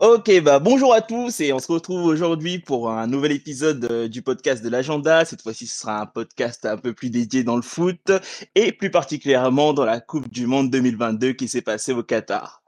Ok, 0.00 0.40
bah 0.42 0.58
bonjour 0.58 0.94
à 0.94 1.00
tous 1.00 1.40
et 1.40 1.52
on 1.52 1.58
se 1.58 1.70
retrouve 1.70 2.04
aujourd'hui 2.04 2.58
pour 2.58 2.90
un 2.90 3.06
nouvel 3.06 3.32
épisode 3.32 3.86
euh, 3.90 4.08
du 4.08 4.22
podcast 4.22 4.62
de 4.64 4.68
l'agenda. 4.68 5.24
Cette 5.24 5.42
fois-ci, 5.42 5.66
ce 5.66 5.80
sera 5.80 6.00
un 6.00 6.06
podcast 6.06 6.66
un 6.66 6.76
peu 6.76 6.92
plus 6.92 7.10
dédié 7.10 7.44
dans 7.44 7.56
le 7.56 7.62
foot 7.62 8.10
et 8.54 8.72
plus 8.72 8.90
particulièrement 8.90 9.72
dans 9.72 9.84
la 9.84 10.00
Coupe 10.00 10.28
du 10.30 10.46
Monde 10.46 10.70
2022 10.70 11.32
qui 11.34 11.46
s'est 11.48 11.62
passée 11.62 11.92
au 11.92 12.02
Qatar. 12.02 12.62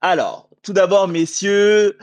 Alors, 0.00 0.48
tout 0.62 0.72
d'abord, 0.72 1.08
messieurs, 1.08 1.98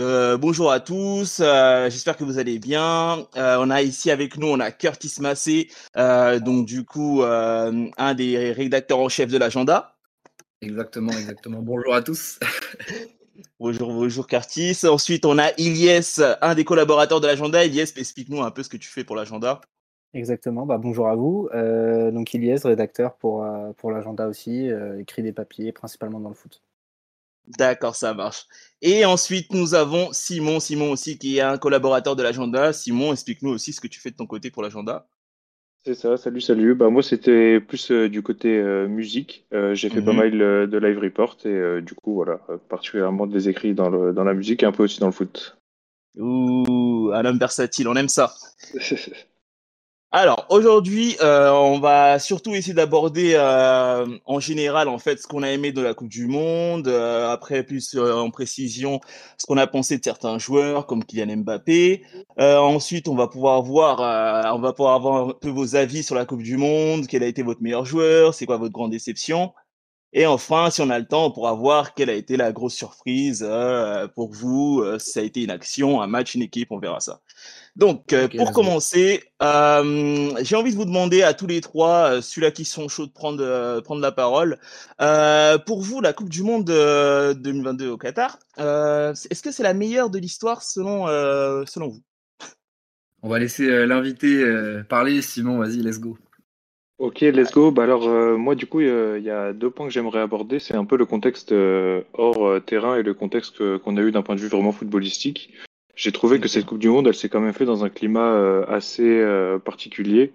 euh, 0.00 0.36
bonjour 0.36 0.72
à 0.72 0.80
tous. 0.80 1.38
euh, 1.40 1.88
J'espère 1.90 2.16
que 2.16 2.24
vous 2.24 2.38
allez 2.38 2.58
bien. 2.58 3.26
On 3.36 3.70
a 3.70 3.82
ici 3.82 4.10
avec 4.10 4.36
nous, 4.36 4.48
on 4.48 4.60
a 4.60 4.70
Curtis 4.72 5.14
Massé, 5.20 5.70
donc 5.96 6.66
du 6.66 6.84
coup 6.84 7.22
un 7.22 8.14
des 8.14 8.52
rédacteurs 8.52 8.98
en 8.98 9.08
chef 9.08 9.30
de 9.30 9.38
l'agenda. 9.38 9.96
Exactement, 10.60 11.12
exactement. 11.12 11.60
Bonjour 11.62 11.94
à 11.94 12.02
tous. 12.02 12.40
Bonjour, 13.60 13.92
bonjour 13.92 14.28
Curtis. 14.28 14.86
Ensuite, 14.86 15.26
on 15.26 15.36
a 15.36 15.50
Ilyes, 15.58 16.22
un 16.40 16.54
des 16.54 16.64
collaborateurs 16.64 17.20
de 17.20 17.26
l'agenda. 17.26 17.64
Ilyes, 17.64 17.92
explique-nous 17.96 18.40
un 18.40 18.52
peu 18.52 18.62
ce 18.62 18.68
que 18.68 18.76
tu 18.76 18.88
fais 18.88 19.02
pour 19.02 19.16
l'agenda. 19.16 19.60
Exactement, 20.14 20.64
bah, 20.64 20.78
bonjour 20.78 21.08
à 21.08 21.16
vous. 21.16 21.48
Euh, 21.52 22.12
donc 22.12 22.32
Ilyes, 22.34 22.60
rédacteur 22.62 23.16
pour, 23.16 23.42
euh, 23.42 23.72
pour 23.72 23.90
l'agenda 23.90 24.28
aussi, 24.28 24.70
euh, 24.70 25.00
écrit 25.00 25.24
des 25.24 25.32
papiers, 25.32 25.72
principalement 25.72 26.20
dans 26.20 26.28
le 26.28 26.36
foot. 26.36 26.62
D'accord, 27.48 27.96
ça 27.96 28.14
marche. 28.14 28.46
Et 28.80 29.04
ensuite, 29.04 29.52
nous 29.52 29.74
avons 29.74 30.12
Simon, 30.12 30.60
Simon 30.60 30.92
aussi, 30.92 31.18
qui 31.18 31.38
est 31.38 31.40
un 31.40 31.58
collaborateur 31.58 32.14
de 32.14 32.22
l'agenda. 32.22 32.72
Simon, 32.72 33.12
explique-nous 33.12 33.50
aussi 33.50 33.72
ce 33.72 33.80
que 33.80 33.88
tu 33.88 33.98
fais 33.98 34.12
de 34.12 34.16
ton 34.16 34.26
côté 34.26 34.52
pour 34.52 34.62
l'agenda. 34.62 35.08
C'est 35.88 35.94
ça, 35.94 36.18
salut, 36.18 36.42
salut. 36.42 36.74
Bah, 36.74 36.90
moi, 36.90 37.02
c'était 37.02 37.60
plus 37.60 37.90
euh, 37.92 38.10
du 38.10 38.20
côté 38.22 38.58
euh, 38.58 38.86
musique. 38.88 39.46
Euh, 39.54 39.74
j'ai 39.74 39.88
fait 39.88 40.02
pas 40.02 40.10
Mhm. 40.10 40.16
mal 40.18 40.30
de 40.68 40.76
live 40.78 40.98
report 40.98 41.38
et 41.46 41.80
du 41.80 41.94
coup, 41.94 42.12
voilà, 42.12 42.40
particulièrement 42.68 43.26
des 43.26 43.48
écrits 43.48 43.72
dans 43.72 43.88
le, 43.88 44.12
dans 44.12 44.24
la 44.24 44.34
musique 44.34 44.62
et 44.62 44.66
un 44.66 44.72
peu 44.72 44.82
aussi 44.82 45.00
dans 45.00 45.06
le 45.06 45.12
foot. 45.12 45.56
Ouh, 46.18 47.10
un 47.14 47.24
homme 47.24 47.38
versatile, 47.38 47.88
on 47.88 47.94
aime 47.96 48.10
ça. 48.10 48.34
Alors, 50.10 50.46
aujourd'hui, 50.48 51.16
euh, 51.20 51.50
on 51.50 51.80
va 51.80 52.18
surtout 52.18 52.54
essayer 52.54 52.72
d'aborder 52.72 53.32
euh, 53.34 54.06
en 54.24 54.40
général, 54.40 54.88
en 54.88 54.96
fait, 54.98 55.18
ce 55.20 55.26
qu'on 55.26 55.42
a 55.42 55.50
aimé 55.50 55.70
de 55.70 55.82
la 55.82 55.92
Coupe 55.92 56.08
du 56.08 56.26
Monde, 56.26 56.88
euh, 56.88 57.28
après 57.30 57.62
plus 57.62 57.94
euh, 57.94 58.14
en 58.14 58.30
précision 58.30 59.00
ce 59.36 59.44
qu'on 59.44 59.58
a 59.58 59.66
pensé 59.66 59.98
de 59.98 60.04
certains 60.04 60.38
joueurs 60.38 60.86
comme 60.86 61.04
Kylian 61.04 61.36
Mbappé. 61.38 62.02
Euh, 62.40 62.56
ensuite, 62.56 63.06
on 63.08 63.16
va 63.16 63.28
pouvoir 63.28 63.60
voir, 63.62 64.00
euh, 64.00 64.50
on 64.56 64.60
va 64.60 64.72
pouvoir 64.72 64.94
avoir 64.94 65.28
un 65.28 65.32
peu 65.38 65.50
vos 65.50 65.76
avis 65.76 66.02
sur 66.02 66.14
la 66.14 66.24
Coupe 66.24 66.42
du 66.42 66.56
Monde, 66.56 67.06
quel 67.06 67.22
a 67.22 67.26
été 67.26 67.42
votre 67.42 67.60
meilleur 67.60 67.84
joueur, 67.84 68.32
c'est 68.32 68.46
quoi 68.46 68.56
votre 68.56 68.72
grande 68.72 68.92
déception. 68.92 69.52
Et 70.12 70.26
enfin, 70.26 70.70
si 70.70 70.80
on 70.80 70.88
a 70.88 70.98
le 70.98 71.04
temps, 71.06 71.26
on 71.26 71.30
pourra 71.30 71.52
voir 71.52 71.92
quelle 71.94 72.08
a 72.08 72.14
été 72.14 72.38
la 72.38 72.50
grosse 72.50 72.74
surprise 72.74 73.44
euh, 73.46 74.08
pour 74.08 74.32
vous, 74.32 74.80
euh, 74.82 74.98
si 74.98 75.10
ça 75.10 75.20
a 75.20 75.22
été 75.22 75.42
une 75.42 75.50
action, 75.50 76.00
un 76.00 76.06
match, 76.06 76.34
une 76.34 76.40
équipe, 76.42 76.72
on 76.72 76.78
verra 76.78 77.00
ça. 77.00 77.20
Donc, 77.76 78.12
euh, 78.12 78.26
pour 78.26 78.52
commencer, 78.52 79.22
euh, 79.42 80.32
j'ai 80.42 80.56
envie 80.56 80.72
de 80.72 80.76
vous 80.76 80.86
demander 80.86 81.22
à 81.22 81.34
tous 81.34 81.46
les 81.46 81.60
trois, 81.60 82.10
euh, 82.10 82.20
celui-là 82.22 82.50
qui 82.50 82.64
sont 82.64 82.88
chauds 82.88 83.06
de 83.06 83.12
prendre, 83.12 83.44
euh, 83.44 83.82
prendre 83.82 84.00
la 84.00 84.10
parole. 84.10 84.58
Euh, 85.00 85.58
pour 85.58 85.82
vous, 85.82 86.00
la 86.00 86.14
Coupe 86.14 86.30
du 86.30 86.42
Monde 86.42 86.70
euh, 86.70 87.34
2022 87.34 87.90
au 87.90 87.98
Qatar, 87.98 88.38
euh, 88.58 89.12
est-ce 89.30 89.42
que 89.42 89.52
c'est 89.52 89.62
la 89.62 89.74
meilleure 89.74 90.08
de 90.08 90.18
l'histoire 90.18 90.62
selon, 90.62 91.06
euh, 91.06 91.64
selon 91.66 91.88
vous? 91.88 92.02
On 93.22 93.28
va 93.28 93.38
laisser 93.38 93.68
euh, 93.68 93.84
l'invité 93.84 94.42
euh, 94.42 94.82
parler. 94.88 95.20
Simon, 95.22 95.58
vas-y, 95.58 95.82
let's 95.82 96.00
go. 96.00 96.16
Ok, 96.98 97.20
let's 97.20 97.52
go. 97.52 97.70
Bah 97.70 97.84
alors, 97.84 98.08
euh, 98.08 98.36
moi, 98.36 98.56
du 98.56 98.66
coup, 98.66 98.80
euh, 98.80 99.16
il 99.18 99.24
y 99.24 99.30
a 99.30 99.52
deux 99.52 99.70
points 99.70 99.86
que 99.86 99.92
j'aimerais 99.92 100.20
aborder. 100.20 100.58
C'est 100.58 100.74
un 100.74 100.84
peu 100.84 100.96
le 100.96 101.06
contexte 101.06 101.52
euh, 101.52 102.02
hors 102.12 102.44
euh, 102.46 102.60
terrain 102.60 102.96
et 102.96 103.02
le 103.04 103.14
contexte 103.14 103.56
que- 103.56 103.76
qu'on 103.76 103.96
a 103.96 104.02
eu 104.02 104.10
d'un 104.10 104.22
point 104.22 104.34
de 104.34 104.40
vue 104.40 104.48
vraiment 104.48 104.72
footballistique. 104.72 105.54
J'ai 105.94 106.10
trouvé 106.12 106.40
que 106.40 106.48
cette 106.48 106.66
Coupe 106.66 106.78
du 106.80 106.88
Monde, 106.88 107.06
elle 107.06 107.14
s'est 107.14 107.28
quand 107.28 107.40
même 107.40 107.52
fait 107.52 107.64
dans 107.64 107.84
un 107.84 107.88
climat 107.88 108.32
euh, 108.32 108.64
assez 108.68 109.20
euh, 109.20 109.58
particulier, 109.58 110.32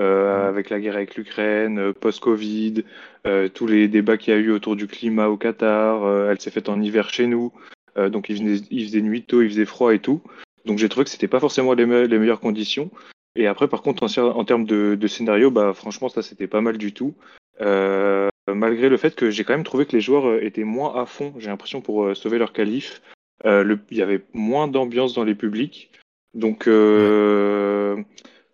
euh, 0.00 0.48
avec 0.48 0.70
la 0.70 0.80
guerre 0.80 0.96
avec 0.96 1.16
l'Ukraine, 1.16 1.78
euh, 1.78 1.92
post-Covid, 1.92 2.84
euh, 3.26 3.48
tous 3.48 3.66
les 3.66 3.88
débats 3.88 4.16
qu'il 4.16 4.32
y 4.32 4.36
a 4.36 4.40
eu 4.40 4.50
autour 4.52 4.76
du 4.76 4.86
climat 4.86 5.28
au 5.28 5.36
Qatar. 5.36 6.04
euh, 6.04 6.30
elle 6.30 6.40
s'est 6.40 6.50
faite 6.50 6.68
en 6.70 6.80
hiver 6.80 7.08
chez 7.10 7.26
nous, 7.26 7.52
euh, 7.98 8.08
donc 8.10 8.28
il 8.30 8.36
faisait, 8.38 8.64
il 8.70 8.84
faisait 8.86 9.00
nuit 9.02 9.22
tôt, 9.22 9.40
il 9.42 9.48
faisait 9.50 9.64
froid 9.66 9.94
et 9.94 9.98
tout. 10.00 10.20
Donc 10.66 10.78
j'ai 10.78 10.88
trouvé 10.88 11.04
que 11.04 11.10
c'était 11.10 11.28
pas 11.28 11.40
forcément 11.40 11.72
les, 11.74 11.86
me- 11.86 12.06
les 12.06 12.18
meilleures 12.18 12.40
conditions. 12.40 12.90
Et 13.36 13.46
après, 13.46 13.68
par 13.68 13.82
contre, 13.82 14.02
en, 14.18 14.44
termes 14.44 14.64
de, 14.64 15.06
scénario, 15.06 15.50
bah, 15.50 15.72
franchement, 15.74 16.08
ça, 16.08 16.22
c'était 16.22 16.46
pas 16.46 16.62
mal 16.62 16.78
du 16.78 16.92
tout. 16.92 17.14
Euh, 17.60 18.28
malgré 18.52 18.88
le 18.88 18.96
fait 18.96 19.14
que 19.14 19.30
j'ai 19.30 19.44
quand 19.44 19.54
même 19.54 19.64
trouvé 19.64 19.86
que 19.86 19.92
les 19.92 20.00
joueurs 20.00 20.26
euh, 20.26 20.44
étaient 20.44 20.64
moins 20.64 21.00
à 21.00 21.06
fond, 21.06 21.34
j'ai 21.38 21.48
l'impression, 21.48 21.80
pour 21.80 22.04
euh, 22.04 22.14
sauver 22.14 22.38
leur 22.38 22.52
qualif. 22.52 23.02
Il 23.44 23.78
y 23.90 24.02
avait 24.02 24.22
moins 24.32 24.66
d'ambiance 24.66 25.14
dans 25.14 25.22
les 25.22 25.34
publics. 25.34 25.90
Donc, 26.34 26.66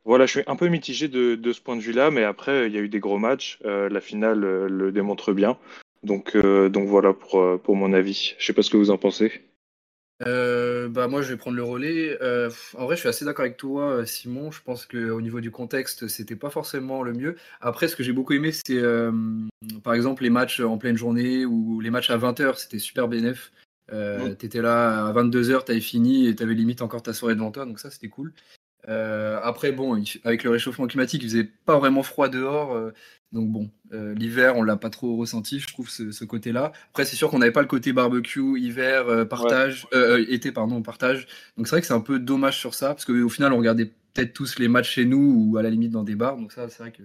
voilà, 0.04 0.26
je 0.26 0.30
suis 0.30 0.42
un 0.46 0.56
peu 0.56 0.68
mitigé 0.68 1.08
de, 1.08 1.52
ce 1.52 1.60
point 1.60 1.76
de 1.76 1.80
vue-là, 1.80 2.10
mais 2.10 2.24
après, 2.24 2.66
il 2.66 2.74
y 2.74 2.78
a 2.78 2.80
eu 2.80 2.88
des 2.88 2.98
gros 2.98 3.18
matchs. 3.18 3.58
La 3.64 4.00
finale 4.00 4.40
le 4.40 4.92
démontre 4.92 5.32
bien. 5.32 5.56
Donc, 6.02 6.36
donc 6.36 6.88
voilà 6.88 7.14
pour, 7.14 7.60
pour 7.62 7.76
mon 7.76 7.92
avis. 7.94 8.34
Je 8.38 8.44
sais 8.44 8.52
pas 8.52 8.62
ce 8.62 8.70
que 8.70 8.76
vous 8.76 8.90
en 8.90 8.98
pensez. 8.98 9.40
Euh, 10.82 10.88
bah 10.88 11.08
moi, 11.08 11.22
je 11.22 11.28
vais 11.28 11.36
prendre 11.36 11.56
le 11.56 11.62
relais. 11.62 12.18
Euh, 12.20 12.50
en 12.76 12.84
vrai, 12.84 12.96
je 12.96 13.00
suis 13.00 13.08
assez 13.08 13.24
d'accord 13.24 13.44
avec 13.44 13.56
toi, 13.56 13.90
euh, 13.90 14.04
Simon. 14.04 14.50
Je 14.50 14.60
pense 14.62 14.86
qu'au 14.86 15.20
niveau 15.20 15.40
du 15.40 15.50
contexte, 15.50 16.08
c'était 16.08 16.36
pas 16.36 16.50
forcément 16.50 17.02
le 17.02 17.12
mieux. 17.12 17.36
Après, 17.60 17.88
ce 17.88 17.96
que 17.96 18.02
j'ai 18.02 18.12
beaucoup 18.12 18.32
aimé, 18.32 18.52
c'est 18.52 18.78
euh, 18.78 19.12
par 19.82 19.94
exemple 19.94 20.22
les 20.22 20.30
matchs 20.30 20.60
en 20.60 20.78
pleine 20.78 20.96
journée 20.96 21.44
ou 21.44 21.80
les 21.80 21.90
matchs 21.90 22.10
à 22.10 22.18
20h, 22.18 22.58
c'était 22.58 22.78
super 22.78 23.08
bénéf. 23.08 23.52
Euh, 23.92 24.30
Mm. 24.30 24.36
T'étais 24.36 24.62
là 24.62 25.06
à 25.06 25.12
22h, 25.12 25.64
t'avais 25.64 25.80
fini 25.80 26.26
et 26.26 26.34
t'avais 26.34 26.54
limite 26.54 26.82
encore 26.82 27.02
ta 27.02 27.12
soirée 27.12 27.34
devant 27.34 27.50
toi, 27.50 27.66
donc 27.66 27.78
ça, 27.78 27.90
c'était 27.90 28.08
cool. 28.08 28.32
Euh, 28.88 29.38
après, 29.42 29.72
bon, 29.72 29.96
il- 29.96 30.20
avec 30.24 30.44
le 30.44 30.50
réchauffement 30.50 30.86
climatique, 30.86 31.22
il 31.22 31.28
faisait 31.28 31.44
pas 31.44 31.78
vraiment 31.78 32.02
froid 32.02 32.28
dehors. 32.28 32.74
euh, 32.74 32.92
donc 33.32 33.48
bon, 33.50 33.70
euh, 33.92 34.14
l'hiver, 34.14 34.56
on 34.56 34.62
l'a 34.62 34.76
pas 34.76 34.90
trop 34.90 35.16
ressenti, 35.16 35.58
je 35.58 35.66
trouve, 35.68 35.88
ce, 35.88 36.12
ce 36.12 36.24
côté-là. 36.24 36.72
Après, 36.90 37.04
c'est 37.06 37.16
sûr 37.16 37.30
qu'on 37.30 37.38
n'avait 37.38 37.52
pas 37.52 37.62
le 37.62 37.66
côté 37.68 37.92
barbecue, 37.94 38.58
hiver, 38.60 39.26
partage, 39.28 39.86
euh, 39.94 40.24
été, 40.28 40.52
pardon, 40.52 40.82
partage. 40.82 41.26
Donc 41.56 41.66
c'est 41.66 41.70
vrai 41.76 41.80
que 41.80 41.86
c'est 41.86 41.94
un 41.94 42.00
peu 42.00 42.18
dommage 42.18 42.58
sur 42.58 42.74
ça, 42.74 42.88
parce 42.88 43.04
qu'au 43.06 43.28
final, 43.30 43.52
on 43.54 43.58
regardait 43.58 43.86
peut-être 44.12 44.34
tous 44.34 44.58
les 44.58 44.68
matchs 44.68 44.90
chez 44.90 45.04
nous 45.06 45.48
ou 45.50 45.56
à 45.56 45.62
la 45.62 45.70
limite 45.70 45.92
dans 45.92 46.02
des 46.04 46.14
bars. 46.14 46.36
Donc 46.36 46.52
ça, 46.52 46.68
c'est 46.68 46.78
vrai 46.82 46.92
que 46.92 47.02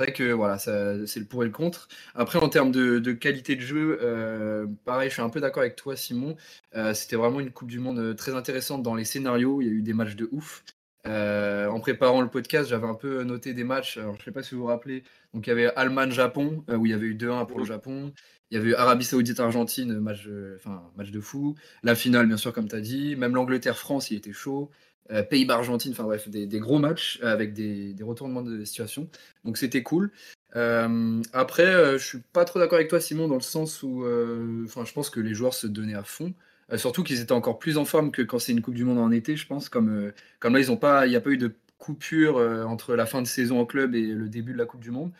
c'est 0.00 0.06
vrai 0.06 0.12
que 0.12 0.32
voilà, 0.32 0.58
c'est 0.58 1.20
le 1.20 1.24
pour 1.26 1.42
et 1.44 1.46
le 1.46 1.52
contre. 1.52 1.88
Après, 2.14 2.38
en 2.40 2.48
termes 2.48 2.72
de, 2.72 2.98
de 2.98 3.12
qualité 3.12 3.54
de 3.56 3.60
jeu, 3.60 3.98
euh, 4.02 4.66
pareil, 4.84 5.08
je 5.08 5.14
suis 5.14 5.22
un 5.22 5.30
peu 5.30 5.40
d'accord 5.40 5.62
avec 5.62 5.76
toi, 5.76 5.96
Simon. 5.96 6.36
Euh, 6.74 6.94
C'était 6.94 7.16
vraiment 7.16 7.40
une 7.40 7.50
Coupe 7.52 7.68
du 7.70 7.78
Monde 7.78 8.16
très 8.16 8.34
intéressante 8.34 8.82
dans 8.82 8.94
les 8.96 9.04
scénarios. 9.04 9.60
Il 9.62 9.66
y 9.66 9.70
a 9.70 9.72
eu 9.72 9.82
des 9.82 9.92
matchs 9.94 10.16
de 10.16 10.28
ouf. 10.32 10.64
Euh, 11.06 11.68
en 11.68 11.80
préparant 11.80 12.22
le 12.22 12.28
podcast, 12.30 12.70
j'avais 12.70 12.86
un 12.86 12.94
peu 12.94 13.22
noté 13.24 13.52
des 13.52 13.64
matchs. 13.64 13.98
Alors, 13.98 14.14
je 14.14 14.20
ne 14.20 14.24
sais 14.24 14.30
pas 14.32 14.42
si 14.42 14.54
vous 14.54 14.62
vous 14.62 14.66
rappelez. 14.68 15.02
Donc, 15.34 15.46
il 15.46 15.50
y 15.50 15.52
avait 15.52 15.66
Allemagne-Japon, 15.76 16.64
euh, 16.70 16.76
où 16.76 16.86
il 16.86 16.90
y 16.90 16.94
avait 16.94 17.06
eu 17.06 17.14
2-1 17.14 17.44
pour 17.44 17.58
le 17.58 17.64
Japon. 17.64 18.12
Il 18.50 18.56
y 18.56 18.60
avait 18.60 18.70
eu 18.70 18.74
Arabie 18.74 19.04
Saoudite-Argentine, 19.04 19.98
match, 20.00 20.24
de- 20.24 20.56
enfin, 20.58 20.82
match 20.96 21.10
de 21.10 21.20
fou. 21.20 21.56
La 21.82 21.94
finale, 21.94 22.26
bien 22.26 22.36
sûr, 22.38 22.52
comme 22.52 22.68
tu 22.68 22.76
as 22.76 22.80
dit. 22.80 23.16
Même 23.16 23.34
l'Angleterre-France, 23.34 24.10
il 24.10 24.16
était 24.16 24.32
chaud. 24.32 24.70
Euh, 25.10 25.22
Pays-Bas-Argentine, 25.22 25.92
enfin 25.92 26.04
bref, 26.04 26.28
des, 26.30 26.46
des 26.46 26.58
gros 26.60 26.78
matchs 26.78 27.20
euh, 27.22 27.30
avec 27.30 27.52
des, 27.52 27.92
des 27.92 28.04
retournements 28.04 28.40
de 28.42 28.64
situation. 28.64 29.10
Donc, 29.44 29.58
c'était 29.58 29.82
cool. 29.82 30.10
Euh, 30.56 31.20
après, 31.34 31.66
euh, 31.66 31.98
je 31.98 32.04
suis 32.06 32.20
pas 32.32 32.44
trop 32.46 32.58
d'accord 32.60 32.76
avec 32.76 32.88
toi, 32.88 33.00
Simon, 33.00 33.28
dans 33.28 33.34
le 33.34 33.40
sens 33.40 33.82
où 33.82 34.04
euh, 34.04 34.62
enfin, 34.64 34.84
je 34.86 34.92
pense 34.94 35.10
que 35.10 35.20
les 35.20 35.34
joueurs 35.34 35.52
se 35.54 35.66
donnaient 35.66 35.94
à 35.94 36.04
fond. 36.04 36.32
Euh, 36.72 36.78
surtout 36.78 37.02
qu'ils 37.02 37.20
étaient 37.20 37.32
encore 37.32 37.58
plus 37.58 37.78
en 37.78 37.84
forme 37.84 38.10
que 38.10 38.22
quand 38.22 38.38
c'est 38.38 38.52
une 38.52 38.62
Coupe 38.62 38.74
du 38.74 38.84
Monde 38.84 38.98
en 38.98 39.10
été, 39.10 39.36
je 39.36 39.46
pense. 39.46 39.68
Comme, 39.68 39.88
euh, 39.88 40.14
comme 40.40 40.54
là, 40.54 40.60
ils 40.60 40.78
pas, 40.78 41.06
il 41.06 41.10
n'y 41.10 41.16
a 41.16 41.20
pas 41.20 41.30
eu 41.30 41.38
de 41.38 41.54
coupure 41.78 42.38
euh, 42.38 42.64
entre 42.64 42.94
la 42.94 43.06
fin 43.06 43.22
de 43.22 43.26
saison 43.26 43.60
en 43.60 43.66
club 43.66 43.94
et 43.94 44.06
le 44.06 44.28
début 44.28 44.52
de 44.52 44.58
la 44.58 44.66
Coupe 44.66 44.80
du 44.80 44.90
Monde. 44.90 45.12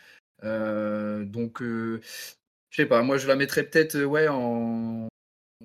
Donc, 0.43 1.61
je 1.61 1.99
sais 2.71 2.85
pas, 2.85 3.01
moi 3.01 3.17
je 3.17 3.27
la 3.27 3.35
mettrais 3.35 3.63
peut-être 3.63 3.97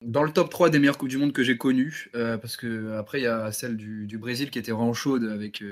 dans 0.02 0.22
le 0.22 0.32
top 0.32 0.48
3 0.50 0.70
des 0.70 0.78
meilleures 0.78 0.96
Coupes 0.96 1.08
du 1.08 1.18
Monde 1.18 1.32
que 1.32 1.42
j'ai 1.42 1.56
connues. 1.58 2.10
parce 2.12 2.56
que 2.56 2.92
après, 2.92 3.20
il 3.20 3.24
y 3.24 3.26
a 3.26 3.52
celle 3.52 3.76
du, 3.76 4.06
du 4.06 4.18
Brésil 4.18 4.50
qui 4.50 4.58
était 4.58 4.72
vraiment 4.72 4.94
chaude 4.94 5.24
avec 5.24 5.62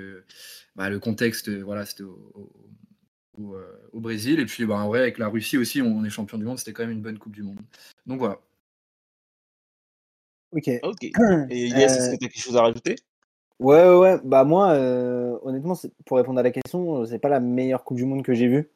bah, 0.76 0.90
le 0.90 0.98
contexte, 0.98 1.48
voilà, 1.48 1.86
c'était 1.86 2.04
au 3.38 4.00
Brésil. 4.00 4.40
Et 4.40 4.46
puis, 4.46 4.66
bah, 4.66 4.76
en 4.76 4.88
vrai, 4.88 5.00
avec 5.00 5.18
la 5.18 5.28
Russie 5.28 5.56
aussi, 5.56 5.80
on 5.80 6.04
est 6.04 6.10
champion 6.10 6.38
du 6.38 6.44
monde, 6.44 6.58
c'était 6.58 6.72
quand 6.72 6.82
même 6.82 6.92
une 6.92 7.02
bonne 7.02 7.18
Coupe 7.18 7.34
du 7.34 7.42
Monde. 7.42 7.60
Donc 8.06 8.18
voilà. 8.18 8.40
Ok. 10.52 10.70
Ok. 10.82 11.02
Et 11.50 11.66
Ilyes, 11.66 11.82
est-ce 11.82 12.08
Euh, 12.08 12.12
que 12.12 12.18
tu 12.18 12.24
as 12.26 12.28
quelque 12.28 12.40
chose 12.40 12.56
à 12.56 12.62
rajouter? 12.62 12.96
Ouais, 13.60 13.82
ouais, 13.82 13.96
ouais. 13.98 14.20
Bah 14.24 14.44
moi, 14.44 14.72
honnêtement, 15.42 15.74
pour 16.06 16.16
répondre 16.16 16.38
à 16.38 16.42
la 16.42 16.50
question, 16.50 17.04
c'est 17.06 17.18
pas 17.18 17.28
la 17.28 17.40
meilleure 17.40 17.84
Coupe 17.84 17.96
du 17.96 18.04
Monde 18.04 18.22
que 18.22 18.34
j'ai 18.34 18.46
vue. 18.46 18.70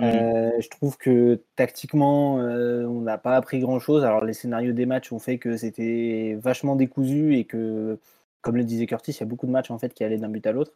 Euh, 0.00 0.52
je 0.60 0.68
trouve 0.68 0.96
que 0.96 1.42
tactiquement, 1.56 2.38
euh, 2.38 2.84
on 2.84 3.00
n'a 3.00 3.18
pas 3.18 3.34
appris 3.34 3.58
grand-chose. 3.58 4.04
Alors 4.04 4.24
les 4.24 4.32
scénarios 4.32 4.72
des 4.72 4.86
matchs 4.86 5.12
ont 5.12 5.18
fait 5.18 5.38
que 5.38 5.56
c'était 5.56 6.38
vachement 6.40 6.76
décousu 6.76 7.36
et 7.36 7.44
que, 7.44 7.98
comme 8.40 8.56
le 8.56 8.62
disait 8.62 8.86
Curtis, 8.86 9.10
il 9.12 9.20
y 9.20 9.22
a 9.24 9.26
beaucoup 9.26 9.46
de 9.46 9.50
matchs 9.50 9.72
en 9.72 9.78
fait 9.78 9.92
qui 9.94 10.04
allaient 10.04 10.18
d'un 10.18 10.28
but 10.28 10.46
à 10.46 10.52
l'autre. 10.52 10.72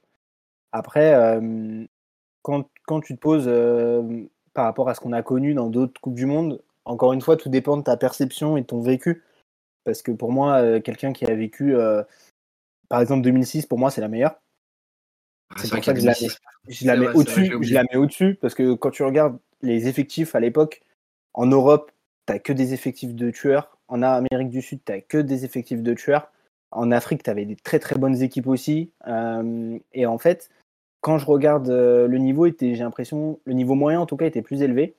Après, 0.72 1.14
euh, 1.14 1.84
quand, 2.42 2.68
quand 2.86 3.00
tu 3.00 3.14
te 3.14 3.20
poses 3.20 3.48
par 4.54 4.64
rapport 4.64 4.88
à 4.88 4.94
ce 4.94 5.00
qu'on 5.00 5.12
a 5.12 5.22
connu 5.22 5.54
dans 5.54 5.68
d'autres 5.68 6.00
Coupes 6.00 6.14
du 6.14 6.26
Monde, 6.26 6.60
encore 6.84 7.12
une 7.12 7.20
fois, 7.20 7.36
tout 7.36 7.48
dépend 7.48 7.76
de 7.76 7.82
ta 7.82 7.96
perception 7.96 8.56
et 8.56 8.62
de 8.62 8.66
ton 8.66 8.80
vécu. 8.80 9.22
Parce 9.84 10.02
que 10.02 10.12
pour 10.12 10.32
moi, 10.32 10.56
euh, 10.58 10.80
quelqu'un 10.80 11.12
qui 11.12 11.24
a 11.24 11.34
vécu, 11.34 11.74
euh, 11.74 12.02
par 12.88 13.00
exemple 13.00 13.22
2006, 13.22 13.66
pour 13.66 13.78
moi, 13.78 13.90
c'est 13.90 14.00
la 14.00 14.08
meilleure. 14.08 14.40
Ah, 15.50 15.54
C'est 15.58 15.70
pour 15.70 15.84
ça 15.84 15.92
que 15.92 16.00
je 16.00 16.06
la 16.06 16.12
mets, 16.12 16.18
2006. 16.20 16.38
je 16.68 16.86
la 16.86 16.92
C'est 16.92 16.98
mets 16.98 17.06
vrai, 17.06 17.24
c'est 17.24 17.30
vrai, 17.30 17.54
au-dessus. 17.54 17.64
Je 17.64 17.74
la 17.74 17.82
mets 17.82 17.96
au-dessus 17.96 18.38
parce 18.40 18.54
que 18.54 18.74
quand 18.74 18.90
tu 18.90 19.02
regardes 19.02 19.38
les 19.62 19.88
effectifs 19.88 20.34
à 20.34 20.40
l'époque, 20.40 20.82
en 21.34 21.46
Europe, 21.46 21.90
t'as 22.26 22.38
que 22.38 22.52
des 22.52 22.74
effectifs 22.74 23.14
de 23.14 23.30
tueurs. 23.30 23.76
En 23.88 24.02
Amérique 24.02 24.50
du 24.50 24.62
Sud, 24.62 24.80
t'as 24.84 25.00
que 25.00 25.18
des 25.18 25.44
effectifs 25.44 25.82
de 25.82 25.94
tueurs. 25.94 26.32
En 26.70 26.90
Afrique, 26.90 27.22
t'avais 27.22 27.44
des 27.44 27.56
très 27.56 27.78
très 27.78 27.96
bonnes 27.96 28.22
équipes 28.22 28.46
aussi. 28.46 28.90
Euh, 29.06 29.78
et 29.92 30.06
en 30.06 30.18
fait, 30.18 30.48
quand 31.00 31.18
je 31.18 31.26
regarde 31.26 31.68
euh, 31.68 32.06
le 32.06 32.18
niveau, 32.18 32.46
était, 32.46 32.74
j'ai 32.74 32.82
l'impression, 32.82 33.38
le 33.44 33.52
niveau 33.52 33.74
moyen 33.74 34.00
en 34.00 34.06
tout 34.06 34.16
cas 34.16 34.26
était 34.26 34.42
plus 34.42 34.62
élevé. 34.62 34.94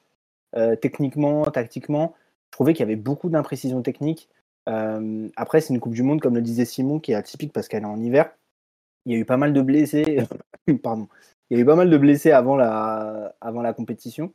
Euh, 0.56 0.76
techniquement, 0.76 1.44
tactiquement, 1.46 2.14
je 2.48 2.52
trouvais 2.52 2.74
qu'il 2.74 2.82
y 2.82 2.84
avait 2.84 2.96
beaucoup 2.96 3.30
d'imprécisions 3.30 3.82
techniques. 3.82 4.30
Euh, 4.70 5.30
après, 5.36 5.62
c'est 5.62 5.74
une 5.74 5.80
Coupe 5.80 5.94
du 5.94 6.04
Monde, 6.04 6.22
comme 6.22 6.36
le 6.36 6.42
disait 6.42 6.66
Simon, 6.66 7.00
qui 7.00 7.12
est 7.12 7.16
atypique 7.16 7.54
parce 7.54 7.68
qu'elle 7.68 7.84
est 7.84 7.88
en 7.88 8.02
hiver. 8.02 8.32
Il 9.06 9.14
y 9.14 9.16
a 9.16 9.20
eu 9.20 9.26
pas 9.26 9.38
mal 9.38 9.54
de 9.54 9.62
blessés. 9.62 10.20
Pardon. 10.84 11.08
Il 11.50 11.58
y 11.58 11.60
a 11.60 11.64
eu 11.64 11.66
pas 11.66 11.76
mal 11.76 11.90
de 11.90 11.98
blessés 11.98 12.32
avant 12.32 12.56
la, 12.56 13.36
avant 13.42 13.62
la 13.62 13.74
compétition. 13.74 14.34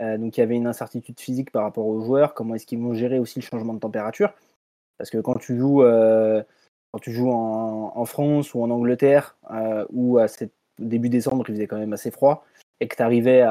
Euh, 0.00 0.16
donc 0.18 0.36
il 0.36 0.40
y 0.40 0.42
avait 0.42 0.56
une 0.56 0.66
incertitude 0.66 1.18
physique 1.18 1.50
par 1.50 1.62
rapport 1.62 1.86
aux 1.86 2.00
joueurs. 2.00 2.34
Comment 2.34 2.54
est-ce 2.54 2.66
qu'ils 2.66 2.80
vont 2.80 2.94
gérer 2.94 3.18
aussi 3.18 3.40
le 3.40 3.44
changement 3.44 3.74
de 3.74 3.80
température 3.80 4.32
Parce 4.98 5.10
que 5.10 5.18
quand 5.18 5.38
tu 5.38 5.56
joues, 5.56 5.82
euh, 5.82 6.42
quand 6.92 6.98
tu 6.98 7.12
joues 7.12 7.30
en, 7.30 8.04
France 8.04 8.54
ou 8.54 8.62
en 8.62 8.70
Angleterre, 8.70 9.36
où 9.90 10.18
à 10.18 10.26
début 10.78 11.08
décembre 11.08 11.44
il 11.48 11.54
faisait 11.54 11.66
quand 11.66 11.78
même 11.78 11.92
assez 11.92 12.10
froid, 12.10 12.44
et 12.80 12.88
que 12.88 12.96
tu 12.96 13.02
arrivais 13.02 13.44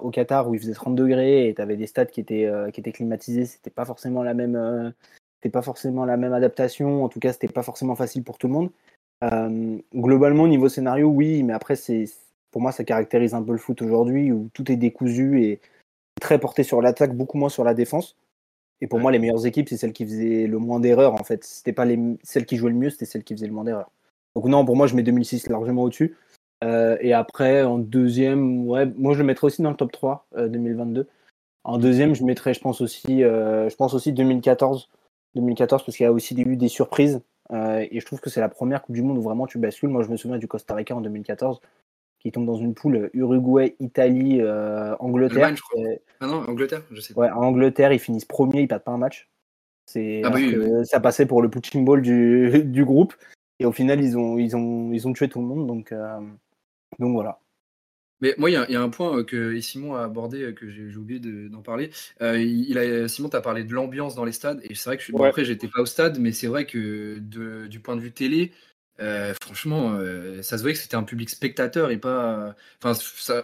au 0.00 0.10
Qatar 0.10 0.48
où 0.48 0.54
il 0.54 0.60
faisait 0.60 0.72
30 0.72 0.96
degrés 0.96 1.48
et 1.48 1.54
tu 1.54 1.62
avais 1.62 1.76
des 1.76 1.86
stades 1.86 2.10
qui 2.10 2.20
étaient, 2.20 2.46
euh, 2.46 2.70
qui 2.70 2.80
étaient 2.80 2.92
climatisés, 2.92 3.46
c'était 3.46 3.70
pas 3.70 3.84
forcément 3.84 4.22
la 4.22 4.34
même, 4.34 4.92
c'était 5.42 5.52
pas 5.52 5.62
forcément 5.62 6.04
la 6.04 6.16
même 6.16 6.32
adaptation. 6.32 7.04
En 7.04 7.08
tout 7.08 7.18
cas, 7.18 7.32
c'était 7.32 7.48
pas 7.48 7.64
forcément 7.64 7.96
facile 7.96 8.22
pour 8.22 8.38
tout 8.38 8.46
le 8.46 8.52
monde. 8.52 8.70
Euh, 9.24 9.76
globalement, 9.92 10.46
niveau 10.46 10.68
scénario, 10.68 11.08
oui, 11.08 11.42
mais 11.42 11.52
après, 11.52 11.74
c'est 11.74 12.04
pour 12.52 12.62
moi, 12.62 12.70
ça 12.70 12.84
caractérise 12.84 13.34
un 13.34 13.42
peu 13.42 13.50
le 13.50 13.58
foot 13.58 13.82
aujourd'hui 13.82 14.30
où 14.30 14.50
tout 14.52 14.70
est 14.70 14.76
décousu 14.76 15.42
et 15.42 15.60
très 16.20 16.38
porté 16.38 16.62
sur 16.62 16.80
l'attaque, 16.80 17.16
beaucoup 17.16 17.38
moins 17.38 17.48
sur 17.48 17.64
la 17.64 17.74
défense. 17.74 18.16
Et 18.80 18.86
pour 18.86 18.98
Ouais. 18.98 19.02
moi, 19.02 19.10
les 19.10 19.18
meilleures 19.18 19.44
équipes, 19.46 19.68
c'est 19.68 19.76
celles 19.76 19.92
qui 19.92 20.04
faisaient 20.04 20.46
le 20.46 20.58
moins 20.58 20.78
d'erreurs. 20.78 21.14
En 21.14 21.24
fait, 21.24 21.42
c'était 21.42 21.72
pas 21.72 21.86
les 21.86 21.98
celles 22.22 22.46
qui 22.46 22.56
jouaient 22.56 22.70
le 22.70 22.76
mieux, 22.76 22.90
c'était 22.90 23.04
celles 23.04 23.24
qui 23.24 23.34
faisaient 23.34 23.46
le 23.46 23.52
moins 23.52 23.64
d'erreurs. 23.64 23.90
Donc 24.36 24.44
non, 24.46 24.64
pour 24.64 24.76
moi, 24.76 24.86
je 24.86 24.94
mets 24.94 25.02
2006 25.02 25.48
largement 25.48 25.82
au-dessus. 25.82 26.16
Euh, 26.62 26.96
et 27.00 27.12
après, 27.12 27.64
en 27.64 27.78
deuxième, 27.78 28.68
ouais, 28.68 28.86
moi 28.86 29.14
je 29.14 29.18
le 29.18 29.24
mettrais 29.24 29.48
aussi 29.48 29.62
dans 29.62 29.70
le 29.70 29.76
top 29.76 29.90
3 29.90 30.26
euh, 30.36 30.48
2022. 30.48 31.08
En 31.64 31.78
deuxième, 31.78 32.14
je 32.14 32.22
mettrais, 32.22 32.54
je 32.54 32.60
pense 32.60 32.80
aussi, 32.80 33.24
euh, 33.24 33.68
je 33.68 33.74
pense 33.74 33.94
aussi 33.94 34.12
2014, 34.12 34.88
2014 35.34 35.84
parce 35.84 35.96
qu'il 35.96 36.04
y 36.04 36.06
a 36.06 36.12
aussi 36.12 36.40
eu 36.40 36.56
des 36.56 36.68
surprises. 36.68 37.20
Euh, 37.52 37.86
et 37.90 38.00
je 38.00 38.06
trouve 38.06 38.20
que 38.20 38.30
c'est 38.30 38.40
la 38.40 38.48
première 38.48 38.82
Coupe 38.82 38.94
du 38.94 39.02
Monde 39.02 39.18
où 39.18 39.22
vraiment 39.22 39.46
tu 39.46 39.58
bascules. 39.58 39.88
Moi, 39.88 40.02
je 40.02 40.08
me 40.08 40.16
souviens 40.16 40.38
du 40.38 40.48
Costa 40.48 40.74
Rica 40.74 40.94
en 40.94 41.00
2014 41.00 41.60
qui 42.20 42.30
tombe 42.30 42.46
dans 42.46 42.56
une 42.56 42.72
poule 42.72 43.10
Uruguay, 43.14 43.74
Italie, 43.80 44.40
euh, 44.40 44.94
Angleterre. 45.00 45.38
Allemagne, 45.38 45.56
je 45.56 45.62
crois. 45.62 45.80
Euh, 45.80 45.96
Ah 46.20 46.26
non, 46.28 46.44
Angleterre, 46.48 46.82
je 46.92 47.00
sais. 47.00 47.14
Ouais, 47.14 47.28
en 47.30 47.42
Angleterre, 47.42 47.92
ils 47.92 47.98
finissent 47.98 48.24
premiers, 48.24 48.62
ils 48.62 48.68
perdent 48.68 48.84
pas 48.84 48.92
un 48.92 48.98
match. 48.98 49.28
C'est 49.86 50.22
Ah 50.24 50.30
bah 50.30 50.36
oui, 50.36 50.56
ça 50.84 51.00
passait 51.00 51.26
pour 51.26 51.42
le 51.42 51.50
punching 51.50 51.84
ball 51.84 52.00
du, 52.00 52.62
du 52.64 52.84
groupe. 52.84 53.14
Et 53.58 53.64
au 53.64 53.72
final, 53.72 54.00
ils 54.00 54.16
ont, 54.16 54.38
ils 54.38 54.56
ont, 54.56 54.92
ils 54.92 55.06
ont 55.06 55.12
tué 55.12 55.28
tout 55.28 55.40
le 55.40 55.46
monde. 55.46 55.66
Donc, 55.66 55.92
euh, 55.92 56.20
donc 56.98 57.12
voilà. 57.12 57.38
Mais 58.22 58.34
moi, 58.38 58.48
il 58.48 58.54
y, 58.54 58.56
a- 58.56 58.64
il 58.68 58.72
y 58.72 58.76
a 58.76 58.80
un 58.80 58.88
point 58.88 59.18
euh, 59.18 59.24
que 59.24 59.60
Simon 59.60 59.94
a 59.96 60.04
abordé, 60.04 60.42
euh, 60.44 60.52
que 60.52 60.70
j'ai 60.70 60.96
oublié 60.96 61.20
de- 61.20 61.48
d'en 61.48 61.60
parler. 61.60 61.90
Euh, 62.22 62.38
il 62.40 62.78
a, 62.78 63.08
Simon, 63.08 63.28
tu 63.28 63.36
as 63.36 63.40
parlé 63.42 63.64
de 63.64 63.74
l'ambiance 63.74 64.14
dans 64.14 64.24
les 64.24 64.32
stades. 64.32 64.60
Et 64.62 64.74
c'est 64.74 64.88
vrai 64.88 64.96
que 64.96 65.02
je, 65.02 65.12
bon, 65.12 65.18
Ouais. 65.22 65.28
après, 65.28 65.44
j'étais 65.44 65.68
pas 65.68 65.80
au 65.82 65.86
stade, 65.86 66.18
mais 66.18 66.32
c'est 66.32 66.46
vrai 66.46 66.64
que 66.64 67.18
de- 67.18 67.66
du 67.66 67.80
point 67.80 67.96
de 67.96 68.00
vue 68.00 68.12
télé, 68.12 68.52
euh, 69.00 69.34
franchement, 69.42 69.94
euh, 69.96 70.40
ça 70.42 70.56
se 70.56 70.62
voyait 70.62 70.74
que 70.76 70.80
c'était 70.80 70.94
un 70.94 71.02
public 71.02 71.28
spectateur 71.30 71.90
et 71.90 71.98
pas. 71.98 72.54
Enfin, 72.82 72.96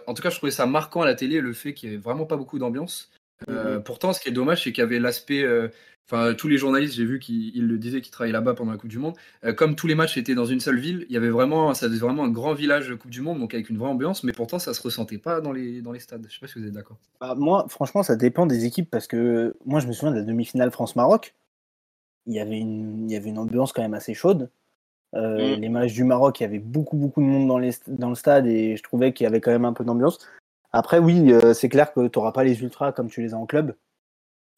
en 0.07 0.13
tout 0.13 0.21
cas, 0.23 0.29
je 0.29 0.37
trouvais 0.37 0.51
ça 0.51 0.65
marquant 0.65 1.01
à 1.01 1.05
la 1.05 1.15
télé, 1.15 1.41
le 1.41 1.53
fait 1.53 1.73
qu'il 1.73 1.89
n'y 1.89 1.95
ait 1.95 1.99
vraiment 1.99 2.25
pas 2.25 2.37
beaucoup 2.37 2.57
d'ambiance. 2.57 3.11
Euh, 3.49 3.79
Pourtant, 3.79 4.13
ce 4.13 4.19
qui 4.21 4.29
est 4.29 4.33
dommage, 4.33 4.63
c'est 4.63 4.71
qu'il 4.71 4.81
y 4.81 4.85
avait 4.85 4.99
l'aspect. 4.99 5.43
Enfin, 6.11 6.33
tous 6.33 6.47
les 6.47 6.57
journalistes, 6.57 6.95
j'ai 6.95 7.05
vu 7.05 7.19
qu'ils 7.19 7.55
ils 7.55 7.67
le 7.67 7.77
disaient, 7.77 8.01
qui 8.01 8.09
travaillaient 8.09 8.33
là-bas 8.33 8.55
pendant 8.55 8.71
la 8.71 8.77
Coupe 8.77 8.89
du 8.89 8.97
Monde. 8.97 9.13
Euh, 9.43 9.53
comme 9.53 9.75
tous 9.75 9.85
les 9.85 9.93
matchs 9.93 10.17
étaient 10.17 10.33
dans 10.33 10.45
une 10.45 10.59
seule 10.59 10.79
ville, 10.79 11.05
il 11.07 11.13
y 11.13 11.17
avait 11.17 11.29
vraiment, 11.29 11.73
ça 11.75 11.87
faisait 11.87 11.99
vraiment 11.99 12.23
un 12.23 12.29
grand 12.29 12.55
village 12.55 12.95
Coupe 12.95 13.11
du 13.11 13.21
Monde, 13.21 13.39
donc 13.39 13.53
avec 13.53 13.69
une 13.69 13.77
vraie 13.77 13.89
ambiance, 13.89 14.23
mais 14.23 14.31
pourtant 14.31 14.57
ça 14.57 14.73
se 14.73 14.81
ressentait 14.81 15.19
pas 15.19 15.39
dans 15.39 15.51
les, 15.51 15.81
dans 15.81 15.91
les 15.91 15.99
stades. 15.99 16.25
Je 16.27 16.33
sais 16.33 16.39
pas 16.39 16.47
si 16.47 16.59
vous 16.59 16.65
êtes 16.65 16.73
d'accord. 16.73 16.97
Bah, 17.21 17.35
moi, 17.37 17.67
franchement, 17.69 18.01
ça 18.01 18.15
dépend 18.15 18.47
des 18.47 18.65
équipes 18.65 18.89
parce 18.89 19.05
que 19.05 19.55
moi, 19.65 19.79
je 19.79 19.87
me 19.87 19.93
souviens 19.93 20.11
de 20.11 20.17
la 20.17 20.23
demi-finale 20.23 20.71
France-Maroc. 20.71 21.35
Il 22.25 22.33
y 22.33 22.39
avait 22.39 22.57
une, 22.57 23.07
il 23.07 23.13
y 23.13 23.15
avait 23.15 23.29
une 23.29 23.37
ambiance 23.37 23.71
quand 23.71 23.83
même 23.83 23.93
assez 23.93 24.15
chaude. 24.15 24.49
Euh, 25.15 25.39
Mm. 25.57 25.61
Les 25.61 25.69
matchs 25.69 25.93
du 25.93 26.03
Maroc, 26.03 26.39
il 26.39 26.43
y 26.43 26.45
avait 26.45 26.59
beaucoup, 26.59 26.97
beaucoup 26.97 27.21
de 27.21 27.25
monde 27.25 27.47
dans, 27.47 27.57
les, 27.57 27.71
dans 27.87 28.09
le 28.09 28.15
stade 28.15 28.47
et 28.47 28.77
je 28.77 28.83
trouvais 28.83 29.13
qu'il 29.13 29.23
y 29.23 29.27
avait 29.27 29.41
quand 29.41 29.51
même 29.51 29.65
un 29.65 29.73
peu 29.73 29.83
d'ambiance. 29.83 30.19
Après, 30.71 30.99
oui, 30.99 31.31
euh, 31.31 31.53
c'est 31.53 31.69
clair 31.69 31.93
que 31.93 32.07
tu 32.07 32.19
n'auras 32.19 32.31
pas 32.31 32.43
les 32.43 32.61
ultras 32.61 32.91
comme 32.91 33.09
tu 33.09 33.21
les 33.21 33.33
as 33.33 33.37
en 33.37 33.45
club. 33.45 33.75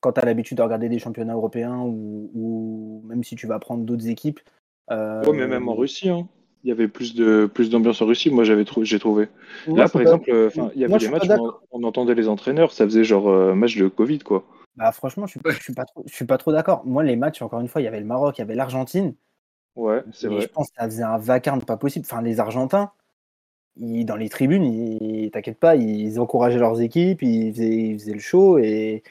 Quand 0.02 0.12
tu 0.14 0.20
as 0.20 0.26
l'habitude 0.26 0.58
de 0.58 0.64
regarder 0.64 0.90
des 0.90 1.00
championnats 1.00 1.34
européens 1.36 1.80
ou, 1.80 2.30
ou 2.34 3.02
même 3.06 3.24
si 3.24 3.36
tu 3.36 3.48
vas 3.48 3.60
prendre 3.60 3.84
d'autres 3.86 4.08
équipes. 4.08 4.40
euh, 4.92 5.24
Ouais, 5.26 5.34
mais 5.38 5.48
même 5.48 5.70
en 5.70 5.76
Russie, 5.76 6.10
hein. 6.10 6.28
il 6.64 6.70
y 6.70 6.72
avait 6.72 6.88
plus 6.88 7.16
de 7.16 7.46
plus 7.46 7.70
d'ambiance 7.70 8.02
en 8.02 8.08
Russie. 8.08 8.32
Moi, 8.32 8.44
j'avais 8.44 8.66
trou- 8.66 8.84
j'ai 8.84 9.00
trouvé. 9.00 9.30
Là, 9.68 9.84
par 9.84 9.92
pas- 9.92 10.02
exemple, 10.02 10.30
euh, 10.32 10.50
il 10.76 10.82
y 10.82 10.86
avait 10.86 10.98
des 10.98 11.10
matchs 11.10 11.28
où 11.30 11.54
on, 11.72 11.80
on 11.80 11.84
entendait 11.84 12.16
les 12.16 12.28
entraîneurs, 12.28 12.74
ça 12.74 12.86
faisait 12.86 13.04
genre 13.04 13.30
euh, 13.30 13.54
match 13.54 13.78
de 13.78 13.88
Covid, 13.88 14.20
quoi. 14.20 14.44
Bah, 14.76 14.92
franchement, 14.92 15.28
je 15.28 15.32
suis, 15.32 15.40
je 15.46 15.64
suis 15.64 15.74
pas 15.74 15.86
trop, 15.86 16.04
je 16.08 16.14
suis 16.14 16.26
pas 16.26 16.38
trop 16.38 16.52
d'accord. 16.52 16.84
Moi, 16.86 17.04
les 17.04 17.16
matchs, 17.16 17.42
encore 17.42 17.60
une 17.62 17.68
fois, 17.68 17.82
il 17.82 17.84
y 17.86 17.88
avait 17.88 18.00
le 18.00 18.06
Maroc, 18.06 18.38
il 18.38 18.42
y 18.42 18.44
avait 18.44 18.56
l'Argentine. 18.56 19.14
Ouais, 19.76 20.04
c'est 20.12 20.28
vrai. 20.28 20.42
je 20.42 20.48
pense 20.48 20.70
que 20.70 20.76
ça 20.78 20.86
faisait 20.86 21.04
un 21.04 21.18
vacarme 21.18 21.62
pas 21.62 21.78
possible. 21.78 22.06
Enfin, 22.10 22.22
les 22.22 22.40
Argentins, 22.40 22.92
ils- 23.78 24.06
dans 24.06 24.16
les 24.16 24.30
tribunes, 24.30 24.64
ils, 24.64 25.30
t'inquiète 25.32 25.60
pas, 25.60 25.76
ils 25.76 26.20
encourageaient 26.20 26.60
leurs 26.60 26.82
équipes, 26.82 27.22
ils 27.22 27.54
faisaient, 27.54 27.70
ils 27.78 28.00
faisaient 28.00 28.14
le 28.14 28.20
show. 28.20 28.58
Et 28.58 29.04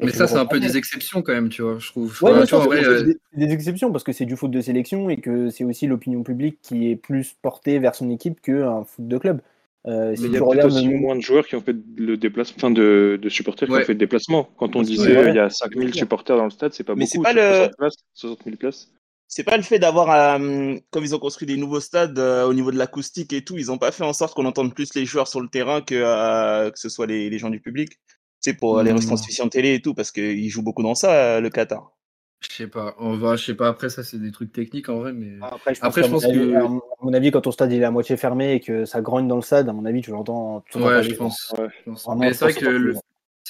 Mais 0.00 0.12
ça, 0.12 0.28
c'est 0.28 0.36
un 0.36 0.46
peu 0.46 0.60
des 0.60 0.76
exceptions 0.76 1.22
quand 1.22 1.32
même, 1.32 1.48
tu 1.48 1.62
vois, 1.62 1.78
je 1.78 1.88
trouve. 1.88 2.22
Ouais, 2.22 2.44
tu 2.46 2.54
vois, 2.54 2.64
vrai, 2.64 2.82
c'est 2.82 2.88
euh, 2.88 3.14
des, 3.34 3.52
exceptions 3.52 3.90
parce 3.90 4.04
que 4.04 4.12
c'est 4.12 4.26
du 4.26 4.36
foot 4.36 4.50
de 4.50 4.60
sélection 4.60 5.10
et 5.10 5.16
que 5.16 5.50
c'est 5.50 5.64
aussi 5.64 5.86
l'opinion 5.86 6.22
publique 6.22 6.58
qui 6.62 6.90
est 6.90 6.96
plus 6.96 7.34
portée 7.42 7.78
vers 7.80 7.94
son 7.94 8.08
équipe 8.10 8.40
qu'un 8.40 8.84
foot 8.84 9.08
de 9.08 9.18
club. 9.18 9.40
Euh, 9.86 10.14
si 10.14 10.22
Mais 10.22 10.28
il 10.28 10.32
y 10.34 10.36
a 10.36 10.40
peut-être 10.40 10.48
regardes 10.50 10.72
aussi 10.72 10.88
moins 10.88 11.16
de 11.16 11.20
joueurs 11.20 11.46
qui 11.46 11.56
ont 11.56 11.60
fait 11.62 11.76
le 11.96 12.16
déplacement, 12.16 12.56
enfin 12.58 12.70
de, 12.70 13.18
de 13.20 13.28
supporters 13.28 13.68
qui 13.68 13.74
ont 13.74 13.80
fait 13.80 13.88
le 13.88 13.98
déplacement. 13.98 14.48
Quand 14.56 14.76
on 14.76 14.82
disait 14.82 15.16
Ouais. 15.16 15.30
il 15.30 15.34
y 15.34 15.38
a 15.38 15.50
5000 15.50 15.94
supporters 15.94 16.36
dans 16.36 16.44
le 16.44 16.50
stade, 16.50 16.72
c'est 16.74 16.84
pas 16.84 16.94
Mais 16.94 17.04
beaucoup. 17.04 17.24
c'est 17.26 17.32
pas 17.32 17.32
le- 17.32 17.56
60 17.56 17.76
places, 17.76 17.96
60 18.14 18.44
000 18.44 18.56
places. 18.56 18.92
C'est 19.30 19.44
pas 19.44 19.58
le 19.58 19.62
fait 19.62 19.78
d'avoir, 19.78 20.10
euh, 20.40 20.76
comme 20.90 21.04
ils 21.04 21.14
ont 21.14 21.18
construit 21.18 21.46
des 21.46 21.58
nouveaux 21.58 21.80
stades 21.80 22.18
euh, 22.18 22.46
au 22.46 22.54
niveau 22.54 22.70
de 22.72 22.78
l'acoustique 22.78 23.32
et 23.34 23.44
tout, 23.44 23.58
ils 23.58 23.70
ont 23.70 23.76
pas 23.76 23.92
fait 23.92 24.04
en 24.04 24.14
sorte 24.14 24.34
qu'on 24.34 24.46
entende 24.46 24.74
plus 24.74 24.94
les 24.94 25.04
joueurs 25.04 25.28
sur 25.28 25.40
le 25.42 25.48
terrain 25.48 25.82
que, 25.82 25.94
euh, 25.94 26.70
que 26.70 26.78
ce 26.78 26.88
soit 26.88 27.06
les, 27.06 27.28
les 27.28 27.38
gens 27.38 27.50
du 27.50 27.60
public. 27.60 27.98
C'est 28.40 28.54
pour 28.54 28.78
euh, 28.78 28.82
les 28.82 28.92
Hmm. 28.92 28.96
retransmissions 28.96 29.48
télé 29.48 29.74
et 29.74 29.82
tout, 29.82 29.94
parce 29.94 30.10
qu'ils 30.12 30.48
jouent 30.48 30.62
beaucoup 30.62 30.82
dans 30.82 30.94
ça, 30.94 31.12
euh, 31.36 31.40
le 31.40 31.50
Qatar. 31.50 31.92
je 32.40 32.54
sais 32.54 32.68
pas. 32.68 32.94
On 32.98 33.16
va, 33.16 33.34
je 33.34 33.44
sais 33.46 33.54
pas. 33.54 33.66
Après, 33.68 33.88
ça, 33.88 34.04
c'est 34.04 34.18
des 34.18 34.30
trucs 34.30 34.52
techniques 34.52 34.88
en 34.88 34.98
vrai, 35.00 35.12
mais. 35.12 35.38
Après, 35.42 35.74
je 35.74 35.80
pense, 35.80 35.88
Après, 35.88 36.02
je 36.04 36.08
pense 36.08 36.24
que- 36.24 36.54
à 36.54 36.68
mon- 37.02 37.12
avis, 37.12 37.30
quand 37.32 37.40
ton 37.40 37.50
stade 37.50 37.72
il 37.72 37.80
est 37.82 37.84
à 37.84 37.90
moitié 37.90 38.16
fermé 38.16 38.54
et 38.54 38.60
que 38.60 38.84
ça 38.84 39.00
grogne 39.00 39.26
dans 39.26 39.34
le 39.36 39.42
stade, 39.42 39.68
à 39.68 39.72
mon 39.72 39.84
avis, 39.84 40.02
tu 40.02 40.12
l'entends. 40.12 40.64
Ouais, 40.76 41.02
je 41.02 41.14
pense. 41.14 41.52
Ouais. 41.58 41.66
je 41.84 41.90
pense. 41.90 42.04
Vraiment, 42.04 42.20
Mais 42.20 42.32
c'est 42.32 42.44
vrai 42.44 42.54
que 42.54 42.64
le, 42.66 42.94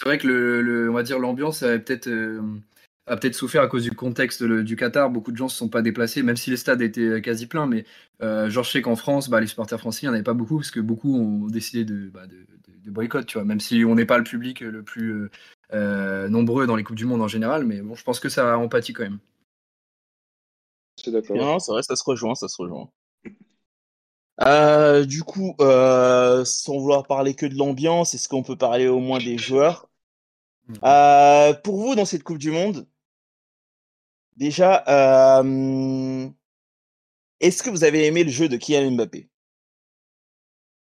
vrai 0.05 0.17
que 0.19 0.27
le, 0.27 0.63
le- 0.63 0.91
on 0.91 0.95
va 0.95 1.03
dire 1.03 1.19
l'ambiance 1.19 1.63
a 1.63 1.79
peut-être 1.79 2.07
euh, 2.09 2.41
a 3.07 3.17
peut-être 3.17 3.35
souffert 3.35 3.63
à 3.63 3.69
cause 3.69 3.83
du 3.85 3.91
contexte 3.91 4.41
le- 4.43 4.63
du 4.65 4.77
Qatar. 4.77 5.11
Beaucoup 5.11 5.33
de 5.33 5.37
gens 5.37 5.49
se 5.49 5.57
sont 5.59 5.69
pas 5.69 5.83
déplacés, 5.83 6.23
même 6.23 6.37
si 6.37 6.51
les 6.51 6.57
stades 6.57 6.81
étaient 6.81 7.21
quasi 7.21 7.47
pleins. 7.47 7.67
Mais 7.67 7.85
euh, 8.23 8.49
genre 8.49 8.65
je 8.65 8.71
sais 8.71 8.81
qu'en 8.83 8.97
France, 8.97 9.29
bah, 9.29 9.41
les 9.41 9.47
supporters 9.49 9.79
français, 9.81 10.01
il 10.03 10.07
n'y 10.07 10.11
en 10.11 10.15
avait 10.15 10.23
pas 10.23 10.35
beaucoup 10.35 10.57
parce 10.57 10.71
que 10.71 10.81
beaucoup 10.81 11.15
ont 11.15 11.47
décidé 11.49 11.85
de, 11.85 12.09
bah, 12.09 12.27
de, 12.27 12.37
de- 12.89 12.95
boycott, 12.95 13.27
tu 13.27 13.39
vois. 13.39 13.45
Même 13.45 13.61
si 13.61 13.85
on 13.85 13.95
n'est 13.95 14.07
pas 14.07 14.19
le 14.19 14.25
public 14.25 14.61
le 14.61 14.83
plus 14.83 15.13
euh, 15.13 15.31
euh, 15.73 16.29
nombreux 16.29 16.67
dans 16.67 16.77
les 16.77 16.85
coupes 16.85 16.97
du 16.97 17.07
monde 17.07 17.23
en 17.23 17.29
général, 17.29 17.65
mais 17.65 17.81
bon, 17.81 17.95
je 17.95 18.05
pense 18.05 18.21
que 18.21 18.29
ça 18.29 18.55
a 18.55 18.57
empathie 18.57 18.93
quand 18.93 19.05
même. 19.05 19.19
C'est 20.97 21.11
d'accord. 21.13 21.37
Non, 21.37 21.59
c'est 21.59 21.73
vrai, 21.73 21.83
ça 21.83 21.97
se 21.97 22.05
rejoint, 22.05 22.35
ça 22.35 22.49
se 22.49 22.61
rejoint. 22.61 22.91
Euh, 24.41 25.05
du 25.05 25.23
coup, 25.23 25.55
euh, 25.61 26.45
sans 26.45 26.79
vouloir 26.79 27.07
parler 27.07 27.35
que 27.35 27.47
de 27.47 27.57
l'ambiance, 27.57 28.15
est-ce 28.15 28.29
qu'on 28.29 28.43
peut 28.43 28.57
parler 28.57 28.87
au 28.87 29.01
moins 29.01 29.19
des 29.19 29.37
joueurs? 29.37 29.89
Euh, 30.85 31.55
Pour 31.55 31.79
vous, 31.79 31.95
dans 31.95 32.05
cette 32.05 32.23
Coupe 32.23 32.39
du 32.39 32.51
Monde, 32.51 32.87
déjà, 34.37 34.85
euh, 34.89 36.29
est-ce 37.41 37.63
que 37.65 37.71
vous 37.71 37.83
avez 37.83 38.07
aimé 38.07 38.23
le 38.23 38.31
jeu 38.31 38.49
de 38.49 38.57
Kylian 38.57 38.93
Mbappé? 38.93 39.29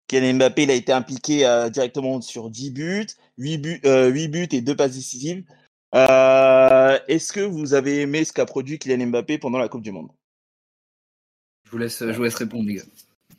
Kylian 0.09 0.37
Mbappé, 0.37 0.63
il 0.63 0.71
a 0.71 0.73
été 0.73 0.91
impliqué 0.91 1.45
euh, 1.45 1.69
directement 1.69 2.19
sur 2.19 2.49
10 2.49 2.71
buts, 2.71 3.07
8 3.37 3.57
buts, 3.59 3.81
euh, 3.85 4.09
8 4.09 4.27
buts 4.27 4.47
et 4.51 4.61
2 4.61 4.75
passes 4.75 4.95
décisives. 4.95 5.43
Euh, 5.95 6.97
est-ce 7.07 7.31
que 7.31 7.41
vous 7.41 7.75
avez 7.75 8.01
aimé 8.01 8.25
ce 8.25 8.33
qu'a 8.33 8.45
produit 8.45 8.79
Kylian 8.79 9.07
Mbappé 9.07 9.37
pendant 9.37 9.59
la 9.59 9.69
Coupe 9.69 9.83
du 9.83 9.91
Monde? 9.91 10.09
Je 11.65 11.71
vous 11.71 11.77
laisse, 11.77 11.99
je 11.99 12.11
vous 12.11 12.23
laisse 12.23 12.35
répondre, 12.35 12.67
les 12.67 12.75
gars. 12.75 12.83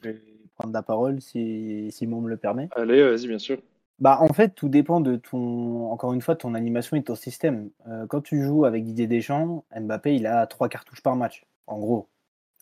Je 0.00 0.11
vais 0.11 0.23
prendre 0.57 0.73
la 0.73 0.83
parole 0.83 1.21
si 1.21 1.91
Simon 1.91 2.21
me 2.21 2.31
le 2.31 2.37
permet. 2.37 2.69
Allez, 2.77 3.03
vas-y, 3.03 3.27
bien 3.27 3.41
sûr. 3.41 3.59
Bah, 3.99 4.19
en 4.21 4.33
fait, 4.33 4.55
tout 4.55 4.69
dépend 4.69 5.00
de 5.00 5.17
ton, 5.17 5.91
encore 5.91 6.12
une 6.12 6.23
fois, 6.23 6.35
de 6.35 6.41
ton 6.41 6.55
animation 6.55 6.97
et 6.97 7.00
de 7.00 7.05
ton 7.05 7.17
système. 7.17 7.71
Euh, 7.89 8.07
quand 8.07 8.21
tu 8.21 8.43
joues 8.43 8.65
avec 8.65 8.85
Didier 8.85 9.09
Deschamps, 9.09 9.65
Mbappé, 9.77 10.15
il 10.15 10.27
a 10.29 10.47
trois 10.47 10.69
cartouches 10.69 11.03
par 11.03 11.17
match, 11.17 11.45
en 11.67 11.79
gros, 11.81 12.07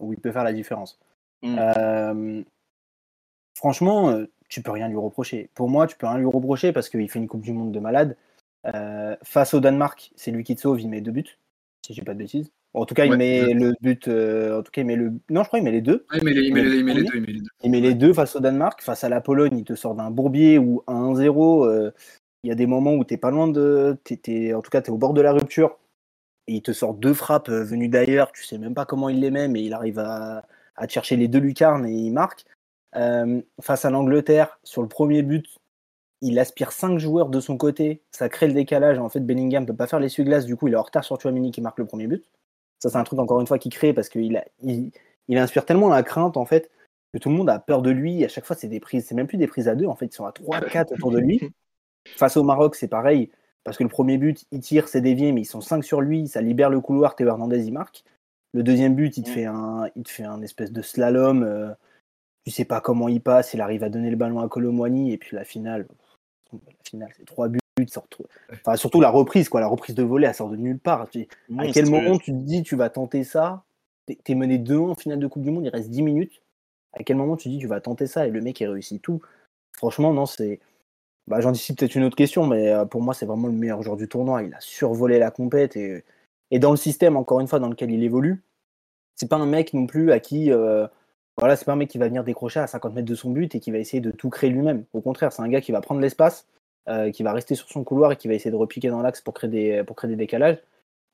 où 0.01 0.15
il 0.15 0.19
peut 0.19 0.33
faire 0.33 0.45
la 0.45 0.55
différence. 0.55 0.99
Mm. 1.43 1.59
Franchement, 3.63 4.11
euh, 4.11 4.27
tu 4.49 4.63
peux 4.63 4.71
rien 4.71 4.87
lui 4.89 4.97
reprocher. 4.97 5.51
Pour 5.55 5.69
moi, 5.69 5.89
tu 5.89 5.97
peux 5.97 6.07
rien 6.07 6.19
lui 6.19 6.27
reprocher 6.27 6.73
parce 6.73 6.89
qu'il 6.89 7.11
fait 7.11 7.19
une 7.19 7.27
Coupe 7.27 7.41
du 7.43 7.53
Monde 7.53 7.73
de 7.73 7.81
malade. 7.81 8.17
Euh, 8.73 9.17
face 9.25 9.53
au 9.53 9.59
Danemark, 9.59 10.13
c'est 10.15 10.31
lui 10.31 10.45
qui 10.45 10.55
te 10.55 10.61
sauve, 10.61 10.81
il 10.81 10.89
met 10.89 11.01
deux 11.01 11.11
buts, 11.11 11.25
si 11.85 11.93
je 11.93 12.01
dis 12.01 12.05
pas 12.05 12.15
de 12.15 12.19
bêtises. 12.19 12.53
En 12.73 12.87
tout 12.87 12.95
cas, 12.95 13.05
il 13.07 13.17
met 13.17 13.53
le 13.53 13.73
but. 13.81 14.07
euh, 14.07 14.61
en 14.61 14.63
tout 14.63 14.71
cas, 14.71 14.83
il 14.83 14.87
met 14.87 14.95
le. 14.95 15.13
Non, 15.29 15.43
je 15.43 15.49
crois 15.49 15.59
qu'il 15.59 15.65
met 15.65 15.73
les 15.73 15.81
deux. 15.81 16.07
Ouais, 16.13 16.19
il 16.21 16.25
met 16.25 16.33
les, 16.35 16.43
il 16.43 16.55
met 16.55 16.63
les- 16.63 16.77
il 16.77 16.85
met 16.85 16.95
les 16.95 17.03
Premier. 17.05 17.11
deux, 17.11 17.17
il 17.17 17.21
met 17.27 17.33
les 17.33 17.41
deux. 17.41 17.49
Il 17.65 17.71
met 17.73 17.81
les 17.81 17.95
deux 17.95 18.13
face 18.13 18.37
au 18.37 18.41
Danemark. 18.41 18.81
Face 18.81 19.03
à 19.03 19.09
la 19.09 19.21
Pologne, 19.21 19.57
il 19.59 19.65
te 19.65 19.75
sort 19.75 19.97
d'un 19.97 20.13
bourbier 20.13 20.59
ou 20.59 20.85
un 20.87 20.95
1-0. 21.13 21.65
euh, 21.65 21.91
Il 22.45 22.49
y 22.49 22.53
a 22.53 22.55
des 22.55 22.67
moments 22.67 22.95
où 22.95 23.05
tu 23.05 23.19
pas 23.19 23.33
loin 23.33 23.49
de. 23.49 23.97
t'es- 24.05 24.17
t'es- 24.17 24.55
en 24.55 24.63
tout 24.63 24.71
cas, 24.71 24.81
tu 24.83 24.91
es 24.91 24.93
au 24.95 24.99
bord 24.99 25.13
de 25.15 25.21
la 25.21 25.33
rupture. 25.33 25.77
Et 26.47 26.55
il 26.55 26.63
te 26.63 26.73
sort 26.73 26.95
deux 26.95 27.13
frappes 27.15 27.49
venues 27.51 27.89
d'ailleurs. 27.89 28.31
Tu 28.31 28.45
sais 28.45 28.59
même 28.59 28.75
pas 28.75 28.85
comment 28.87 29.09
il 29.09 29.19
les 29.21 29.31
met, 29.33 29.49
mais 29.49 29.65
il 29.65 29.73
arrive 29.73 29.99
à, 29.99 30.47
à 30.77 30.87
te 30.87 30.93
chercher 30.93 31.17
les 31.17 31.27
deux 31.27 31.41
lucarnes 31.41 31.85
et 31.87 31.93
il 31.93 32.13
marque. 32.13 32.45
Euh, 32.99 33.41
face 33.61 33.85
à 33.85 33.91
l'Angleterre, 33.91 34.59
sur 34.65 34.83
le 34.83 34.89
premier 34.89 35.23
but, 35.23 35.47
il 36.21 36.39
aspire 36.39 36.73
cinq 36.73 36.99
joueurs 36.99 37.29
de 37.29 37.41
son 37.41 37.57
côté. 37.57 38.03
Ça 38.11 38.29
crée 38.29 38.49
le 38.49 38.53
décalage. 38.55 38.99
En 38.99 39.09
fait, 39.09 39.21
Bellingham 39.21 39.67
peut 39.67 39.75
pas 39.77 39.87
faire 39.87 40.01
l'essuie-glace. 40.01 40.47
Du 40.47 40.57
coup, 40.57 40.67
il 40.69 40.75
est 40.75 40.77
en 40.77 40.83
retard 40.83 41.05
sur 41.05 41.21
Chouamini 41.21 41.53
qui 41.53 41.61
marque 41.61 41.79
le 41.79 41.87
premier 41.87 42.07
but. 42.09 42.25
Ça, 42.81 42.91
c'est 42.91 42.97
un 42.97 43.05
truc 43.05 43.19
encore 43.19 43.41
une 43.41 43.47
fois 43.47 43.59
qui 43.59 43.69
crée 43.71 43.93
parce 43.93 44.09
qu'il 44.09 44.43
il, 44.63 44.91
il 45.29 45.39
inspire 45.39 45.65
tellement 45.65 45.89
la 45.89 46.03
crainte 46.03 46.37
en 46.37 46.45
fait 46.45 46.71
que 47.13 47.19
tout 47.19 47.29
le 47.29 47.37
monde 47.37 47.49
a 47.51 47.59
peur 47.59 47.83
de 47.83 47.91
lui. 47.91 48.25
À 48.25 48.29
chaque 48.29 48.45
fois, 48.45 48.57
c'est 48.57 48.69
des 48.69 48.81
prises, 48.81 49.07
c'est 49.07 49.15
même 49.15 49.27
plus 49.29 49.39
des 49.39 49.47
prises 49.47 49.69
à 49.69 49.75
deux. 49.75 49.87
En 49.87 49.95
fait, 49.95 50.07
ils 50.07 50.13
sont 50.15 50.27
à 50.27 50.33
3, 50.33 50.61
4 50.63 50.93
autour 50.93 51.11
de 51.13 51.19
lui. 51.21 51.41
Face 52.17 52.37
au 52.37 52.43
Maroc, 52.43 52.75
c'est 52.75 52.89
pareil. 52.89 53.31
Parce 53.65 53.77
que 53.77 53.83
le 53.83 53.89
premier 53.89 54.17
but, 54.19 54.45
il 54.51 54.61
tire, 54.61 54.89
c'est 54.89 55.01
dévié, 55.01 55.31
mais 55.33 55.43
ils 55.43 55.47
sont 55.47 55.61
5 55.61 55.85
sur 55.85 56.01
lui. 56.01 56.27
Ça 56.27 56.41
libère 56.41 56.71
le 56.71 56.81
couloir. 56.81 57.15
Théo 57.17 57.29
Hernandez, 57.29 57.65
il 57.67 57.73
marque. 57.73 58.03
Le 58.55 58.63
deuxième 58.63 58.95
but, 58.95 59.17
il 59.19 59.23
te 59.25 59.31
Mm. 59.31 59.33
fait 59.35 59.45
un, 59.45 59.89
il 59.95 60.03
te 60.05 60.11
fait 60.11 60.25
un 60.25 60.41
espèce 60.43 60.73
de 60.73 60.83
slalom. 60.83 61.43
euh, 61.43 61.71
tu 62.49 62.55
sais 62.55 62.65
pas 62.65 62.81
comment 62.81 63.09
il 63.09 63.21
passe. 63.21 63.53
Il 63.53 63.61
arrive 63.61 63.85
à 63.85 63.91
donner 63.91 64.09
le 64.09 64.17
ballon 64.17 64.41
à 64.41 64.49
Colomwani. 64.49 65.13
Et 65.13 65.19
puis 65.19 65.37
la 65.37 65.45
finale, 65.45 65.87
la 66.53 66.59
finale, 66.83 67.11
c'est 67.15 67.27
trois 67.27 67.49
buts. 67.49 67.59
Enfin, 68.65 68.77
surtout 68.77 69.01
la 69.03 69.11
reprise, 69.11 69.51
quoi. 69.51 69.61
La 69.61 69.67
reprise 69.67 69.95
de 69.95 70.03
volée, 70.03 70.27
elle 70.27 70.35
sort 70.35 70.49
de 70.49 70.57
nulle 70.57 70.79
part. 70.79 71.11
Tu- 71.11 71.29
à 71.59 71.65
quel 71.75 71.85
moment 71.91 72.19
tu 72.19 72.33
te 72.33 72.37
dis 72.39 72.63
tu 72.63 72.75
vas 72.75 72.89
tenter 72.89 73.23
ça? 73.23 73.65
T'es- 74.07 74.35
mené 74.35 74.57
2-1 74.57 74.91
en 74.91 74.95
finale 74.95 75.19
de 75.19 75.27
Coupe 75.27 75.43
du 75.43 75.51
Monde, 75.51 75.67
il 75.67 75.69
reste 75.69 75.91
10 75.91 76.01
minutes. 76.03 76.41
À 76.95 77.03
quel 77.05 77.17
moment 77.19 77.37
tu 77.37 77.45
te 77.45 77.49
dis 77.51 77.59
tu 77.59 77.67
vas 77.67 77.83
tenter 77.83 78.07
ça? 78.07 78.27
Et 78.27 78.31
le 78.31 78.41
mec 78.41 78.59
il 78.61 78.67
réussit 78.67 79.03
tout 79.03 79.21
Franchement, 79.77 80.15
non, 80.15 80.25
c'est. 80.25 80.61
Bah, 81.27 81.41
J'anticipe 81.43 81.79
peut-être 81.79 81.95
une 81.95 82.05
autre 82.05 82.17
question, 82.17 82.47
mais 82.47 82.69
euh, 82.71 82.87
pour 82.87 83.03
moi, 83.03 83.13
c'est 83.13 83.27
vraiment 83.27 83.49
le 83.49 83.53
meilleur 83.53 83.83
joueur 83.83 83.99
du 83.99 84.09
tournoi. 84.09 84.43
Il 84.43 84.55
a 84.55 84.61
survolé 84.61 85.19
la 85.19 85.31
compète 85.31 85.77
et, 85.77 86.03
et 86.51 86.59
dans 86.59 86.71
le 86.71 86.79
système, 86.79 87.19
encore 87.19 87.41
une 87.41 87.47
fois, 87.49 87.59
dans 87.59 87.69
lequel 87.69 87.91
il 87.91 88.03
évolue, 88.03 88.43
c'est 89.15 89.29
pas 89.29 89.37
un 89.37 89.45
mec 89.45 89.75
non 89.75 89.87
plus 89.87 90.11
à 90.11 90.21
qui. 90.21 90.51
euh, 90.51 90.87
voilà, 91.39 91.57
c'est 91.57 91.65
pas 91.65 91.73
un 91.73 91.77
mec 91.77 91.89
qui 91.89 91.99
va 91.99 92.09
venir 92.09 92.25
décrocher 92.25 92.61
à 92.61 92.67
50 92.67 92.95
mètres 92.95 93.09
de 93.09 93.15
son 93.15 93.31
but 93.31 93.55
et 93.55 93.61
qui 93.61 93.71
va 93.71 93.79
essayer 93.79 94.01
de 94.01 94.11
tout 94.11 94.31
créer 94.31 94.51
lui-même. 94.51 94.85
Au 94.93 95.01
contraire, 95.01 95.33
c'est 95.33 95.43
un 95.43 95.49
gars 95.49 95.61
qui 95.61 95.73
va 95.73 95.81
prendre 95.81 96.01
l'espace, 96.01 96.47
euh, 96.89 97.11
qui 97.11 97.23
va 97.23 97.33
rester 97.33 97.55
sur 97.55 97.69
son 97.69 97.85
couloir 97.85 98.13
et 98.13 98.17
qui 98.17 98.29
va 98.29 98.35
essayer 98.35 98.51
de 98.51 98.57
repiquer 98.57 98.89
dans 98.89 99.03
l'axe 99.03 99.21
pour 99.21 99.35
créer 99.35 99.51
des, 99.51 99.85
pour 99.85 99.97
créer 99.97 100.11
des 100.11 100.17
décalages. 100.17 100.59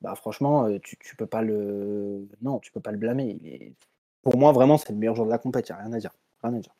Bah, 0.01 0.15
franchement, 0.15 0.67
euh, 0.67 0.79
tu, 0.83 0.97
tu 0.99 1.17
peux 1.17 1.27
pas 1.27 1.43
le. 1.43 2.27
Non, 2.43 2.59
tu 2.59 2.73
peux 2.73 2.81
pas 2.81 2.93
le 2.93 2.99
blâmer. 2.99 3.39
Il 3.41 3.49
est... 3.49 3.73
Pour 4.23 4.37
moi, 4.37 4.53
vraiment, 4.53 4.79
c'est 4.79 4.93
le 4.93 4.99
meilleur 4.99 5.15
joueur 5.15 5.27
de 5.27 5.33
la 5.33 5.39
compète. 5.39 5.69
Il 5.69 5.73
n'y 5.73 5.79
a 5.79 5.83
rien 5.83 5.93
à 5.93 5.99
dire. 5.99 6.13
Rien 6.43 6.55
à 6.55 6.59
dire. 6.59 6.75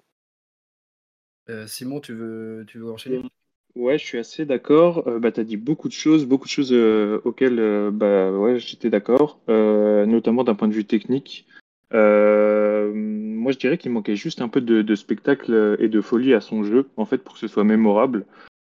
Euh, 1.51 1.67
Simon, 1.67 2.01
tu 2.01 2.15
veux, 2.15 2.65
tu 2.67 2.79
veux 2.79 2.91
enchaîner? 2.91 3.23
Ouais, 3.77 3.99
je 3.99 4.05
suis 4.05 4.19
assez 4.19 4.47
d'accord. 4.47 5.07
Euh, 5.09 5.19
bah, 5.19 5.33
tu 5.33 5.41
as 5.41 5.45
dit 5.45 5.57
beaucoup 5.57 5.89
de 5.89 5.93
choses, 5.93 6.27
beaucoup 6.27 6.47
de 6.47 6.51
choses 6.51 6.73
euh, 6.73 7.21
auxquelles 7.25 7.59
euh, 7.59 7.91
bah, 7.91 8.31
ouais, 8.31 8.59
j'étais 8.59 8.89
d'accord, 8.89 9.41
euh, 9.49 10.07
notamment 10.07 10.45
d'un 10.45 10.55
point 10.55 10.69
de 10.69 10.73
vue 10.73 10.85
technique. 10.85 11.47
Euh, 11.95 12.93
moi, 12.95 13.53
je 13.53 13.59
dirais 13.59 13.79
qu'il 13.79 13.93
manquait 13.93 14.17
juste 14.17 14.43
un 14.43 14.49
peu 14.49 14.61
de, 14.61 14.95
spectacle 14.95 15.77
et 15.79 15.89
de 15.89 16.01
folie 16.01 16.35
à 16.35 16.41
son 16.41 16.65
jeu, 16.65 16.89
en 16.97 17.05
fait, 17.05 17.19
pour 17.19 17.35
que 17.35 17.41
ce 17.41 17.49
soit 17.49 17.65
mémorable. 17.65 18.27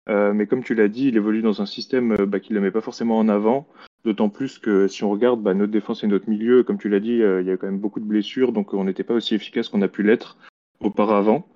Euh, 0.08 0.34
mais 0.34 0.46
comme 0.46 0.64
tu 0.64 0.76
l'as 0.76 0.88
dit, 0.88 1.08
il 1.08 1.18
évolue 1.18 1.42
dans 1.42 1.62
un 1.62 1.66
système 1.66 2.12
euh, 2.12 2.26
bah, 2.28 2.40
qui 2.40 2.54
ne 2.54 2.60
le 2.60 2.64
met 2.64 2.72
pas 2.72 2.82
forcément 2.82 3.18
en 3.18 3.28
avant, 3.28 3.68
d'autant 4.04 4.30
plus 4.30 4.60
que 4.60 4.88
si 4.88 5.04
on 5.04 5.10
regarde 5.10 5.42
bah, 5.42 5.56
notre 5.56 5.72
défense 5.72 6.04
et 6.04 6.08
notre 6.08 6.30
milieu, 6.30 6.62
comme 6.62 6.78
tu 6.78 6.90
l'as 6.90 7.00
dit, 7.00 7.18
il 7.18 7.46
y 7.46 7.52
a 7.52 7.58
quand 7.58 7.66
même 7.66 7.80
beaucoup 7.80 8.00
de 8.00 8.06
blessures, 8.06 8.52
donc 8.52 8.74
on 8.74 8.84
n'était 8.84 9.04
pas 9.04 9.16
aussi 9.16 9.34
efficace 9.34 9.70
qu'on 9.70 9.82
a 9.82 9.88
pu 9.88 10.04
l'être 10.04 10.38
auparavant. 10.80 11.48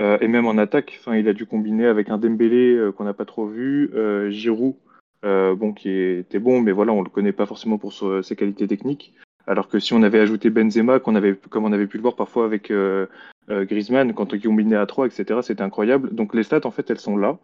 Et 0.00 0.26
même 0.26 0.46
en 0.46 0.58
attaque, 0.58 1.00
il 1.12 1.28
a 1.28 1.32
dû 1.32 1.46
combiner 1.46 1.86
avec 1.86 2.08
un 2.08 2.18
Dembélé 2.18 2.90
qu'on 2.96 3.04
n'a 3.04 3.14
pas 3.14 3.24
trop 3.24 3.46
vu, 3.46 3.88
Giroud, 4.30 4.74
bon, 5.22 5.72
qui 5.72 5.90
était 5.90 6.40
bon, 6.40 6.60
mais 6.60 6.72
voilà, 6.72 6.92
on 6.92 7.02
le 7.02 7.10
connaît 7.10 7.30
pas 7.30 7.46
forcément 7.46 7.78
pour 7.78 7.92
ses 7.92 8.34
qualités 8.34 8.66
techniques. 8.66 9.14
Alors 9.46 9.68
que 9.68 9.78
si 9.78 9.92
on 9.92 10.02
avait 10.02 10.20
ajouté 10.20 10.50
Benzema, 10.50 11.00
qu'on 11.00 11.14
avait, 11.14 11.34
comme 11.50 11.64
on 11.64 11.72
avait 11.72 11.86
pu 11.86 11.96
le 11.96 12.02
voir 12.02 12.14
parfois 12.14 12.44
avec 12.44 12.70
euh, 12.70 13.06
euh, 13.50 13.64
Griezmann, 13.64 14.12
quand 14.14 14.32
on 14.32 14.38
combinait 14.38 14.76
à 14.76 14.86
3, 14.86 15.06
etc., 15.06 15.40
c'était 15.42 15.62
incroyable. 15.62 16.14
Donc 16.14 16.34
les 16.34 16.42
stats, 16.44 16.64
en 16.64 16.70
fait, 16.70 16.90
elles 16.90 17.00
sont 17.00 17.16
là. 17.16 17.38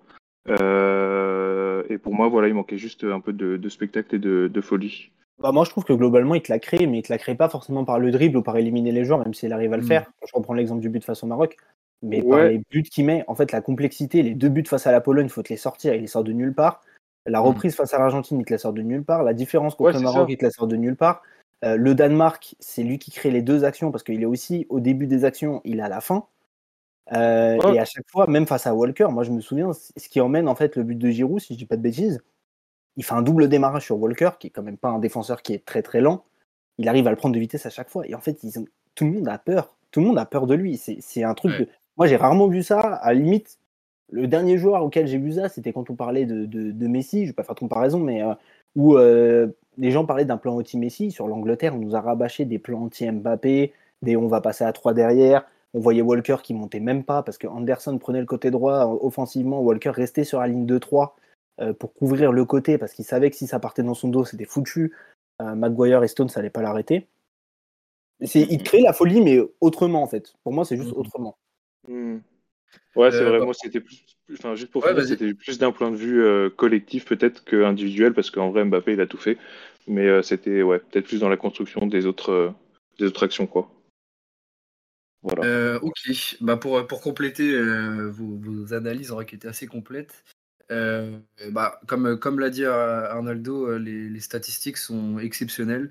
Euh, 0.49 1.83
et 1.89 1.99
pour 1.99 2.15
moi, 2.15 2.29
voilà, 2.29 2.49
il 2.49 2.55
manquait 2.55 2.79
juste 2.79 3.05
un 3.05 3.21
peu 3.21 3.33
de, 3.33 3.57
de 3.57 3.69
spectacle 3.69 4.15
et 4.15 4.19
de, 4.19 4.49
de 4.53 4.61
folie. 4.61 5.11
Bah, 5.41 5.53
moi, 5.53 5.65
je 5.65 5.71
trouve 5.71 5.85
que 5.85 5.93
globalement, 5.93 6.35
il 6.35 6.43
te 6.43 6.53
la 6.53 6.59
crée, 6.59 6.87
mais 6.87 6.99
il 6.99 7.03
te 7.03 7.13
la 7.13 7.19
crée 7.19 7.35
pas 7.35 7.49
forcément 7.49 7.85
par 7.85 7.99
le 7.99 8.11
dribble 8.11 8.39
ou 8.39 8.43
par 8.43 8.57
éliminer 8.57 8.93
les 8.93 9.05
joueurs, 9.05 9.21
même 9.21 9.35
s'il 9.35 9.53
arrive 9.53 9.73
à 9.73 9.77
le 9.77 9.83
Mm. 9.83 9.87
faire. 9.87 10.11
Je 10.27 10.31
reprends 10.35 10.55
l'exemple 10.55 10.81
du 10.81 10.89
but 10.89 11.05
face 11.05 11.23
au 11.23 11.27
Maroc. 11.27 11.57
Mais 12.03 12.23
par 12.23 12.45
les 12.45 12.61
buts 12.71 12.85
qu'il 12.85 13.05
met, 13.07 13.25
en 13.27 13.35
fait, 13.35 13.51
la 13.51 13.61
complexité, 13.61 14.23
les 14.23 14.35
deux 14.35 14.49
buts 14.49 14.65
face 14.65 14.87
à 14.87 14.93
la 14.93 15.01
Pologne, 15.01 15.27
il 15.27 15.31
faut 15.33 15.43
te 15.43 15.49
les 15.49 15.57
sortir, 15.57 15.95
il 15.95 16.01
les 16.03 16.07
sort 16.07 16.23
de 16.23 16.33
nulle 16.33 16.55
part. 16.55 16.81
La 17.27 17.41
reprise 17.41 17.75
face 17.75 17.93
à 17.93 17.99
l'Argentine, 17.99 18.39
il 18.39 18.45
te 18.47 18.53
la 18.55 18.59
sort 18.59 18.73
de 18.73 18.83
nulle 18.83 19.03
part. 19.05 19.23
La 19.25 19.35
différence 19.35 19.75
contre 19.75 19.91
Ouais, 19.91 19.99
le 19.99 20.01
Maroc, 20.05 20.29
ça. 20.29 20.33
il 20.33 20.39
te 20.39 20.45
la 20.45 20.51
sort 20.53 20.69
de 20.69 20.77
nulle 20.77 20.97
part. 20.97 21.23
Euh, 21.65 21.77
le 21.77 21.95
Danemark, 21.95 22.55
c'est 22.61 22.83
lui 22.83 22.99
qui 22.99 23.11
crée 23.11 23.31
les 23.31 23.43
deux 23.43 23.65
actions 23.65 23.91
parce 23.91 24.05
qu'il 24.05 24.23
est 24.23 24.27
aussi 24.27 24.67
au 24.69 24.81
début 24.81 25.07
des 25.07 25.25
actions, 25.25 25.61
il 25.65 25.81
est 25.81 25.83
à 25.83 25.89
la 25.89 26.01
fin. 26.01 26.27
Euh. 27.13 27.73
Et 27.73 27.79
à 27.79 27.85
chaque 27.85 28.09
fois, 28.11 28.27
même 28.27 28.47
face 28.47 28.67
à 28.67 28.75
Walker, 28.75 29.09
moi 29.11 29.25
je 29.25 29.31
me 29.33 29.41
souviens, 29.41 29.73
ce 29.73 30.09
qui 30.09 30.21
emmène 30.21 30.49
en 30.49 30.55
fait 30.55 30.77
le 30.77 30.83
but 30.85 30.97
de 30.97 31.09
Giroud, 31.09 31.41
si 31.41 31.55
je 31.55 31.59
dis 31.59 31.67
pas 31.67 31.77
de 31.77 31.83
bêtises, 31.83 32.21
il 32.97 33.05
fait 33.05 33.15
un 33.15 33.23
double 33.23 33.49
démarrage 33.49 33.85
sur 33.87 33.99
Walker, 33.99 34.31
qui 34.39 34.49
est 34.49 34.51
quand 34.51 34.63
même 34.63 34.77
pas 34.77 34.89
un 34.89 34.99
défenseur 34.99 35.43
qui 35.43 35.55
est 35.55 35.65
très 35.65 35.83
très 35.83 36.01
lent. 36.01 36.25
Il 36.79 36.89
arrive 36.89 37.07
à 37.07 37.11
le 37.11 37.17
prendre 37.17 37.35
de 37.35 37.41
vitesse 37.41 37.67
à 37.67 37.71
chaque 37.71 37.89
fois. 37.91 38.07
Et 38.07 38.15
en 38.15 38.21
fait, 38.21 38.43
ils 38.45 38.59
ont... 38.59 38.67
tout 38.95 39.05
le 39.05 39.13
monde 39.13 39.29
a 39.29 39.39
peur. 39.39 39.77
Tout 39.91 40.01
le 40.01 40.07
monde 40.07 40.19
a 40.19 40.27
peur 40.27 40.47
de 40.47 40.55
lui. 40.55 40.77
C'est 40.77 40.99
c'est 41.01 41.23
un 41.25 41.35
truc 41.35 41.53
Ouais. 41.53 41.61
de. 41.61 41.69
Moi, 41.97 42.07
j'ai 42.07 42.17
rarement 42.17 42.49
vu 42.49 42.63
ça. 42.63 42.81
À 42.81 43.13
la 43.13 43.21
limite, 43.21 43.59
le 44.11 44.27
dernier 44.29 44.59
joueur 44.59 44.83
auquel 44.85 45.07
j'ai 45.07 45.19
vu 45.19 45.33
ça, 45.33 45.49
c'était 45.49 45.73
quand 45.73 45.91
on 45.91 45.97
parlait 45.97 46.27
de, 46.27 46.45
de, 46.47 46.71
de 46.73 46.87
Messi. 46.89 47.23
Je 47.25 47.31
vais 47.31 47.35
pas 47.35 47.43
faire 47.45 47.55
de 47.55 47.61
comparaison, 47.61 47.99
mais 48.01 48.23
euh, 48.23 48.35
où 48.77 48.97
euh, 48.97 49.49
les 49.79 49.91
gens 49.91 50.05
parlaient 50.05 50.25
d'un 50.25 50.37
plan 50.37 50.57
anti-Messi. 50.59 51.11
Sur 51.11 51.29
l'Angleterre, 51.29 51.75
on 51.75 51.79
nous 51.79 51.97
a 51.97 52.01
rabâché 52.01 52.45
des 52.45 52.59
plans 52.59 52.83
anti-Mbappé, 52.85 53.73
des 54.03 54.17
on 54.17 54.27
va 54.29 54.41
passer 54.41 54.65
à 54.65 54.73
3 54.73 54.93
derrière. 54.93 55.47
On 55.75 55.81
voyait 55.81 56.03
Walker 56.03 56.37
qui 56.43 56.55
montait 56.55 56.81
même 56.81 57.05
pas 57.05 57.23
parce 57.23 57.39
que 57.39 57.47
Anderson 57.47 57.97
prenait 57.99 58.21
le 58.21 58.27
côté 58.27 58.51
droit 58.51 58.85
offensivement. 59.03 59.61
Walker 59.61 59.91
restait 59.91 60.25
sur 60.25 60.41
la 60.41 60.49
ligne 60.49 60.67
de 60.67 60.79
3 60.79 61.17
euh, 61.61 61.73
pour 61.73 61.93
couvrir 61.95 62.33
le 62.33 62.45
côté 62.45 62.79
parce 62.79 62.93
qu'il 62.93 63.05
savait 63.05 63.31
que 63.31 63.37
si 63.37 63.47
ça 63.47 63.59
partait 63.61 63.83
dans 63.83 63.95
son 63.95 64.09
dos, 64.09 64.25
c'était 64.25 64.45
foutu. 64.45 64.95
Euh, 65.43 65.55
Maguire 65.55 66.03
et 66.03 66.09
Stone, 66.09 66.29
ça 66.29 66.41
allait 66.41 66.51
pas 66.51 66.63
l'arrêter. 66.63 67.07
C'est- 68.25 68.47
Il 68.51 68.63
crée 68.63 68.81
la 68.81 68.93
folie, 68.93 69.21
mais 69.21 69.39
autrement 69.61 70.03
en 70.03 70.07
fait. 70.07 70.33
Pour 70.43 70.53
moi, 70.53 70.65
c'est 70.65 70.77
juste 70.77 70.93
Mhm. 70.93 70.99
autrement. 70.99 71.37
Hmm. 71.87 72.19
Ouais, 72.97 73.11
c'est 73.11 73.23
Euh, 73.23 73.29
vrai. 73.31 73.39
bah- 73.39 73.45
Moi, 73.45 73.55
c'était 73.55 73.81
plus, 73.81 74.05
enfin, 74.33 74.55
juste 74.55 74.71
pour 74.73 74.83
Ouais, 74.83 74.91
finir, 74.91 75.03
vas-y. 75.03 75.09
c'était 75.11 75.35
plus 75.35 75.59
d'un 75.59 75.73
point 75.73 75.91
de 75.91 75.97
vue 75.97 76.23
euh, 76.23 76.51
collectif 76.51 77.05
peut-être 77.05 77.45
que 77.45 77.63
individuel, 77.63 78.13
parce 78.13 78.31
qu'en 78.31 78.51
vrai, 78.51 78.65
Mbappé, 78.65 78.95
il 78.95 79.01
a 79.01 79.07
tout 79.07 79.19
fait. 79.19 79.39
Mais 79.87 80.07
euh, 80.07 80.23
c'était, 80.23 80.63
ouais, 80.63 80.81
peut-être 80.81 81.07
plus 81.07 81.21
dans 81.21 81.29
la 81.29 81.37
construction 81.37 81.87
des 81.87 82.07
autres, 82.07 82.53
des 82.99 83.07
autres 83.07 83.25
actions, 83.25 83.47
quoi. 83.47 83.71
Voilà. 85.23 85.45
Euh, 85.45 85.79
ok, 85.81 86.37
bah 86.41 86.57
pour, 86.57 86.87
pour 86.87 87.01
compléter 87.01 87.53
euh, 87.53 88.09
vos, 88.11 88.37
vos 88.37 88.73
analyses, 88.75 89.15
qui 89.27 89.35
étaient 89.35 89.49
assez 89.49 89.67
complètes, 89.67 90.25
euh, 90.71 91.19
bah, 91.51 91.81
comme, 91.87 92.19
comme 92.19 92.39
l'a 92.39 92.51
dit 92.51 92.65
Arnaldo, 92.65 93.79
les, 93.79 94.09
les 94.09 94.21
statistiques 94.21 94.77
sont 94.77 95.19
exceptionnelles. 95.19 95.91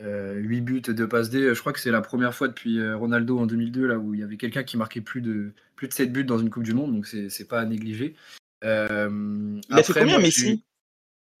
Euh, 0.00 0.34
8 0.34 0.60
buts, 0.62 0.80
2 0.80 1.08
passes 1.08 1.30
D. 1.30 1.54
Je 1.54 1.60
crois 1.60 1.72
que 1.72 1.78
c'est 1.80 1.90
la 1.92 2.00
première 2.00 2.34
fois 2.34 2.48
depuis 2.48 2.80
euh, 2.80 2.96
Ronaldo 2.96 3.38
en 3.38 3.46
2002 3.46 3.86
là, 3.86 3.98
où 3.98 4.12
il 4.14 4.20
y 4.20 4.22
avait 4.24 4.36
quelqu'un 4.36 4.64
qui 4.64 4.76
marquait 4.76 5.00
plus 5.00 5.20
de, 5.20 5.52
plus 5.76 5.86
de 5.88 5.92
7 5.92 6.12
buts 6.12 6.24
dans 6.24 6.38
une 6.38 6.50
Coupe 6.50 6.64
du 6.64 6.74
Monde, 6.74 6.92
donc 6.92 7.06
c'est 7.06 7.48
pas 7.48 7.60
à 7.60 7.64
négliger. 7.64 8.16
Euh, 8.64 9.60
Il 9.68 9.78
a 9.78 9.82
fait 9.82 9.92
combien, 9.92 10.14
moi, 10.14 10.22
Messi 10.22 10.64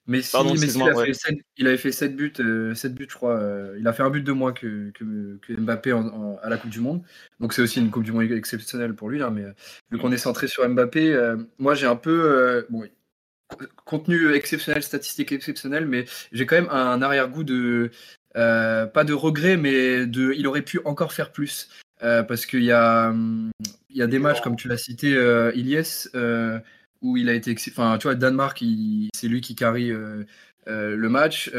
Messi, 0.06 0.32
Pardon, 0.32 0.50
Messi, 0.52 0.60
il, 0.60 0.64
excuse-moi, 0.66 0.90
a 0.90 0.94
ouais. 0.96 1.06
fait 1.06 1.14
sept- 1.14 1.40
il 1.56 1.66
avait 1.66 1.78
fait 1.78 1.90
7 1.90 2.14
buts, 2.14 2.32
euh, 2.40 2.74
buts, 2.90 3.06
je 3.08 3.14
crois. 3.14 3.38
euh, 3.40 3.76
il 3.80 3.88
a 3.88 3.92
fait 3.94 4.02
un 4.02 4.10
but 4.10 4.22
de 4.22 4.32
moins 4.32 4.52
que, 4.52 4.90
que, 4.90 5.38
que 5.40 5.52
Mbappé 5.58 5.92
en- 5.94 6.06
en- 6.06 6.36
à 6.42 6.50
la 6.50 6.58
Coupe 6.58 6.70
du 6.70 6.80
Monde. 6.80 7.02
Donc 7.40 7.54
c'est 7.54 7.62
aussi 7.62 7.80
une 7.80 7.90
Coupe 7.90 8.04
du 8.04 8.12
Monde 8.12 8.30
exceptionnelle 8.30 8.94
pour 8.94 9.08
lui. 9.08 9.22
hein, 9.22 9.30
mais 9.30 9.44
euh, 9.44 9.52
vu 9.90 9.98
qu'on 9.98 10.12
est 10.12 10.18
centré 10.18 10.46
sur 10.46 10.68
Mbappé, 10.68 11.14
euh, 11.14 11.38
moi 11.58 11.74
j'ai 11.74 11.86
un 11.86 11.96
peu. 11.96 12.10
euh, 12.32 12.62
bon, 12.68 12.84
contenu 13.84 14.32
exceptionnel, 14.32 14.82
statistique 14.82 15.32
exceptionnelle, 15.32 15.86
mais 15.86 16.04
j'ai 16.32 16.44
quand 16.46 16.56
même 16.56 16.70
un 16.70 17.00
arrière-goût 17.02 17.44
de. 17.44 17.90
Euh, 18.36 18.86
pas 18.86 19.04
de 19.04 19.12
regret, 19.12 19.56
mais. 19.56 20.02
Il 20.04 20.46
aurait 20.46 20.62
pu 20.62 20.80
encore 20.84 21.12
faire 21.12 21.32
plus. 21.32 21.68
Euh, 22.02 22.22
parce 22.22 22.44
qu'il 22.44 22.64
y 22.64 22.72
a, 22.72 23.14
des 23.90 24.18
matchs, 24.18 24.40
comme 24.42 24.56
tu 24.56 24.68
l'as 24.68 24.76
cité, 24.76 25.14
euh, 25.14 25.52
euh, 26.14 26.58
où 27.02 27.16
il 27.16 27.28
a 27.28 27.34
été. 27.34 27.54
Enfin, 27.70 27.96
tu 27.98 28.06
vois, 28.06 28.14
Danemark, 28.14 28.62
c'est 29.14 29.28
lui 29.28 29.40
qui 29.40 29.54
carry 29.54 29.90
le 30.66 31.08
match. 31.08 31.50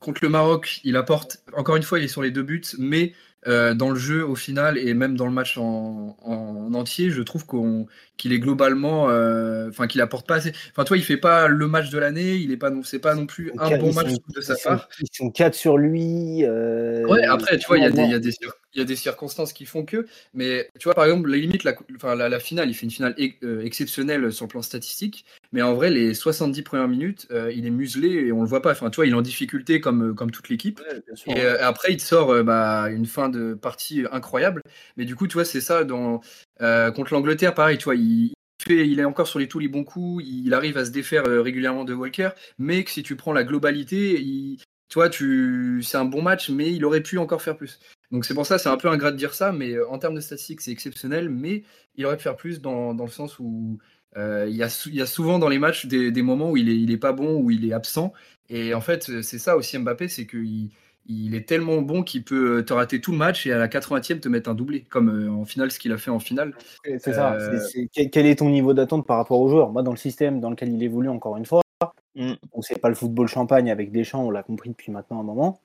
contre 0.00 0.20
le 0.22 0.28
Maroc, 0.28 0.80
il 0.84 0.96
apporte. 0.96 1.42
Encore 1.54 1.76
une 1.76 1.82
fois, 1.82 1.98
il 1.98 2.04
est 2.04 2.08
sur 2.08 2.22
les 2.22 2.30
deux 2.30 2.42
buts, 2.42 2.62
mais 2.78 3.14
euh, 3.46 3.72
dans 3.72 3.88
le 3.88 3.96
jeu 3.98 4.22
au 4.22 4.34
final 4.34 4.76
et 4.76 4.92
même 4.92 5.16
dans 5.16 5.24
le 5.24 5.32
match 5.32 5.56
en, 5.56 6.14
entier, 6.74 7.10
je 7.10 7.22
trouve 7.22 7.46
qu'il 8.16 8.32
est 8.32 8.38
globalement, 8.38 9.08
euh, 9.08 9.70
enfin 9.70 9.86
qu'il 9.86 10.02
apporte 10.02 10.26
pas 10.26 10.36
assez. 10.36 10.52
Enfin, 10.70 10.84
toi, 10.84 10.96
il 10.98 11.02
fait 11.02 11.16
pas 11.16 11.48
le 11.48 11.66
match 11.66 11.88
de 11.88 11.98
l'année, 11.98 12.34
il 12.34 12.52
est 12.52 12.58
pas 12.58 12.68
non, 12.68 12.82
c'est 12.82 12.98
pas 12.98 13.14
non 13.14 13.26
plus 13.26 13.50
un 13.58 13.78
bon 13.78 13.94
match 13.94 14.12
de 14.34 14.40
sa 14.42 14.56
part. 14.56 14.88
Ils 15.00 15.08
sont 15.10 15.30
quatre 15.30 15.54
sur 15.54 15.78
lui. 15.78 16.44
Euh, 16.44 17.06
ouais, 17.06 17.24
après, 17.24 17.56
tu 17.56 17.66
vois, 17.66 17.78
il 17.78 17.84
y, 17.84 17.86
a 17.86 18.18
des, 18.18 18.30
il 18.74 18.78
y 18.78 18.82
a 18.82 18.84
des 18.84 18.96
circonstances 18.96 19.52
qui 19.52 19.66
font 19.66 19.84
que, 19.84 20.06
mais 20.34 20.68
tu 20.78 20.84
vois, 20.84 20.94
par 20.94 21.04
exemple, 21.04 21.30
la 21.30 21.36
limite, 21.36 21.64
la, 21.64 21.74
enfin, 21.96 22.14
la, 22.14 22.40
finale, 22.40 22.68
il 22.68 22.74
fait 22.74 22.84
une 22.84 22.90
finale 22.90 23.14
exceptionnelle 23.62 24.32
sur 24.32 24.46
le 24.46 24.50
plan 24.50 24.62
statistique, 24.62 25.24
mais 25.52 25.62
en 25.62 25.74
vrai, 25.74 25.90
les 25.90 26.14
70 26.14 26.62
premières 26.62 26.88
minutes, 26.88 27.26
il 27.30 27.66
est 27.66 27.70
muselé 27.70 28.08
et 28.26 28.32
on 28.32 28.42
le 28.42 28.48
voit 28.48 28.62
pas. 28.62 28.72
Enfin, 28.72 28.90
tu 28.90 28.96
vois, 28.96 29.06
il 29.06 29.12
est 29.12 29.16
en 29.16 29.22
difficulté 29.22 29.80
comme, 29.80 30.14
comme 30.14 30.30
toute 30.30 30.48
l'équipe. 30.48 30.80
et 31.26 31.40
après, 31.42 31.92
il 31.92 32.00
sort 32.00 32.44
bah, 32.44 32.88
une 32.90 33.06
fin 33.06 33.28
de 33.28 33.54
partie 33.54 34.04
incroyable. 34.12 34.62
Mais 34.96 35.04
du 35.04 35.16
coup, 35.16 35.26
tu 35.26 35.34
vois, 35.34 35.44
c'est 35.44 35.60
ça. 35.60 35.84
Dans, 35.84 36.20
euh, 36.60 36.90
contre 36.90 37.14
l'Angleterre, 37.14 37.54
pareil, 37.54 37.78
tu 37.78 37.84
vois, 37.84 37.94
il, 37.94 38.32
fait, 38.62 38.88
il 38.88 39.00
est 39.00 39.04
encore 39.04 39.26
sur 39.26 39.38
les, 39.38 39.48
tous 39.48 39.58
les 39.58 39.68
bons 39.68 39.84
coups. 39.84 40.24
Il 40.26 40.54
arrive 40.54 40.76
à 40.78 40.84
se 40.84 40.90
défaire 40.90 41.26
euh, 41.26 41.42
régulièrement 41.42 41.84
de 41.84 41.94
Walker. 41.94 42.30
Mais 42.58 42.84
que 42.84 42.90
si 42.90 43.02
tu 43.02 43.16
prends 43.16 43.32
la 43.32 43.44
globalité, 43.44 44.20
il, 44.20 44.58
tu 44.88 44.94
vois, 44.94 45.08
tu, 45.08 45.82
c'est 45.82 45.96
un 45.96 46.04
bon 46.04 46.22
match, 46.22 46.50
mais 46.50 46.72
il 46.72 46.84
aurait 46.84 47.02
pu 47.02 47.18
encore 47.18 47.42
faire 47.42 47.56
plus. 47.56 47.78
Donc 48.10 48.24
c'est 48.24 48.34
pour 48.34 48.46
ça, 48.46 48.58
c'est 48.58 48.68
un 48.68 48.76
peu 48.76 48.88
ingrat 48.88 49.12
de 49.12 49.16
dire 49.16 49.34
ça, 49.34 49.52
mais 49.52 49.72
euh, 49.72 49.88
en 49.88 49.98
termes 49.98 50.14
de 50.14 50.20
statistiques, 50.20 50.60
c'est 50.60 50.72
exceptionnel. 50.72 51.28
Mais 51.28 51.62
il 51.96 52.06
aurait 52.06 52.16
pu 52.16 52.24
faire 52.24 52.36
plus 52.36 52.60
dans, 52.60 52.94
dans 52.94 53.04
le 53.04 53.10
sens 53.10 53.38
où 53.38 53.78
il, 54.16 54.56
y 54.56 54.62
a, 54.62 54.86
il 54.86 54.94
y 54.94 55.00
a 55.00 55.06
souvent 55.06 55.38
dans 55.38 55.48
les 55.48 55.58
matchs 55.58 55.86
des, 55.86 56.10
des 56.10 56.22
moments 56.22 56.50
où 56.50 56.56
il 56.56 56.68
est, 56.68 56.76
il 56.76 56.90
est 56.90 56.98
pas 56.98 57.12
bon, 57.12 57.40
où 57.40 57.50
il 57.50 57.68
est 57.68 57.72
absent. 57.72 58.12
Et 58.48 58.74
en 58.74 58.80
fait, 58.80 59.22
c'est 59.22 59.38
ça 59.38 59.56
aussi 59.56 59.78
Mbappé, 59.78 60.08
c'est 60.08 60.26
qu'il 60.26 60.70
il 61.06 61.34
est 61.34 61.48
tellement 61.48 61.82
bon 61.82 62.02
qu'il 62.02 62.24
peut 62.24 62.58
euh, 62.58 62.62
te 62.62 62.72
rater 62.72 63.00
tout 63.00 63.12
le 63.12 63.18
match 63.18 63.46
et 63.46 63.52
à 63.52 63.58
la 63.58 63.68
80e 63.68 64.20
te 64.20 64.28
mettre 64.28 64.48
un 64.50 64.54
doublé, 64.54 64.82
comme 64.82 65.08
euh, 65.08 65.30
en 65.30 65.44
finale, 65.44 65.70
ce 65.70 65.78
qu'il 65.78 65.92
a 65.92 65.98
fait 65.98 66.10
en 66.10 66.20
finale. 66.20 66.54
C'est 66.84 67.12
ça. 67.12 67.34
Euh, 67.34 67.58
quel 67.92 68.26
est 68.26 68.38
ton 68.38 68.48
niveau 68.50 68.74
d'attente 68.74 69.06
par 69.06 69.16
rapport 69.16 69.40
aux 69.40 69.48
joueurs? 69.48 69.70
Moi, 69.70 69.82
dans 69.82 69.90
le 69.90 69.96
système 69.96 70.40
dans 70.40 70.50
lequel 70.50 70.72
il 70.72 70.82
évolue, 70.82 71.08
encore 71.08 71.36
une 71.36 71.46
fois, 71.46 71.62
mm. 72.14 72.34
on 72.52 72.62
sait 72.62 72.76
pas 72.76 72.88
le 72.88 72.94
football 72.94 73.26
champagne 73.26 73.70
avec 73.70 73.90
des 73.90 74.04
champs, 74.04 74.24
on 74.24 74.30
l'a 74.30 74.42
compris 74.42 74.70
depuis 74.70 74.92
maintenant 74.92 75.20
un 75.20 75.24
moment. 75.24 75.60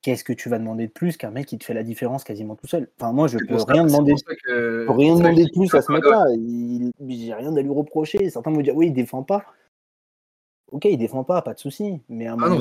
Qu'est-ce 0.00 0.24
que 0.24 0.32
tu 0.32 0.48
vas 0.48 0.58
demander 0.58 0.86
de 0.86 0.92
plus 0.92 1.16
qu'un 1.16 1.30
mec 1.30 1.46
qui 1.46 1.58
te 1.58 1.64
fait 1.64 1.74
la 1.74 1.82
différence 1.82 2.24
quasiment 2.24 2.56
tout 2.56 2.66
seul 2.66 2.88
Enfin, 2.98 3.12
moi, 3.12 3.28
je 3.28 3.38
peux 3.38 3.56
rien 3.68 3.84
demander, 3.84 4.14
peux 4.46 4.86
rien 4.88 5.16
demander 5.16 5.44
de 5.44 5.50
plus 5.52 5.74
à 5.74 5.82
ce 5.82 5.92
mec-là. 5.92 6.24
J'ai 7.08 7.34
rien 7.34 7.54
à 7.54 7.60
lui 7.60 7.70
reprocher. 7.70 8.30
Certains 8.30 8.50
me 8.50 8.62
disent 8.62 8.72
oui, 8.74 8.86
il 8.86 8.92
défend 8.94 9.22
pas. 9.22 9.44
Ok, 10.72 10.86
il 10.86 10.98
défend 10.98 11.24
pas, 11.24 11.42
pas 11.42 11.54
de 11.54 11.60
souci. 11.60 12.00
Mais, 12.08 12.26
ah 12.26 12.34
non, 12.36 12.60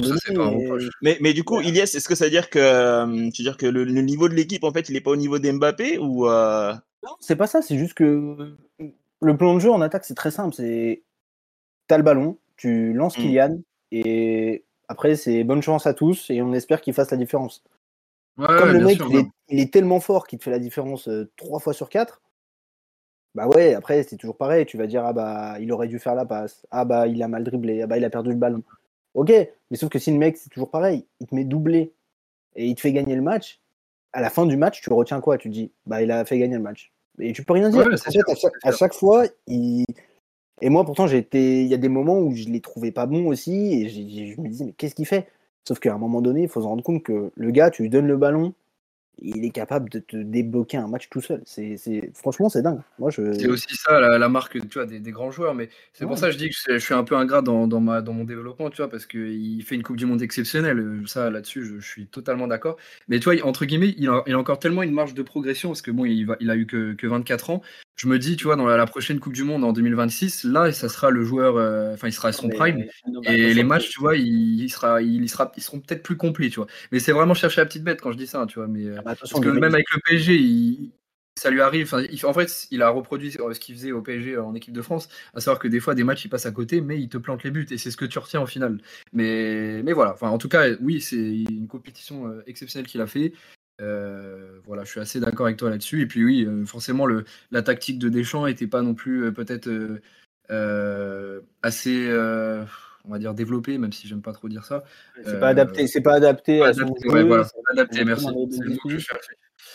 mais, 1.02 1.18
mais, 1.22 1.34
du 1.34 1.44
coup, 1.44 1.60
Ilias, 1.60 1.92
est-ce 1.96 2.08
que 2.08 2.14
ça 2.14 2.26
veut 2.26 2.32
dire 2.32 2.52
que, 2.52 2.60
euh, 2.60 3.30
tu 3.32 3.42
veux 3.42 3.50
dire 3.50 3.58
que 3.58 3.66
le, 3.66 3.84
niveau 4.02 4.30
de 4.30 4.36
l'équipe, 4.36 4.64
en 4.64 4.72
fait, 4.72 4.90
il 4.90 4.94
n'est 4.94 5.02
pas 5.02 5.10
au 5.10 5.16
niveau 5.16 5.40
d'Mbappé 5.40 5.98
ou 5.98 6.28
euh? 6.28 6.74
Non, 7.04 7.12
c'est 7.20 7.36
pas 7.36 7.48
ça. 7.48 7.62
C'est 7.62 7.78
juste 7.78 7.96
que 7.96 8.56
le 9.22 9.38
plan 9.38 9.56
de 9.56 9.60
jeu 9.60 9.72
en 9.72 9.82
attaque, 9.82 10.06
c'est 10.06 10.16
très 10.16 10.32
simple. 10.32 10.54
C'est 10.54 11.02
t'as 11.88 11.98
le 11.98 12.04
ballon, 12.04 12.38
tu 12.58 12.94
lances 12.94 13.18
mmh. 13.18 13.22
Kylian 13.22 13.60
et 13.92 14.64
après, 14.88 15.16
c'est 15.16 15.44
bonne 15.44 15.62
chance 15.62 15.88
à 15.88 15.94
tous 15.94 16.30
et 16.30 16.42
on 16.42 16.54
espère 16.54 16.82
qu'il 16.82 16.94
fasse 16.94 17.12
la 17.12 17.18
différence. 17.18 17.64
Comme 18.38 18.72
le 18.72 18.84
mec, 18.84 19.00
il, 19.48 19.60
est, 19.60 19.72
tellement 19.72 20.00
fort 20.00 20.28
qu'il 20.28 20.40
te 20.40 20.44
fait 20.44 20.52
la 20.52 20.60
différence 20.60 21.08
euh, 21.08 21.32
trois 21.38 21.60
fois 21.60 21.74
sur 21.74 21.90
quatre. 21.90 22.22
Bah 23.34 23.48
ouais, 23.48 23.74
après, 23.74 24.04
c'est 24.04 24.18
toujours 24.18 24.38
pareil. 24.38 24.66
Tu 24.66 24.78
vas 24.78 24.88
dire, 24.88 25.06
ah 25.06 25.14
bah, 25.14 25.56
il 25.60 25.72
aurait 25.72 25.88
dû 25.88 26.00
faire 26.00 26.16
la 26.16 26.26
passe. 26.26 26.66
Ah 26.72 26.84
bah, 26.84 27.08
il 27.08 27.22
a 27.24 27.28
mal 27.28 27.44
dribblé. 27.44 27.82
Ah 27.82 27.88
bah, 27.88 27.98
il 27.98 28.04
a 28.04 28.10
perdu 28.10 28.32
le 28.32 28.36
ballon. 28.36 28.64
Ok, 29.14 29.30
mais 29.30 29.78
sauf 29.78 29.90
que 29.90 30.00
si 30.00 30.12
le 30.12 30.18
mec, 30.18 30.36
c'est 30.38 30.50
toujours 30.50 30.70
pareil, 30.70 31.06
il 31.22 31.28
te 31.28 31.36
met 31.36 31.46
doublé 31.46 31.94
et 32.56 32.68
il 32.68 32.76
te 32.76 32.82
fait 32.82 32.92
gagner 32.92 33.16
le 33.16 33.22
match, 33.22 33.62
à 34.12 34.22
la 34.22 34.30
fin 34.30 34.46
du 34.46 34.58
match, 34.58 34.82
tu 34.82 34.92
retiens 34.92 35.22
quoi? 35.22 35.38
Tu 35.38 35.50
dis, 35.50 35.72
bah, 35.86 36.02
il 36.02 36.12
a 36.12 36.26
fait 36.26 36.38
gagner 36.38 36.56
le 36.56 36.62
match. 36.62 36.92
Et 37.20 37.32
tu 37.32 37.44
peux 37.44 37.54
rien 37.54 37.70
dire. 37.70 37.84
fait, 37.84 38.22
à, 38.64 38.72
chaque, 38.72 38.94
fois, 38.94 39.26
il. 39.48 39.86
Et 40.62 40.70
moi, 40.70 40.86
pourtant, 40.86 41.08
j'ai 41.08 41.18
été... 41.18 41.64
il 41.64 41.68
y 41.68 41.74
a 41.74 41.78
des 41.78 41.90
moments 41.90 42.20
où 42.20 42.36
je 42.36 42.46
l'ai 42.46 42.62
trouvé 42.62 42.92
pas 42.92 43.06
bon 43.06 43.28
aussi, 43.28 43.74
et 43.74 43.90
je 43.90 44.42
me 44.42 44.48
disais, 44.48 44.66
mais 44.66 44.74
qu'est-ce 44.74 44.96
qu'il 44.96 45.06
fait? 45.06 45.28
Sauf 45.68 45.80
qu'à 45.80 45.94
un 45.94 45.98
moment 45.98 46.22
donné, 46.22 46.44
il 46.44 46.50
faut 46.50 46.62
se 46.62 46.68
rendre 46.68 46.84
compte 46.84 47.04
que 47.04 47.32
le 47.36 47.52
gars, 47.52 47.72
tu 47.72 47.84
lui 47.84 47.90
donnes 47.90 48.08
le 48.08 48.18
ballon, 48.18 48.54
il 49.20 49.46
est 49.46 49.50
capable 49.50 49.90
de 49.90 50.00
te 50.00 50.18
débloquer 50.18 50.78
un 50.78 50.88
match 50.88 51.10
tout 51.10 51.22
seul. 51.22 51.42
C'est, 51.46 51.78
franchement, 52.14 52.50
c'est 52.50 52.62
dingue. 52.62 52.82
Moi, 53.00 53.10
je... 53.10 53.34
C'est 53.34 53.48
aussi 53.48 53.76
ça 53.76 54.00
la, 54.00 54.30
marque 54.30 54.60
tu 54.70 54.80
vois, 54.80 54.86
des, 54.86 55.00
grands 55.12 55.32
joueurs. 55.32 55.56
Mais 55.56 55.70
c'est 55.94 56.06
pour 56.06 56.18
ça 56.18 56.28
que 56.28 56.34
je 56.34 56.38
dis 56.38 56.50
que 56.50 56.56
je, 56.56 56.78
suis 56.78 56.94
un 56.94 57.04
peu 57.04 57.16
ingrat 57.16 57.42
dans, 57.42 57.68
dans, 57.68 57.80
ma, 57.80 58.02
dans 58.02 58.14
mon 58.14 58.26
développement, 58.26 58.70
tu 58.70 58.78
vois, 58.78 58.90
parce 58.90 59.06
qu'il 59.06 59.64
fait 59.64 59.76
une 59.76 59.84
Coupe 59.84 59.98
du 59.98 60.06
Monde 60.06 60.22
exceptionnelle. 60.22 61.04
Ça, 61.08 61.30
là-dessus, 61.30 61.64
je, 61.66 61.80
suis 61.80 62.08
totalement 62.08 62.48
d'accord. 62.48 62.78
Mais 63.08 63.20
tu 63.20 63.26
vois, 63.26 63.42
entre 63.46 63.66
guillemets, 63.66 63.96
il 63.98 64.10
a, 64.10 64.24
il 64.28 64.34
a, 64.34 64.40
encore 64.40 64.60
tellement 64.60 64.84
une 64.84 64.94
marge 64.94 65.14
de 65.14 65.24
progression, 65.24 65.70
parce 65.70 65.82
que 65.82 65.92
bon, 65.92 66.06
il, 66.06 66.26
va, 66.26 66.36
il 66.40 66.50
a 66.50 66.56
eu 66.56 66.66
que, 66.66 66.94
que 66.94 67.08
24 67.08 67.50
ans 67.52 67.62
je 67.96 68.08
me 68.08 68.20
dis, 68.20 68.36
tu 68.36 68.46
vois, 68.46 68.56
dans 68.56 68.66
la, 68.66 68.86
prochaine 68.86 69.20
Coupe 69.20 69.34
du 69.34 69.44
Monde 69.44 69.64
en 69.64 69.72
2026, 69.72 70.44
là, 70.44 70.72
ça 70.72 70.90
sera 70.90 71.10
le 71.10 71.24
joueur, 71.24 71.56
euh, 71.56 71.94
enfin, 71.94 72.08
il 72.08 72.12
sera 72.12 72.30
à 72.30 72.32
son 72.34 72.50
prime. 72.50 72.86
et 73.24 73.54
les 73.54 73.64
matchs, 73.64 73.90
tu 73.90 74.00
vois, 74.00 74.18
il, 74.18 74.70
sera, 74.70 75.02
il, 75.02 75.30
sera, 75.30 75.52
ils 75.56 75.64
seront 75.64 75.80
peut-être 75.80 76.04
plus 76.04 76.18
complets, 76.18 76.50
tu 76.50 76.58
vois. 76.58 76.68
Mais 76.92 77.00
c'est 77.00 77.14
vraiment 77.14 77.34
chercher 77.34 77.62
la 77.62 77.66
petite 77.66 77.84
bête 77.84 78.02
quand 78.02 78.12
je 78.12 78.18
dis 78.18 78.28
ça, 78.28 78.46
tu 78.48 78.60
vois. 78.60 78.68
Mais, 78.68 78.86
euh, 78.86 78.98
ah 79.00 79.02
bah, 79.04 79.16
parce 79.20 79.32
que 79.32 79.50
même 79.50 79.74
avec 79.74 79.86
le 79.94 80.02
PSG, 80.02 80.92
ça 81.38 81.50
lui 81.50 81.62
arrive. 81.62 81.94
en 82.24 82.34
fait, 82.34 82.68
il 82.72 82.82
a 82.82 82.90
reproduit 82.90 83.32
ce 83.32 83.60
qu'il 83.60 83.76
faisait 83.76 83.92
au 83.92 84.02
PSG 84.02 84.38
en 84.38 84.56
équipe 84.56 84.74
de 84.74 84.82
France, 84.82 85.10
à 85.34 85.42
savoir 85.42 85.60
que 85.60 85.68
des 85.68 85.80
fois, 85.80 85.94
des 85.94 86.04
matchs, 86.04 86.26
il 86.26 86.30
passe 86.30 86.46
à 86.46 86.52
côté, 86.52 86.82
mais 86.82 87.00
il 87.00 87.10
te 87.10 87.18
plante 87.18 87.44
les 87.44 87.52
buts. 87.52 87.68
Et 87.72 87.78
c'est 87.78 87.92
ce 87.92 87.98
que 87.98 88.06
tu 88.06 88.20
retiens 88.20 88.42
au 88.42 88.46
final. 88.46 88.80
Mais, 89.12 89.82
mais 89.84 89.94
voilà, 89.94 90.14
enfin, 90.14 90.30
en 90.30 90.38
tout 90.38 90.50
cas, 90.50 90.70
oui, 90.80 91.02
c'est 91.02 91.18
une 91.18 91.68
compétition 91.68 92.28
euh, 92.28 92.44
exceptionnelle 92.48 92.88
qu'il 92.88 93.02
a 93.02 93.08
fait. 93.08 93.34
Euh, 93.82 94.60
voilà, 94.66 94.84
je 94.84 94.92
suis 94.92 95.00
assez 95.00 95.20
d'accord 95.20 95.46
avec 95.48 95.58
toi 95.58 95.70
là-dessus. 95.70 96.02
Et 96.02 96.06
puis 96.06 96.24
oui, 96.24 96.46
euh, 96.46 96.66
forcément, 96.66 97.06
le, 97.06 97.26
la 97.52 97.62
tactique 97.62 98.00
de 98.00 98.10
Deschamps 98.10 98.46
n'était 98.46 98.68
pas 98.68 98.82
non 98.82 98.94
plus 98.94 99.26
euh, 99.26 99.32
peut-être 99.32 99.70
assez, 101.62 102.10
on 103.06 103.12
va 103.12 103.20
dire, 103.20 103.34
développée, 103.34 103.78
même 103.78 103.92
si 103.92 104.08
j'aime 104.08 104.22
pas 104.22 104.34
trop 104.34 104.48
dire 104.48 104.66
ça. 104.66 104.84
C'est 105.24 105.40
pas 105.40 105.50
adapté, 105.50 105.88
c'est 105.88 106.02
pas 106.02 106.16
adapté 106.16 106.62
à 106.62 106.74
son 106.74 106.94
voilà, 107.06 107.48
adapté, 107.72 108.06
merci. 108.06 108.28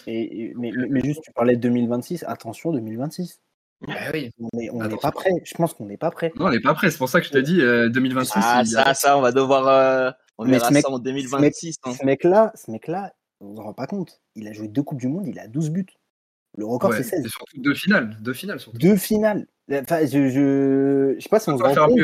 Et, 0.07 0.55
mais, 0.57 0.73
mais, 0.89 1.01
juste, 1.03 1.21
tu 1.23 1.33
parlais 1.33 1.57
de 1.57 1.61
2026. 1.61 2.25
Attention, 2.27 2.73
2026. 2.73 3.41
Bah 3.87 3.95
oui. 4.15 4.31
On 4.73 4.87
n'est 4.87 4.97
pas 4.97 5.11
prêt. 5.11 5.31
Je 5.45 5.55
pense 5.55 5.75
qu'on 5.75 5.87
n'est 5.87 5.97
pas 5.97 6.11
prêt. 6.11 6.33
Non, 6.37 6.47
on 6.47 6.51
n'est 6.51 6.61
pas 6.61 6.75
prêt. 6.75 6.91
C'est 6.91 6.99
pour 6.99 7.09
ça 7.09 7.21
que 7.21 7.27
je 7.27 7.33
te 7.33 7.39
dis 7.39 7.59
2026. 7.59 8.33
Ah, 8.37 8.65
ça, 8.65 8.95
ça, 8.95 9.19
on 9.19 9.21
va 9.21 9.33
devoir. 9.33 10.15
on 10.39 10.47
verra 10.47 10.73
ça 10.73 10.91
en 10.91 10.99
2026. 10.99 11.75
Ce 11.85 11.91
hein. 11.91 11.95
mec-là, 12.05 12.53
ce 12.55 12.71
mec-là, 12.71 13.13
on 13.41 13.57
s'en 13.57 13.63
rend 13.63 13.73
pas 13.73 13.87
compte. 13.87 14.21
Il 14.35 14.47
a 14.49 14.53
joué 14.53 14.69
deux 14.69 14.83
Coupes 14.83 15.01
du 15.01 15.09
Monde, 15.09 15.27
il 15.27 15.39
a 15.39 15.49
12 15.49 15.71
buts. 15.71 15.87
Le 16.57 16.67
record, 16.67 16.93
c'est 16.95 17.03
16. 17.03 17.25
Et 17.25 17.29
surtout 17.29 17.61
deux 17.61 17.75
finales. 17.75 18.17
Deux 18.21 18.33
finales, 18.33 18.61
surtout. 18.61 18.79
Deux 18.79 18.97
finales. 18.97 19.47
Enfin, 19.73 20.05
je, 20.05 20.29
je, 20.29 21.15
je 21.17 21.21
sais 21.21 21.29
pas 21.29 21.39
si 21.39 21.49
on 21.49 21.57
se 21.57 21.63
rend 21.63 21.87
compte. 21.87 21.99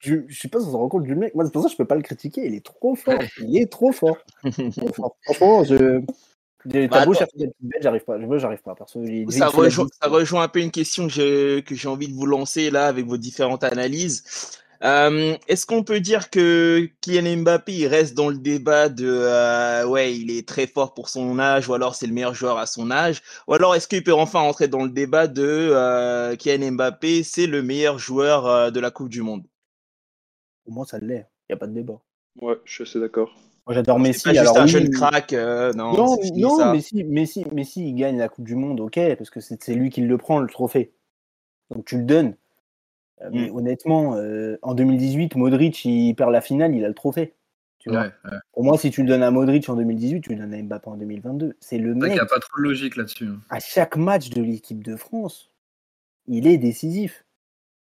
Je, 0.00 0.14
je, 0.26 0.38
sais 0.38 0.48
pas 0.48 0.58
si 0.58 0.66
on 0.66 0.72
se 0.72 0.76
rend 0.76 0.88
compte 0.88 1.04
du 1.04 1.14
mec. 1.14 1.34
Moi, 1.34 1.44
c'est 1.44 1.52
pour 1.52 1.62
ça 1.62 1.68
que 1.68 1.72
je 1.72 1.76
peux 1.76 1.84
pas 1.84 1.96
le 1.96 2.02
critiquer. 2.02 2.46
Il 2.46 2.54
est 2.54 2.64
trop 2.64 2.94
fort. 2.94 3.18
Il 3.40 3.58
est 3.58 3.70
trop 3.70 3.92
fort. 3.92 4.16
trop 4.42 4.92
fort. 4.92 5.16
Franchement, 5.22 5.64
je. 5.64 6.00
T'as 6.70 6.86
bah, 6.88 7.04
beau 7.04 7.12
chercher 7.12 7.36
des 7.36 7.48
petites 7.48 7.68
bêtes, 7.68 7.82
j'arrive 7.82 8.04
pas. 8.04 8.18
J'arrive 8.38 8.62
pas. 8.62 8.74
Perso, 8.74 9.04
ça, 9.28 9.48
rejoint, 9.48 9.86
ça 10.00 10.08
rejoint 10.08 10.44
un 10.44 10.48
peu 10.48 10.60
une 10.60 10.70
question 10.70 11.08
que 11.08 11.62
j'ai 11.70 11.88
envie 11.88 12.08
de 12.08 12.14
vous 12.14 12.24
lancer 12.24 12.70
là 12.70 12.86
avec 12.86 13.04
vos 13.04 13.18
différentes 13.18 13.64
analyses. 13.64 14.24
Euh, 14.84 15.36
est-ce 15.48 15.64
qu'on 15.64 15.82
peut 15.82 16.00
dire 16.00 16.28
que 16.28 16.90
Kylian 17.00 17.38
Mbappé 17.38 17.72
il 17.72 17.86
reste 17.86 18.14
dans 18.14 18.28
le 18.28 18.36
débat 18.36 18.90
de 18.90 19.08
euh, 19.08 19.86
ouais 19.86 20.14
il 20.14 20.30
est 20.30 20.46
très 20.46 20.66
fort 20.66 20.92
pour 20.92 21.08
son 21.08 21.38
âge 21.38 21.70
ou 21.70 21.74
alors 21.74 21.94
c'est 21.94 22.06
le 22.06 22.12
meilleur 22.12 22.34
joueur 22.34 22.58
à 22.58 22.66
son 22.66 22.90
âge 22.90 23.22
ou 23.48 23.54
alors 23.54 23.74
est-ce 23.74 23.88
qu'il 23.88 24.04
peut 24.04 24.12
enfin 24.12 24.40
entrer 24.40 24.68
dans 24.68 24.84
le 24.84 24.90
débat 24.90 25.26
de 25.26 25.42
euh, 25.42 26.36
Kylian 26.36 26.72
Mbappé 26.72 27.22
c'est 27.22 27.46
le 27.46 27.62
meilleur 27.62 27.98
joueur 27.98 28.70
de 28.70 28.78
la 28.78 28.90
Coupe 28.90 29.08
du 29.08 29.22
Monde? 29.22 29.44
Au 30.66 30.72
moins 30.72 30.84
ça 30.84 30.98
l'est, 30.98 31.30
il 31.48 31.52
n'y 31.52 31.54
a 31.54 31.56
pas 31.56 31.66
de 31.66 31.72
débat. 31.72 32.00
Ouais, 32.42 32.56
je 32.64 32.72
suis 32.74 32.82
assez 32.82 33.00
d'accord. 33.00 33.34
Moi 33.66 33.74
j'adore 33.74 33.98
Messi. 33.98 34.24
Pas 34.24 34.30
alors, 34.38 34.44
juste 34.44 34.58
un 34.58 34.66
jeune 34.66 34.90
crack, 34.90 35.32
non. 35.32 35.94
Non, 35.94 36.16
non 36.34 36.72
Messi, 36.72 37.04
Messi, 37.04 37.46
Messi, 37.52 37.88
il 37.88 37.94
gagne 37.94 38.18
la 38.18 38.28
Coupe 38.28 38.44
du 38.44 38.54
Monde, 38.54 38.80
ok, 38.80 39.00
parce 39.16 39.30
que 39.30 39.40
c'est 39.40 39.74
lui 39.74 39.88
qui 39.88 40.02
le 40.02 40.18
prend 40.18 40.40
le 40.40 40.48
trophée. 40.48 40.92
Donc 41.70 41.86
tu 41.86 41.96
le 41.96 42.04
donnes. 42.04 42.36
Euh, 43.24 43.30
mais 43.32 43.48
mmh. 43.48 43.56
honnêtement, 43.56 44.16
euh, 44.16 44.58
en 44.62 44.74
2018, 44.74 45.36
Modric, 45.36 45.84
il 45.84 46.14
perd 46.14 46.30
la 46.30 46.40
finale, 46.40 46.74
il 46.74 46.84
a 46.84 46.88
le 46.88 46.94
trophée. 46.94 47.34
Tu 47.78 47.90
vois 47.90 48.06
Pour 48.52 48.64
moi, 48.64 48.78
si 48.78 48.90
tu 48.90 49.02
le 49.02 49.08
donnes 49.08 49.22
à 49.22 49.30
Modric 49.30 49.68
en 49.68 49.76
2018, 49.76 50.22
tu 50.22 50.30
le 50.30 50.36
donnes 50.36 50.54
à 50.54 50.62
Mbappé 50.62 50.88
en 50.88 50.96
2022. 50.96 51.56
C'est 51.60 51.78
le 51.78 51.94
mec. 51.94 52.10
Il 52.10 52.14
n'y 52.14 52.20
a 52.20 52.24
pas 52.24 52.38
trop 52.38 52.56
de 52.58 52.62
logique 52.62 52.96
là-dessus. 52.96 53.26
Hein. 53.26 53.40
À 53.50 53.60
chaque 53.60 53.96
match 53.96 54.30
de 54.30 54.40
l'équipe 54.42 54.82
de 54.82 54.96
France, 54.96 55.50
il 56.26 56.46
est 56.46 56.56
décisif. 56.56 57.24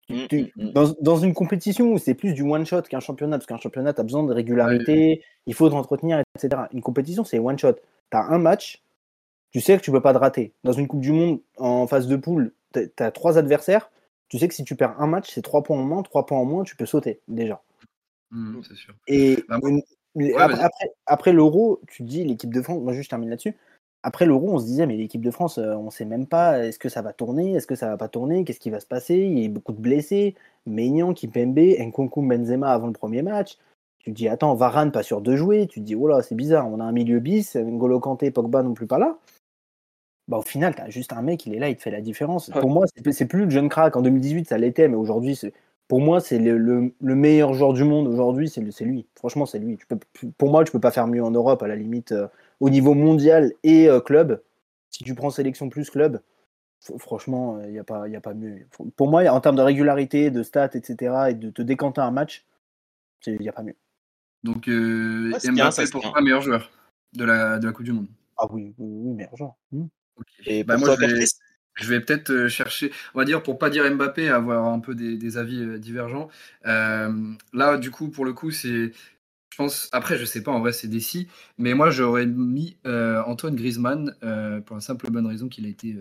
Mmh, 0.08 0.26
mmh, 0.56 0.70
dans, 0.72 0.94
dans, 1.00 1.16
une 1.18 1.32
compétition 1.32 1.92
où 1.92 1.98
c'est 1.98 2.14
plus 2.14 2.34
du 2.34 2.42
one 2.42 2.66
shot 2.66 2.82
qu'un 2.82 3.00
championnat, 3.00 3.38
parce 3.38 3.46
qu'un 3.46 3.58
championnat, 3.58 3.92
tu 3.92 4.00
as 4.00 4.04
besoin 4.04 4.24
de 4.24 4.32
régularité, 4.32 5.22
il 5.46 5.54
faut 5.54 5.68
t'entretenir, 5.68 6.22
etc. 6.36 6.62
Une 6.72 6.82
compétition, 6.82 7.24
c'est 7.24 7.38
one 7.38 7.58
shot. 7.58 7.74
Tu 8.10 8.16
as 8.16 8.24
un 8.24 8.38
match, 8.38 8.82
tu 9.52 9.60
sais 9.60 9.76
que 9.76 9.82
tu 9.82 9.92
peux 9.92 10.00
pas 10.00 10.12
te 10.12 10.18
rater. 10.18 10.54
Dans 10.64 10.72
une 10.72 10.88
Coupe 10.88 11.00
du 11.00 11.12
Monde 11.12 11.40
en 11.56 11.86
phase 11.86 12.08
de 12.08 12.16
poule, 12.16 12.52
tu 12.72 12.90
as 12.98 13.10
trois 13.10 13.38
adversaires, 13.38 13.90
tu 14.32 14.38
sais 14.38 14.48
que 14.48 14.54
si 14.54 14.64
tu 14.64 14.76
perds 14.76 14.98
un 14.98 15.06
match, 15.06 15.30
c'est 15.30 15.42
3 15.42 15.62
points 15.62 15.78
en 15.78 15.82
moins, 15.82 16.02
3 16.02 16.24
points 16.24 16.38
en 16.38 16.46
moins, 16.46 16.64
tu 16.64 16.74
peux 16.74 16.86
sauter 16.86 17.20
déjà. 17.28 17.60
Mmh, 18.30 18.62
c'est 18.66 18.76
sûr. 18.76 18.94
Et 19.06 19.44
Bah, 19.46 19.58
moi- 19.60 19.68
une- 19.68 19.82
les- 20.14 20.32
Ouais, 20.32 20.40
après, 20.40 20.54
vas-y. 20.56 20.64
après, 20.64 20.92
après 21.04 21.32
l'Euro, 21.34 21.82
tu 21.86 22.02
te 22.02 22.08
dis 22.08 22.24
l'équipe 22.24 22.50
de 22.50 22.62
France, 22.62 22.80
moi 22.80 22.94
juste 22.94 23.04
je 23.04 23.10
termine 23.10 23.28
là-dessus. 23.28 23.54
Après 24.02 24.24
l'Euro, 24.24 24.54
on 24.54 24.58
se 24.58 24.64
disait, 24.64 24.86
mais 24.86 24.96
l'équipe 24.96 25.20
de 25.20 25.30
France, 25.30 25.58
euh, 25.58 25.74
on 25.76 25.90
sait 25.90 26.06
même 26.06 26.26
pas, 26.26 26.64
est-ce 26.64 26.78
que 26.78 26.88
ça 26.88 27.02
va 27.02 27.12
tourner, 27.12 27.52
est-ce 27.52 27.66
que 27.66 27.74
ça 27.74 27.90
va 27.90 27.98
pas 27.98 28.08
tourner, 28.08 28.42
qu'est-ce 28.44 28.58
qui 28.58 28.70
va 28.70 28.80
se 28.80 28.86
passer? 28.86 29.16
Il 29.16 29.38
y 29.38 29.42
a 29.42 29.44
eu 29.44 29.50
beaucoup 29.50 29.72
de 29.72 29.80
blessés, 29.82 30.34
Maignan, 30.64 31.12
Kimpembe, 31.12 31.58
Nkunku, 31.58 32.22
Benzema 32.22 32.72
avant 32.72 32.86
le 32.86 32.94
premier 32.94 33.20
match. 33.20 33.58
Tu 33.98 34.12
te 34.12 34.16
dis, 34.16 34.28
attends, 34.28 34.54
Varane 34.54 34.92
pas 34.92 35.02
sûr 35.02 35.20
de 35.20 35.36
jouer, 35.36 35.66
tu 35.66 35.80
te 35.80 35.84
dis, 35.84 35.94
oh 35.94 36.08
là, 36.08 36.22
c'est 36.22 36.34
bizarre, 36.36 36.68
on 36.68 36.80
a 36.80 36.84
un 36.84 36.92
milieu 36.92 37.20
bis, 37.20 37.54
N'Golo 37.54 38.00
Kanté, 38.00 38.30
Pogba 38.30 38.62
non 38.62 38.72
plus 38.72 38.86
pas 38.86 38.98
là. 38.98 39.18
Bah, 40.28 40.38
au 40.38 40.42
final, 40.42 40.74
tu 40.74 40.80
as 40.82 40.88
juste 40.90 41.12
un 41.12 41.22
mec, 41.22 41.46
il 41.46 41.54
est 41.54 41.58
là, 41.58 41.68
il 41.68 41.76
te 41.76 41.82
fait 41.82 41.90
la 41.90 42.00
différence. 42.00 42.48
Ouais. 42.48 42.60
Pour 42.60 42.70
moi, 42.70 42.86
c'est- 42.86 43.12
c'est 43.12 43.26
plus 43.26 43.44
le 43.44 43.50
jeune 43.50 43.68
crack. 43.68 43.96
En 43.96 44.02
2018, 44.02 44.48
ça 44.48 44.56
l'était, 44.58 44.88
mais 44.88 44.96
aujourd'hui, 44.96 45.34
c'est- 45.36 45.52
pour 45.88 46.00
moi, 46.00 46.20
c'est 46.20 46.38
le, 46.38 46.56
le- 46.56 46.94
le 47.00 47.14
meilleur 47.14 47.54
joueur 47.54 47.72
du 47.72 47.84
monde 47.84 48.06
aujourd'hui, 48.06 48.48
c'est 48.48 48.60
lui. 48.84 49.06
Franchement, 49.16 49.46
c'est 49.46 49.58
lui. 49.58 49.76
Tu 49.76 49.86
peux, 49.86 49.98
pour 50.38 50.50
moi, 50.50 50.64
tu 50.64 50.72
peux 50.72 50.80
pas 50.80 50.92
faire 50.92 51.06
mieux 51.08 51.22
en 51.22 51.30
Europe, 51.32 51.62
à 51.62 51.66
la 51.68 51.76
limite, 51.76 52.12
euh, 52.12 52.28
au 52.60 52.70
niveau 52.70 52.94
mondial 52.94 53.52
et 53.64 53.88
euh, 53.88 54.00
club. 54.00 54.40
Si 54.90 55.02
tu 55.04 55.14
prends 55.14 55.30
sélection 55.30 55.68
plus 55.68 55.90
club, 55.90 56.20
franchement, 56.98 57.60
il 57.64 57.72
n'y 57.72 57.78
a, 57.78 57.84
pas- 57.84 58.08
y 58.08 58.16
a 58.16 58.20
pas 58.20 58.34
mieux. 58.34 58.66
Pour 58.96 59.08
moi, 59.08 59.24
en 59.28 59.40
termes 59.40 59.56
de 59.56 59.62
régularité, 59.62 60.30
de 60.30 60.42
stats, 60.42 60.70
etc., 60.74 61.30
et 61.30 61.34
de 61.34 61.50
te 61.50 61.62
décanter 61.62 62.00
un 62.00 62.10
match, 62.10 62.46
il 63.26 63.40
n'y 63.40 63.48
a 63.48 63.52
pas 63.52 63.62
mieux. 63.62 63.76
Donc, 64.44 64.68
euh, 64.68 65.32
Ouais, 65.32 65.50
Mbappé 65.52 65.84
pour 65.90 66.02
toi, 66.02 66.20
meilleur 66.20 66.42
joueur 66.42 66.70
de 67.12 67.24
la, 67.24 67.58
de 67.58 67.66
la 67.66 67.72
Coupe 67.72 67.84
du 67.84 67.92
Monde. 67.92 68.08
Ah 68.36 68.46
oui, 68.50 68.74
oui, 68.78 68.88
oui, 68.88 69.14
meilleur 69.14 69.36
joueur. 69.36 69.54
Hmm. 69.70 69.86
Bah, 70.66 70.76
moi, 70.76 70.94
je 70.94 71.00
vais, 71.00 71.08
Curtis 71.08 71.32
je 71.80 71.88
vais 71.88 72.00
peut-être 72.00 72.30
euh, 72.30 72.48
chercher, 72.48 72.92
on 73.14 73.18
va 73.18 73.24
dire, 73.24 73.42
pour 73.42 73.58
pas 73.58 73.70
dire 73.70 73.90
Mbappé, 73.90 74.28
avoir 74.28 74.66
un 74.66 74.80
peu 74.80 74.94
des, 74.94 75.16
des 75.16 75.38
avis 75.38 75.62
euh, 75.62 75.78
divergents. 75.78 76.28
Euh, 76.66 77.34
là, 77.52 77.78
du 77.78 77.90
coup, 77.90 78.08
pour 78.08 78.24
le 78.24 78.32
coup, 78.32 78.50
c'est. 78.50 78.92
Je 79.50 79.56
pense, 79.58 79.88
après, 79.92 80.16
je 80.16 80.24
sais 80.24 80.42
pas, 80.42 80.50
en 80.50 80.60
vrai, 80.60 80.72
c'est 80.72 80.88
des 80.88 81.00
si, 81.00 81.28
mais 81.58 81.74
moi, 81.74 81.90
j'aurais 81.90 82.24
mis 82.24 82.78
euh, 82.86 83.22
Antoine 83.26 83.54
Griezmann 83.54 84.14
pour 84.64 84.76
la 84.76 84.80
simple 84.80 85.10
bonne 85.10 85.26
raison 85.26 85.48
qu'il 85.48 85.66
a 85.66 85.68
été 85.68 85.94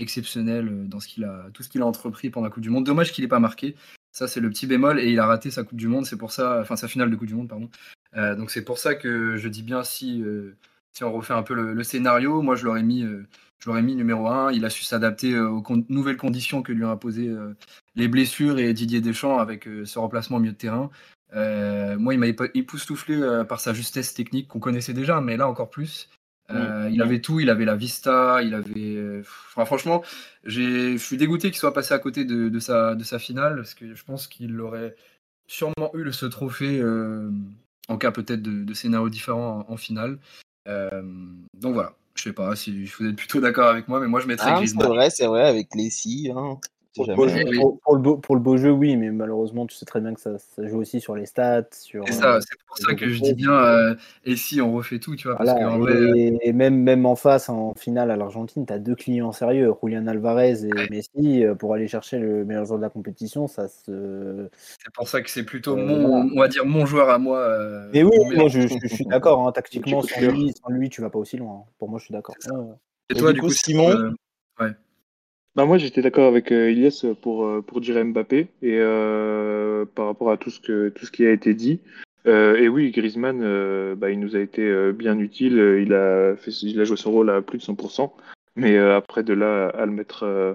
exceptionnel 0.00 0.88
dans 0.88 0.98
ce 0.98 1.06
qu'il 1.06 1.22
a, 1.22 1.46
tout 1.54 1.62
ce 1.62 1.68
qu'il 1.68 1.80
a 1.80 1.86
entrepris 1.86 2.28
pendant 2.30 2.46
la 2.46 2.50
Coupe 2.50 2.64
du 2.64 2.70
Monde. 2.70 2.84
Dommage 2.84 3.12
qu'il 3.12 3.22
n'ait 3.22 3.28
pas 3.28 3.38
marqué. 3.38 3.76
Ça, 4.10 4.26
c'est 4.26 4.40
le 4.40 4.50
petit 4.50 4.66
bémol, 4.66 4.98
et 4.98 5.10
il 5.10 5.20
a 5.20 5.26
raté 5.26 5.52
sa 5.52 5.62
Coupe 5.62 5.78
du 5.78 5.86
Monde. 5.86 6.06
C'est 6.06 6.18
pour 6.18 6.32
ça, 6.32 6.60
enfin, 6.60 6.74
sa 6.74 6.88
finale 6.88 7.08
de 7.08 7.14
Coupe 7.14 7.28
du 7.28 7.34
Monde, 7.34 7.48
pardon. 7.48 7.70
Euh, 8.16 8.34
donc, 8.34 8.50
c'est 8.50 8.64
pour 8.64 8.78
ça 8.78 8.94
que 8.94 9.36
je 9.36 9.48
dis 9.48 9.62
bien 9.62 9.84
si, 9.84 10.20
euh, 10.22 10.56
si 10.92 11.04
on 11.04 11.12
refait 11.12 11.34
un 11.34 11.42
peu 11.42 11.54
le, 11.54 11.74
le 11.74 11.82
scénario, 11.84 12.42
moi, 12.42 12.54
je 12.56 12.64
l'aurais 12.64 12.82
mis. 12.82 13.02
euh, 13.04 13.26
je 13.58 13.68
l'aurais 13.68 13.82
mis 13.82 13.94
numéro 13.94 14.28
un. 14.28 14.50
Il 14.52 14.64
a 14.64 14.70
su 14.70 14.82
s'adapter 14.82 15.34
euh, 15.34 15.48
aux 15.48 15.62
con- 15.62 15.84
nouvelles 15.88 16.16
conditions 16.16 16.62
que 16.62 16.72
lui 16.72 16.84
ont 16.84 16.90
imposées 16.90 17.28
euh, 17.28 17.54
les 17.94 18.08
blessures 18.08 18.58
et 18.58 18.72
Didier 18.74 19.00
Deschamps 19.00 19.38
avec 19.38 19.64
ce 19.84 19.98
remplacement 19.98 20.38
au 20.38 20.40
milieu 20.40 20.52
de 20.52 20.58
terrain. 20.58 20.90
Moi, 21.34 22.14
il 22.14 22.18
m'a 22.20 22.26
époustouflé 22.26 23.18
par 23.48 23.60
sa 23.60 23.72
justesse 23.72 24.12
technique 24.14 24.48
qu'on 24.48 24.60
connaissait 24.60 24.92
déjà, 24.92 25.20
mais 25.20 25.36
là 25.36 25.48
encore 25.48 25.70
plus. 25.70 26.08
Il 26.50 27.00
avait 27.00 27.20
tout, 27.20 27.40
il 27.40 27.48
avait 27.48 27.64
la 27.64 27.76
vista, 27.76 28.42
il 28.42 28.54
avait. 28.54 29.20
enfin, 29.20 29.64
franchement, 29.64 30.02
je 30.44 30.96
suis 30.98 31.16
dégoûté 31.16 31.50
qu'il 31.50 31.58
soit 31.58 31.72
passé 31.72 31.94
à 31.94 31.98
côté 31.98 32.24
de, 32.26 32.48
de 32.50 32.58
sa, 32.58 32.94
de 32.94 33.04
sa 33.04 33.18
finale, 33.18 33.56
parce 33.56 33.74
que 33.74 33.94
je 33.94 34.04
pense 34.04 34.26
qu'il 34.26 34.60
aurait 34.60 34.94
sûrement 35.46 35.90
eu 35.94 36.12
ce 36.12 36.26
trophée 36.26 36.82
en 37.88 37.96
cas 37.98 38.10
peut-être 38.10 38.42
de, 38.42 38.64
de 38.64 38.74
scénario 38.74 39.08
différent 39.08 39.66
en, 39.68 39.72
en 39.72 39.76
finale. 39.76 40.18
Euh, 40.68 41.02
donc 41.54 41.74
voilà, 41.74 41.94
je 42.14 42.22
sais 42.22 42.32
pas 42.32 42.54
si 42.56 42.84
vous 42.86 43.06
êtes 43.06 43.16
plutôt 43.16 43.40
d'accord 43.40 43.68
avec 43.68 43.88
moi, 43.88 44.00
mais 44.00 44.06
moi 44.06 44.20
je 44.20 44.26
mettrais 44.26 44.50
Ah, 44.50 44.54
c'est 44.54 44.58
Griezmann. 44.60 44.88
vrai, 44.88 45.10
c'est 45.10 45.26
vrai, 45.26 45.46
avec 45.48 45.68
les 45.74 45.90
si. 45.90 46.30
Hein. 46.34 46.58
Pour, 46.94 47.06
jamais- 47.06 47.44
le- 47.44 47.50
oui. 47.50 47.56
pour- 47.56 47.80
pour 47.80 47.94
le 47.96 48.02
beau, 48.02 48.16
pour 48.18 48.34
le 48.34 48.40
beau 48.40 48.56
jeu, 48.56 48.70
oui, 48.70 48.96
mais 48.96 49.10
malheureusement, 49.10 49.66
tu 49.66 49.74
sais 49.76 49.86
très 49.86 50.00
bien 50.00 50.12
que 50.12 50.20
ça, 50.20 50.38
ça 50.38 50.66
joue 50.66 50.78
aussi 50.78 51.00
sur 51.00 51.16
les 51.16 51.24
stats. 51.26 51.64
Sur, 51.72 52.04
C'est 52.06 52.12
euh, 52.12 52.16
ça, 52.16 52.40
c'est 52.40 52.58
pour 52.66 52.76
ça 52.76 52.94
que 52.94 53.08
je 53.08 53.22
dis 53.22 53.34
bien, 53.34 53.52
euh, 53.52 53.94
et 54.24 54.36
si 54.36 54.60
on 54.60 54.72
refait 54.74 54.98
tout, 54.98 55.16
tu 55.16 55.26
vois, 55.28 55.36
Voilà, 55.36 55.74
euh, 55.74 56.14
et, 56.14 56.48
et 56.48 56.52
même, 56.52 56.76
même 56.76 57.06
en 57.06 57.16
face, 57.16 57.48
en 57.48 57.72
finale 57.74 58.10
à 58.10 58.16
l'Argentine, 58.16 58.66
tu 58.66 58.72
as 58.72 58.78
deux 58.78 58.94
clients 58.94 59.32
sérieux, 59.32 59.72
Julian 59.82 60.06
Alvarez 60.06 60.64
et 60.66 60.72
Ouais. 60.72 60.88
Messi, 60.90 61.44
euh, 61.44 61.54
pour 61.54 61.72
aller 61.72 61.88
chercher 61.88 62.18
le 62.18 62.44
meilleur 62.44 62.66
joueur 62.66 62.78
de 62.78 62.84
la 62.84 62.90
compétition. 62.90 63.46
Ça 63.46 63.68
se... 63.68 64.48
c'est 64.56 64.92
pour 64.94 65.08
ça 65.08 65.22
que 65.22 65.30
c'est 65.30 65.44
plutôt 65.44 65.76
Euh, 65.78 65.86
mon, 65.86 66.08
voilà. 66.08 66.26
on 66.34 66.40
va 66.40 66.48
dire 66.48 66.66
mon 66.66 66.84
joueur 66.84 67.08
à 67.08 67.18
moi. 67.18 67.38
euh, 67.38 67.88
Mais 67.92 68.02
oui, 68.02 68.16
moi 68.36 68.48
je, 68.48 68.60
je- 68.66 68.74
je 68.82 68.94
suis 68.94 69.06
d'accord, 69.06 69.46
hein, 69.48 69.52
tactiquement, 69.52 70.02
sans 70.02 70.20
lui, 70.20 70.52
sans 70.62 70.70
lui, 70.70 70.90
tu 70.90 71.00
vas 71.00 71.08
pas 71.10 71.18
aussi 71.18 71.38
loin. 71.38 71.64
hein. 71.66 71.70
Pour 71.78 71.88
moi, 71.88 71.98
je 71.98 72.04
suis 72.04 72.12
d'accord. 72.12 72.36
Et 73.08 73.14
Et 73.14 73.18
toi, 73.18 73.30
du 73.30 73.36
du 73.36 73.40
coup, 73.40 73.46
coup, 73.48 73.52
Simon 73.54 73.88
euh, 73.88 74.70
Bah 75.54 75.66
moi 75.66 75.76
j'étais 75.76 76.00
d'accord 76.00 76.28
avec 76.28 76.50
euh, 76.50 76.70
Ilyes 76.70 77.14
pour, 77.20 77.44
euh, 77.44 77.60
pour 77.60 77.80
dire 77.80 78.02
Mbappé 78.02 78.48
et 78.62 78.78
euh, 78.78 79.84
par 79.84 80.06
rapport 80.06 80.30
à 80.30 80.38
tout 80.38 80.48
ce, 80.50 80.60
que, 80.60 80.88
tout 80.88 81.04
ce 81.04 81.10
qui 81.10 81.26
a 81.26 81.30
été 81.30 81.52
dit. 81.52 81.80
Euh, 82.26 82.56
et 82.56 82.68
oui, 82.68 82.90
Griezmann, 82.90 83.40
euh, 83.42 83.94
bah, 83.94 84.10
il 84.10 84.20
nous 84.20 84.36
a 84.36 84.38
été 84.40 84.62
euh, 84.62 84.92
bien 84.92 85.18
utile. 85.18 85.58
Euh, 85.58 85.82
Il 85.82 85.92
a, 85.92 86.36
fait, 86.36 86.52
il 86.62 86.80
a 86.80 86.84
joué 86.84 86.96
son 86.96 87.10
rôle 87.10 87.30
à 87.30 87.42
plus 87.42 87.58
de 87.58 87.62
100%. 87.64 88.14
Mais 88.56 88.76
euh, 88.78 88.96
après 88.96 89.22
de 89.24 89.34
là 89.34 89.68
à 89.68 89.84
le 89.86 89.92
mettre 89.92 90.22
euh, 90.22 90.54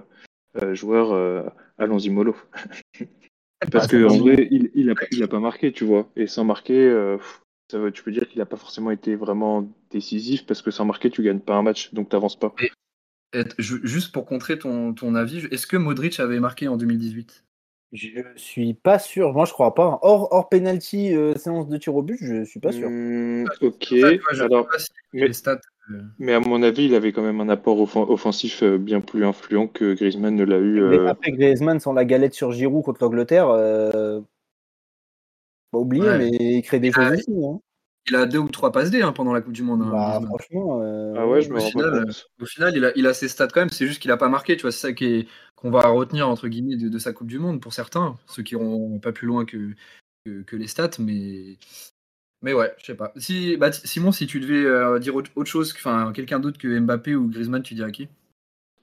euh, 0.62 0.74
joueur, 0.74 1.12
euh, 1.12 1.42
allons-y 1.78 2.10
mollo. 2.10 2.34
Parce 3.72 3.86
Ah, 3.86 3.88
que 3.88 4.04
en 4.04 4.16
vrai, 4.18 4.48
il, 4.50 4.70
il, 4.74 4.88
a, 4.90 4.94
pas- 4.94 5.06
il 5.10 5.22
a 5.22 5.28
pas 5.28 5.40
marqué, 5.40 5.72
tu 5.72 5.84
vois. 5.84 6.08
Et 6.16 6.26
sans 6.26 6.44
marquer, 6.44 6.78
euh, 6.78 7.16
pff, 7.18 7.42
ça 7.70 7.78
veut- 7.78 7.90
tu 7.92 8.02
peux 8.02 8.12
dire 8.12 8.26
qu'il 8.28 8.40
a 8.40 8.46
pas 8.46 8.56
forcément 8.56 8.90
été 8.92 9.14
vraiment 9.16 9.68
décisif 9.90 10.46
parce 10.46 10.62
que 10.62 10.70
sans 10.70 10.84
marquer, 10.84 11.10
tu 11.10 11.22
gagnes 11.22 11.40
pas 11.40 11.54
un 11.56 11.62
match, 11.62 11.92
donc 11.92 12.08
t'avances 12.08 12.38
pas. 12.38 12.54
et- 12.60 12.66
je- 12.66 12.72
juste 13.58 14.12
pour 14.12 14.24
contrer 14.26 14.58
ton, 14.58 14.94
ton 14.94 15.14
avis, 15.14 15.46
est-ce 15.50 15.66
que 15.66 15.76
Modric 15.76 16.18
avait 16.20 16.40
marqué 16.40 16.68
en 16.68 16.76
2018 16.76 17.44
Je 17.92 18.08
suis 18.36 18.74
pas 18.74 18.98
sûr, 18.98 19.32
moi 19.32 19.44
je 19.44 19.52
crois 19.52 19.74
pas. 19.74 19.84
hein. 19.86 19.98
Hors, 20.02 20.32
hors 20.32 20.48
penalty, 20.48 21.14
euh, 21.14 21.34
séance 21.34 21.68
de 21.68 21.76
tir 21.76 21.94
au 21.94 22.02
but, 22.02 22.18
je 22.20 22.44
suis 22.44 22.60
pas 22.60 22.72
sûr. 22.72 22.88
Ok, 23.60 23.60
pour 23.60 23.72
ça, 23.72 24.10
tu 24.12 24.18
vois, 24.18 24.32
je 24.32 24.42
alors. 24.42 24.64
sais 24.64 24.70
pas 24.72 24.78
si 24.78 24.88
mais- 25.12 25.26
les 25.26 25.32
stats. 25.32 25.60
euh, 25.90 26.02
Mais 26.18 26.32
à 26.34 26.40
mon 26.40 26.62
avis, 26.62 26.84
il 26.86 26.94
avait 26.94 27.12
quand 27.12 27.22
même 27.22 27.40
un 27.40 27.48
apport 27.48 27.78
offen- 27.80 28.06
offensif 28.10 28.62
euh, 28.62 28.76
bien 28.78 29.00
plus 29.00 29.24
influent 29.24 29.66
que 29.68 29.94
Griezmann 29.94 30.34
ne 30.34 30.44
l'a 30.44 30.58
eu. 30.58 30.80
Mais 30.82 30.98
euh, 30.98 31.08
Après 31.08 31.32
Griezmann, 31.32 31.80
sans 31.80 31.92
la 31.92 32.04
galette 32.04 32.34
sur 32.34 32.52
Giroud 32.52 32.84
contre 32.84 33.02
l'Angleterre, 33.04 33.48
euh... 33.48 34.20
pas 35.70 35.78
oublier, 35.78 36.02
Ouais. 36.04 36.18
mais 36.18 36.30
il 36.30 36.62
crée 36.62 36.80
des 36.80 36.90
Ah, 36.94 37.10
choses 37.10 37.18
aussi. 37.20 37.44
hein. 37.44 37.60
Il 38.08 38.16
a 38.16 38.26
deux 38.26 38.38
ou 38.38 38.48
trois 38.48 38.72
passes 38.72 38.90
D 38.90 39.02
hein, 39.02 39.12
pendant 39.12 39.32
la 39.32 39.40
Coupe 39.40 39.52
du 39.52 39.62
Monde. 39.62 39.82
hein, 39.82 39.90
Bah, 39.90 40.20
franchement, 40.26 40.80
euh, 40.82 41.14
Ah 41.16 41.26
ouais, 41.26 41.42
je 41.42 41.50
me 41.50 41.56
au 41.58 41.60
final. 41.60 42.06
Au 42.40 42.44
il 42.74 42.84
a, 42.84 42.92
il 42.96 43.06
a 43.06 43.14
ses 43.14 43.28
stats 43.28 43.48
quand 43.48 43.60
même, 43.60 43.70
c'est 43.70 43.86
juste 43.86 44.00
qu'il 44.00 44.10
a 44.10 44.16
pas 44.16 44.28
marqué, 44.28 44.56
tu 44.56 44.62
vois, 44.62 44.72
c'est 44.72 44.88
ça 44.88 44.92
qui 44.92 45.04
est- 45.04 45.28
qu'on 45.56 45.70
va 45.70 45.88
retenir 45.88 46.28
entre 46.28 46.48
guillemets 46.48 46.76
de, 46.76 46.88
de 46.88 46.98
sa 46.98 47.12
Coupe 47.12 47.26
du 47.28 47.38
Monde 47.38 47.60
pour 47.60 47.72
certains, 47.72 48.16
ceux 48.26 48.42
qui 48.42 48.54
iront 48.54 48.98
pas 49.00 49.12
plus 49.12 49.26
loin 49.26 49.44
que, 49.44 49.74
que, 50.24 50.42
que 50.42 50.56
les 50.56 50.68
stats, 50.68 50.90
mais 50.98 51.56
mais 52.42 52.52
ouais, 52.52 52.72
je 52.78 52.86
sais 52.86 52.94
pas. 52.94 53.12
Si 53.16 53.56
bah, 53.56 53.72
Simon, 53.72 54.12
si 54.12 54.26
tu 54.26 54.38
devais 54.40 54.64
euh, 54.64 54.98
dire 55.00 55.14
autre, 55.16 55.30
autre 55.34 55.50
chose, 55.50 55.72
enfin 55.76 56.12
quelqu'un 56.14 56.38
d'autre 56.38 56.58
que 56.58 56.78
Mbappé 56.78 57.16
ou 57.16 57.28
Griezmann, 57.28 57.62
tu 57.62 57.74
dirais 57.74 57.92
qui? 57.92 58.08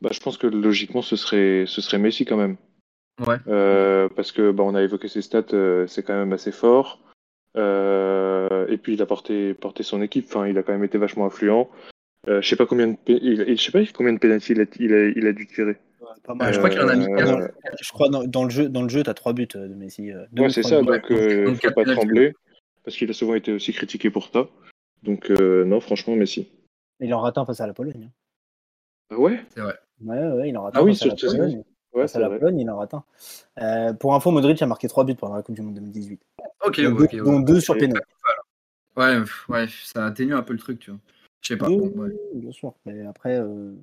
Bah, 0.01 0.09
je 0.11 0.19
pense 0.19 0.37
que 0.37 0.47
logiquement, 0.47 1.01
ce 1.01 1.15
serait, 1.15 1.63
ce 1.65 1.81
serait 1.81 1.97
Messi 1.97 2.25
quand 2.25 2.37
même. 2.37 2.57
Ouais. 3.25 3.37
Euh, 3.47 4.09
parce 4.09 4.33
que 4.33 4.51
bah, 4.51 4.63
on 4.63 4.75
a 4.75 4.83
évoqué 4.83 5.07
ses 5.07 5.21
stats, 5.21 5.53
euh, 5.53 5.87
c'est 5.87 6.03
quand 6.03 6.13
même 6.17 6.33
assez 6.33 6.51
fort. 6.51 6.99
Euh, 7.55 8.44
et 8.67 8.77
puis 8.77 8.93
il 8.93 9.01
a 9.01 9.05
porté, 9.05 9.53
porté 9.53 9.83
son 9.83 10.01
équipe. 10.01 10.25
Enfin, 10.27 10.47
il 10.47 10.57
a 10.57 10.63
quand 10.63 10.71
même 10.73 10.83
été 10.83 10.97
vachement 10.97 11.25
influent. 11.25 11.69
Euh, 12.27 12.41
je 12.41 12.47
sais 12.49 12.55
pas 12.55 12.65
combien 12.65 12.87
de, 12.87 12.97
il, 13.07 13.41
il- 13.47 13.57
je 13.57 13.63
sais 13.63 13.71
pas 13.71 13.79
combien 13.93 14.13
de 14.13 14.19
penalty 14.19 14.53
il 14.53 14.61
a, 14.61 14.65
il 14.79 14.93
a, 14.93 15.05
il 15.09 15.27
a 15.27 15.33
dû 15.33 15.45
tirer. 15.47 15.77
pas 16.23 16.33
Euh, 16.33 16.35
mal. 16.35 16.53
je 16.53 16.57
crois 16.57 16.69
qu'il 16.69 16.81
en 16.81 16.87
a 16.87 16.95
mis 16.95 17.05
Euh, 17.05 17.17
15. 17.17 17.51
Je 17.81 17.91
crois 17.91 18.09
dans, 18.09 18.23
dans 18.23 18.43
le 18.43 18.49
jeu, 18.49 18.67
dans 18.69 18.81
le 18.81 18.89
jeu, 18.89 19.03
t'as 19.03 19.13
trois 19.13 19.33
buts 19.33 19.47
euh, 19.55 19.67
de 19.67 19.75
Messi. 19.75 20.11
euh, 20.11 20.25
Ouais, 20.35 20.47
ou 20.47 20.49
c'est 20.49 20.63
ça. 20.63 20.81
buts. 20.81 20.87
Donc, 20.87 21.11
euh, 21.11 21.45
donc 21.45 21.61
faut 21.61 21.71
pas 21.71 21.85
trembler. 21.85 22.33
Parce 22.83 22.97
qu'il 22.97 23.09
a 23.09 23.13
souvent 23.13 23.35
été 23.35 23.51
aussi 23.51 23.73
critiqué 23.73 24.09
pour 24.09 24.27
ça. 24.31 24.47
Donc, 25.03 25.29
euh, 25.31 25.65
non, 25.65 25.79
franchement, 25.79 26.15
Messi. 26.15 26.51
Il 26.99 27.13
en 27.13 27.19
rate 27.19 27.37
un 27.37 27.45
face 27.45 27.59
à 27.61 27.67
la 27.67 27.73
Pologne. 27.73 28.05
hein. 28.09 28.11
Ah 29.11 29.19
ouais? 29.19 29.39
C'est 29.53 29.61
vrai. 29.61 29.75
Ouais, 30.03 30.17
ouais, 30.33 30.49
il 30.49 30.57
en 30.57 30.63
rate 30.63 30.73
Ah 30.75 30.81
un 30.81 30.83
oui, 30.83 30.95
face 30.95 31.03
à 31.03 31.27
la 31.27 31.31
Pologne. 31.37 31.63
Ouais, 31.93 32.01
Face 32.01 32.11
à 32.11 32.13
c'est 32.13 32.19
la 32.21 32.29
vrai. 32.29 32.39
Pologne, 32.39 32.59
il 32.59 32.69
en 32.69 32.77
rate 32.77 32.93
un. 32.95 33.03
Euh, 33.61 33.93
pour 33.93 34.15
info, 34.15 34.31
Modric 34.31 34.61
a 34.61 34.65
marqué 34.67 34.87
trois 34.87 35.03
buts 35.03 35.15
pendant 35.15 35.35
la 35.35 35.43
Coupe 35.43 35.55
du 35.55 35.61
Monde 35.61 35.75
2018. 35.75 36.21
Ok, 36.65 36.81
dont, 36.81 36.91
ok, 36.91 36.97
deux, 36.97 37.03
ouais. 37.03 37.23
dont 37.23 37.39
deux 37.39 37.59
sur 37.59 37.77
pénal. 37.77 38.01
Ouais, 38.95 39.17
ouais, 39.49 39.67
ça 39.83 40.05
atténue 40.05 40.33
un 40.33 40.43
peu 40.43 40.53
le 40.53 40.59
truc, 40.59 40.79
tu 40.79 40.91
vois. 40.91 40.99
Je 41.41 41.49
sais 41.49 41.57
pas. 41.57 41.67
Oui, 41.67 41.77
bon, 41.77 42.01
ouais. 42.01 42.09
oui, 42.33 42.41
bien 42.41 42.51
sûr. 42.51 42.73
Mais 42.85 43.05
après, 43.05 43.39
euh, 43.39 43.73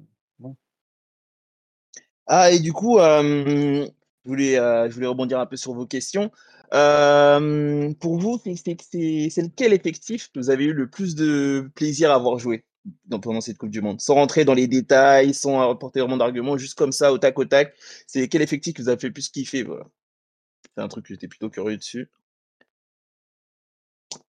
Ah, 2.26 2.50
et 2.50 2.60
du 2.60 2.72
coup, 2.72 2.98
euh, 2.98 3.86
je, 4.24 4.28
voulais, 4.28 4.58
euh, 4.58 4.88
je 4.88 4.94
voulais 4.94 5.06
rebondir 5.06 5.38
un 5.38 5.46
peu 5.46 5.56
sur 5.56 5.74
vos 5.74 5.86
questions. 5.86 6.30
Pour 6.70 8.18
vous, 8.18 8.40
c'est 8.44 9.42
lequel 9.42 9.72
effectif 9.74 10.30
que 10.32 10.38
vous 10.38 10.50
avez 10.50 10.64
eu 10.64 10.72
le 10.72 10.88
plus 10.88 11.14
de 11.14 11.70
plaisir 11.74 12.10
à 12.10 12.14
avoir 12.14 12.38
joué 12.38 12.64
pendant 13.08 13.40
cette 13.40 13.58
Coupe 13.58 13.70
du 13.70 13.82
Monde? 13.82 14.00
Sans 14.00 14.14
rentrer 14.14 14.44
dans 14.44 14.54
les 14.54 14.66
détails, 14.66 15.34
sans 15.34 15.70
apporter 15.70 16.00
vraiment 16.00 16.16
d'arguments, 16.16 16.56
juste 16.56 16.78
comme 16.78 16.92
ça, 16.92 17.12
au 17.12 17.18
tac 17.18 17.38
au 17.38 17.44
tac. 17.44 17.74
C'est 18.06 18.28
quel 18.28 18.40
effectif 18.40 18.74
que 18.74 18.82
vous 18.82 18.88
avez 18.88 18.98
fait 18.98 19.08
le 19.08 19.12
plus 19.12 19.28
kiffer 19.28 19.62
voilà. 19.62 19.84
C'est 20.74 20.82
un 20.82 20.88
truc 20.88 21.04
que 21.04 21.12
j'étais 21.12 21.28
plutôt 21.28 21.50
curieux 21.50 21.76
dessus. 21.76 22.08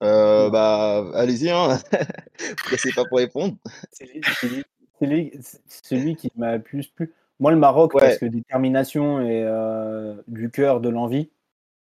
Euh, 0.03 0.49
bah, 0.51 1.11
allez-y, 1.15 1.51
hein. 1.51 1.79
Cassez 2.71 2.93
pas 2.95 3.05
pour 3.05 3.19
répondre. 3.19 3.57
c'est 3.91 4.05
lui- 4.07 4.21
c'est 4.41 4.49
lui- 4.49 4.65
c'est 4.99 5.07
lui- 5.07 5.33
c'est 5.41 5.85
celui 5.85 6.17
qui 6.17 6.31
m'a 6.37 6.57
le 6.57 6.63
plus 6.63 6.87
plu. 6.87 7.13
Moi, 7.41 7.51
le 7.53 7.57
Maroc, 7.59 7.95
Ouais. 7.95 8.01
parce 8.01 8.19
que 8.19 8.27
détermination 8.27 9.21
et 9.21 9.43
euh, 9.45 10.15
du 10.29 10.51
cœur, 10.51 10.81
de 10.81 10.89
l'envie, 10.89 11.31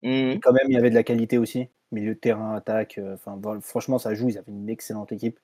et 0.03 0.39
quand 0.41 0.53
même, 0.53 0.65
il 0.69 0.73
y 0.73 0.77
avait 0.77 0.89
de 0.89 0.95
la 0.95 1.03
qualité 1.03 1.37
aussi. 1.37 1.67
Milieu 1.91 2.13
de 2.13 2.19
terrain, 2.19 2.55
attaque, 2.55 2.97
euh, 2.99 3.15
enfin, 3.15 3.39
franchement, 3.61 3.97
ça 3.99 4.13
joue. 4.13 4.29
Ils 4.29 4.37
avaient 4.37 4.51
une 4.51 4.69
excellente 4.69 5.11
équipe. 5.11 5.39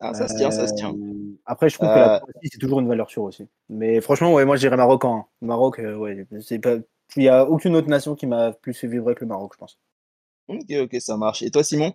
Ah, 0.00 0.14
ça 0.14 0.28
se 0.28 0.36
tient, 0.36 0.50
ça 0.50 0.66
se 0.66 0.74
tient. 0.74 0.92
Euh, 0.92 1.36
Après, 1.46 1.68
je 1.68 1.74
trouve 1.76 1.88
que 1.88 1.98
la 1.98 2.20
Croatie, 2.20 2.48
c'est 2.52 2.58
toujours 2.58 2.80
une 2.80 2.88
valeur 2.88 3.10
sûre 3.10 3.22
aussi. 3.22 3.48
Mais 3.68 4.00
franchement, 4.00 4.32
ouais, 4.34 4.44
moi, 4.44 4.56
je 4.56 4.60
dirais 4.60 4.76
Maroc. 4.76 5.02
Maroc, 5.42 5.78
ouais, 5.78 6.26
c'est 6.40 6.58
pas. 6.58 6.76
Il 7.16 7.20
n'y 7.22 7.28
a 7.28 7.44
aucune 7.44 7.74
autre 7.74 7.88
nation 7.88 8.14
qui 8.14 8.26
m'a 8.26 8.52
plus 8.52 8.72
fait 8.72 8.86
vibrer 8.86 9.14
que 9.14 9.20
le 9.20 9.26
Maroc, 9.28 9.52
je 9.54 9.58
pense. 9.58 9.78
Ok, 10.50 10.70
ok, 10.82 10.96
ça 11.00 11.16
marche. 11.16 11.42
Et 11.42 11.50
toi, 11.50 11.62
Simon? 11.62 11.92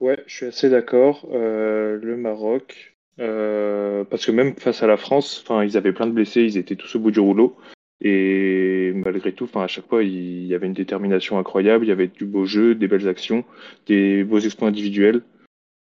Ouais, 0.00 0.18
je 0.26 0.34
suis 0.34 0.46
assez 0.46 0.68
d'accord. 0.68 1.28
Euh, 1.30 1.98
le 2.02 2.16
Maroc, 2.16 2.96
euh, 3.20 4.02
parce 4.04 4.26
que 4.26 4.32
même 4.32 4.56
face 4.56 4.82
à 4.82 4.86
la 4.86 4.96
France, 4.96 5.44
ils 5.64 5.76
avaient 5.76 5.92
plein 5.92 6.06
de 6.06 6.12
blessés, 6.12 6.42
ils 6.42 6.58
étaient 6.58 6.74
tous 6.74 6.96
au 6.96 6.98
bout 6.98 7.10
du 7.12 7.20
rouleau. 7.20 7.56
Et 8.00 8.92
malgré 8.94 9.32
tout, 9.32 9.48
à 9.54 9.68
chaque 9.68 9.86
fois, 9.86 10.02
il 10.02 10.46
y 10.46 10.54
avait 10.54 10.66
une 10.66 10.72
détermination 10.72 11.38
incroyable, 11.38 11.84
il 11.84 11.88
y 11.88 11.92
avait 11.92 12.08
du 12.08 12.24
beau 12.24 12.44
jeu, 12.44 12.74
des 12.74 12.88
belles 12.88 13.08
actions, 13.08 13.44
des 13.86 14.24
beaux 14.24 14.40
exploits 14.40 14.68
individuels. 14.68 15.22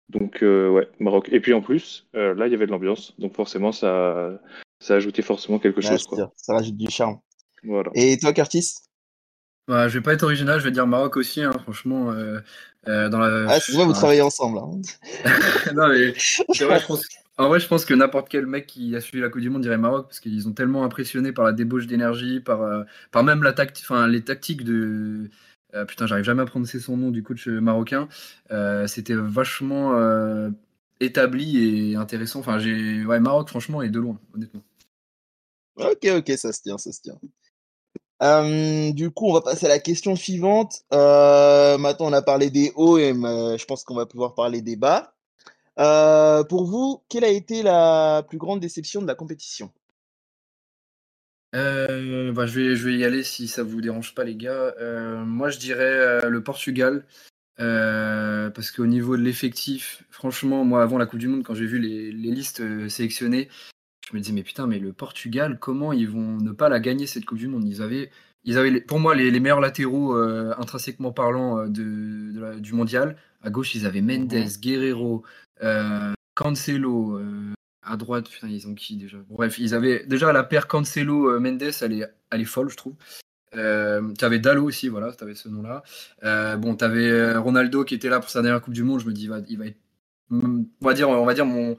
Donc, 0.10 0.44
euh, 0.44 0.70
ouais, 0.70 0.88
Maroc. 1.00 1.30
Et 1.32 1.40
puis 1.40 1.54
en 1.54 1.62
plus, 1.62 2.08
euh, 2.16 2.36
là, 2.36 2.48
il 2.48 2.52
y 2.52 2.56
avait 2.56 2.66
de 2.66 2.72
l'ambiance, 2.72 3.18
donc 3.20 3.36
forcément, 3.36 3.72
ça, 3.72 4.40
ça 4.80 4.96
ajoutait 4.96 5.22
forcément 5.22 5.60
quelque 5.60 5.82
Ouais, 5.82 5.88
chose, 5.88 6.06
quoi. 6.06 6.32
ça 6.36 6.54
rajoute 6.54 6.76
du 6.76 6.90
charme. 6.90 7.20
Voilà. 7.64 7.90
Et 7.96 8.18
toi, 8.18 8.34
Curtis? 8.34 8.76
Bah, 9.70 9.88
je 9.88 10.00
vais 10.00 10.02
pas 10.02 10.14
être 10.14 10.24
original, 10.24 10.60
je 10.60 10.64
vais 10.66 10.72
dire 10.72 10.88
Maroc 10.88 11.16
aussi, 11.16 11.44
hein, 11.44 11.52
franchement. 11.52 12.12
euh, 12.12 12.40
euh, 12.88 13.08
dans 13.08 13.20
la... 13.20 13.52
Ah, 13.52 13.60
c'est 13.60 13.72
vrai, 13.74 13.86
vous 13.86 13.92
enfin, 13.92 14.00
travaillez 14.00 14.24
ensemble. 14.24 14.58
hein. 14.58 14.82
non, 15.76 15.90
mais 15.90 16.10
vrai, 16.10 16.80
je 16.80 16.86
pense... 16.88 17.06
En 17.38 17.48
vrai, 17.48 17.62
je 17.62 17.68
pense 17.68 17.86
que 17.86 17.94
n'importe 17.94 18.28
quel 18.28 18.48
mec 18.48 18.68
qui 18.68 18.94
a 18.98 19.00
suivi 19.00 19.22
la 19.22 19.30
Coupe 19.30 19.40
du 19.40 19.50
Monde 19.50 19.62
dirait 19.62 19.78
Maroc 19.78 20.08
parce 20.08 20.20
qu'ils 20.20 20.50
ont 20.50 20.52
tellement 20.52 20.84
impressionné 20.84 21.32
par 21.32 21.46
la 21.46 21.54
débauche 21.54 21.88
d'énergie, 21.88 22.42
par, 22.42 22.64
euh, 22.64 22.84
par 23.12 23.24
même 23.24 23.44
la 23.44 23.54
tacti- 23.54 23.82
enfin, 23.84 24.10
les 24.10 24.22
tactiques 24.22 24.66
de. 24.66 25.30
putain, 25.88 26.06
j'arrive 26.06 26.26
jamais 26.26 26.42
à 26.42 26.46
prononcer 26.46 26.82
son 26.82 26.98
nom 26.98 27.12
du 27.12 27.24
coach 27.24 27.48
marocain. 27.48 28.10
C'était 28.88 29.14
vachement 29.16 29.98
établi 31.00 31.92
et 31.92 31.96
intéressant. 31.96 32.40
Enfin, 32.42 32.60
j'ai. 32.60 33.06
Ouais, 33.06 33.22
Maroc, 33.22 33.48
franchement, 33.48 33.82
est 33.82 33.90
de 33.90 34.02
loin, 34.02 34.20
honnêtement. 34.36 34.64
Ok, 35.78 36.10
ok, 36.18 36.32
ça 36.36 36.52
se 36.52 36.62
tient, 36.62 36.78
ça 36.78 36.92
se 36.92 37.00
tient. 37.00 37.18
Euh, 38.22 38.92
du 38.92 39.12
coup, 39.12 39.28
on 39.28 39.34
va 39.34 39.42
passer 39.42 39.66
à 39.66 39.70
la 39.70 39.80
question 39.80 40.16
suivante. 40.16 40.82
Euh, 40.94 41.78
maintenant, 41.78 42.08
on 42.08 42.14
a 42.14 42.22
parlé 42.22 42.50
des 42.50 42.72
hauts 42.76 42.98
et 42.98 43.14
euh, 43.14 43.58
je 43.58 43.66
pense 43.66 43.84
qu'on 43.84 43.96
va 43.96 44.06
pouvoir 44.06 44.36
parler 44.36 44.62
des 44.62 44.76
bas. 44.76 45.14
Pour 45.78 46.66
vous, 46.66 47.02
quelle 47.08 47.24
a 47.24 47.30
été 47.30 47.64
la 47.64 48.24
plus 48.28 48.38
grande 48.38 48.60
déception 48.60 49.02
de 49.02 49.08
la 49.08 49.16
compétition? 49.16 49.72
Bah, 51.54 52.46
je, 52.46 52.60
vais, 52.60 52.76
je 52.76 52.86
vais 52.88 52.96
y 52.96 53.06
aller 53.06 53.24
si 53.24 53.48
ça 53.48 53.64
vous 53.64 53.82
dérange 53.82 54.14
pas, 54.14 54.24
les 54.24 54.36
gars. 54.36 54.74
Moi, 55.26 55.50
je 55.50 55.60
dirais 55.60 56.30
le 56.30 56.44
Portugal. 56.44 57.06
parce 57.58 58.72
qu'au 58.72 58.88
niveau 58.88 59.16
de 59.16 59.22
l'effectif, 59.22 60.04
franchement, 60.10 60.66
moi, 60.66 60.84
avant 60.84 60.98
la 60.98 61.06
Coupe 61.06 61.20
du 61.20 61.30
Monde, 61.30 61.44
quand 61.44 61.56
j'ai 61.56 61.66
vu 61.66 61.80
les, 61.80 62.12
listes 62.12 62.62
sélectionnées, 62.90 63.48
je 64.10 64.16
me 64.16 64.22
disais, 64.22 64.34
mais 64.34 64.44
putain, 64.44 64.66
mais 64.68 64.80
le 64.80 64.94
Portugal, 64.94 65.58
comment 65.60 65.94
ils 65.94 66.10
vont 66.10 66.38
ne 66.38 66.52
pas 66.52 66.70
la 66.70 66.80
gagner 66.80 67.06
cette 67.08 67.26
Coupe 67.26 67.38
du 67.38 67.48
Monde? 67.48 67.68
Ils 67.68 67.82
avaient, 67.82 68.10
ils 68.44 68.58
avaient 68.58 68.82
pour 68.82 69.00
moi 69.00 69.14
les, 69.16 69.30
les 69.30 69.40
meilleurs 69.40 69.62
latéraux, 69.62 70.16
euh, 70.16 70.54
intrinsèquement 70.58 71.12
parlant, 71.12 71.60
euh, 71.60 71.68
de, 71.68 72.32
de 72.34 72.40
la- 72.40 72.56
du 72.56 72.74
mondial. 72.74 73.18
À 73.44 73.50
gauche, 73.50 73.76
ils 73.76 73.86
avaient 73.86 74.02
Mendes, 74.02 74.34
Guerrero, 74.60 75.24
euh, 75.64 76.14
Cancelo. 76.36 77.18
euh, 77.18 77.54
à 77.82 77.98
droite, 77.98 78.30
putain, 78.30 78.48
ils 78.48 78.68
ont 78.68 78.76
qui 78.76 78.98
déjà? 78.98 79.18
Bref, 79.30 79.58
ils 79.58 79.74
avaient 79.74 80.06
déjà 80.06 80.32
la 80.34 80.44
paire 80.44 80.68
Cancelo-Mendes, 80.68 81.72
elle 81.82 81.94
est, 81.94 82.06
elle 82.30 82.42
est 82.42 82.46
folle, 82.46 82.70
je 82.70 82.78
trouve. 82.78 82.94
Euh, 83.56 84.14
tu 84.18 84.26
avais 84.26 84.38
Dallo 84.38 84.64
aussi, 84.64 84.90
voilà, 84.90 85.12
tu 85.12 85.24
avais 85.24 85.34
ce 85.34 85.50
nom-là. 85.50 85.82
Euh, 86.24 86.56
bon, 86.58 86.76
tu 86.76 86.84
avais 86.84 87.36
Ronaldo 87.36 87.84
qui 87.86 87.96
était 87.96 88.10
là 88.10 88.20
pour 88.20 88.30
sa 88.30 88.42
dernière 88.42 88.62
Coupe 88.62 88.74
du 88.74 88.84
Monde. 88.84 89.00
Je 89.00 89.08
me 89.08 89.14
dis, 89.14 89.24
il 89.24 89.30
va, 89.30 89.40
il 89.48 89.58
va 89.58 89.66
être. 89.68 89.78
On 90.30 90.66
va 90.82 90.94
dire, 90.94 91.10
on 91.10 91.26
va 91.26 91.34
dire 91.34 91.48
mon, 91.48 91.76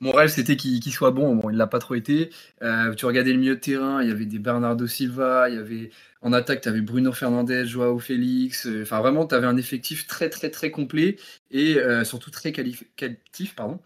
mon 0.00 0.12
rêve, 0.12 0.28
c'était 0.30 0.56
qu'il 0.56 0.92
soit 0.92 1.10
bon. 1.10 1.36
Bon, 1.36 1.50
il 1.50 1.56
l'a 1.56 1.66
pas 1.66 1.78
trop 1.78 1.94
été. 1.94 2.30
Euh, 2.62 2.94
tu 2.94 3.06
regardais 3.06 3.32
le 3.32 3.38
milieu 3.38 3.54
de 3.56 3.60
terrain, 3.60 4.02
il 4.02 4.08
y 4.08 4.12
avait 4.12 4.26
des 4.26 4.38
Bernardo 4.38 4.86
Silva, 4.86 5.48
il 5.48 5.56
y 5.56 5.58
avait. 5.58 5.90
En 6.22 6.32
attaque, 6.32 6.60
tu 6.60 6.68
avais 6.68 6.80
Bruno 6.82 7.12
Fernandes, 7.12 7.64
Joao 7.64 7.98
Félix. 7.98 8.66
euh, 8.66 8.82
Enfin, 8.82 9.00
vraiment, 9.00 9.26
tu 9.26 9.34
avais 9.34 9.46
un 9.46 9.56
effectif 9.56 10.06
très, 10.06 10.28
très, 10.28 10.50
très 10.50 10.70
complet 10.70 11.16
et 11.50 11.78
euh, 11.78 12.04
surtout 12.04 12.30
très 12.30 12.52
qualitatif. 12.52 13.54
Pardon. 13.56 13.78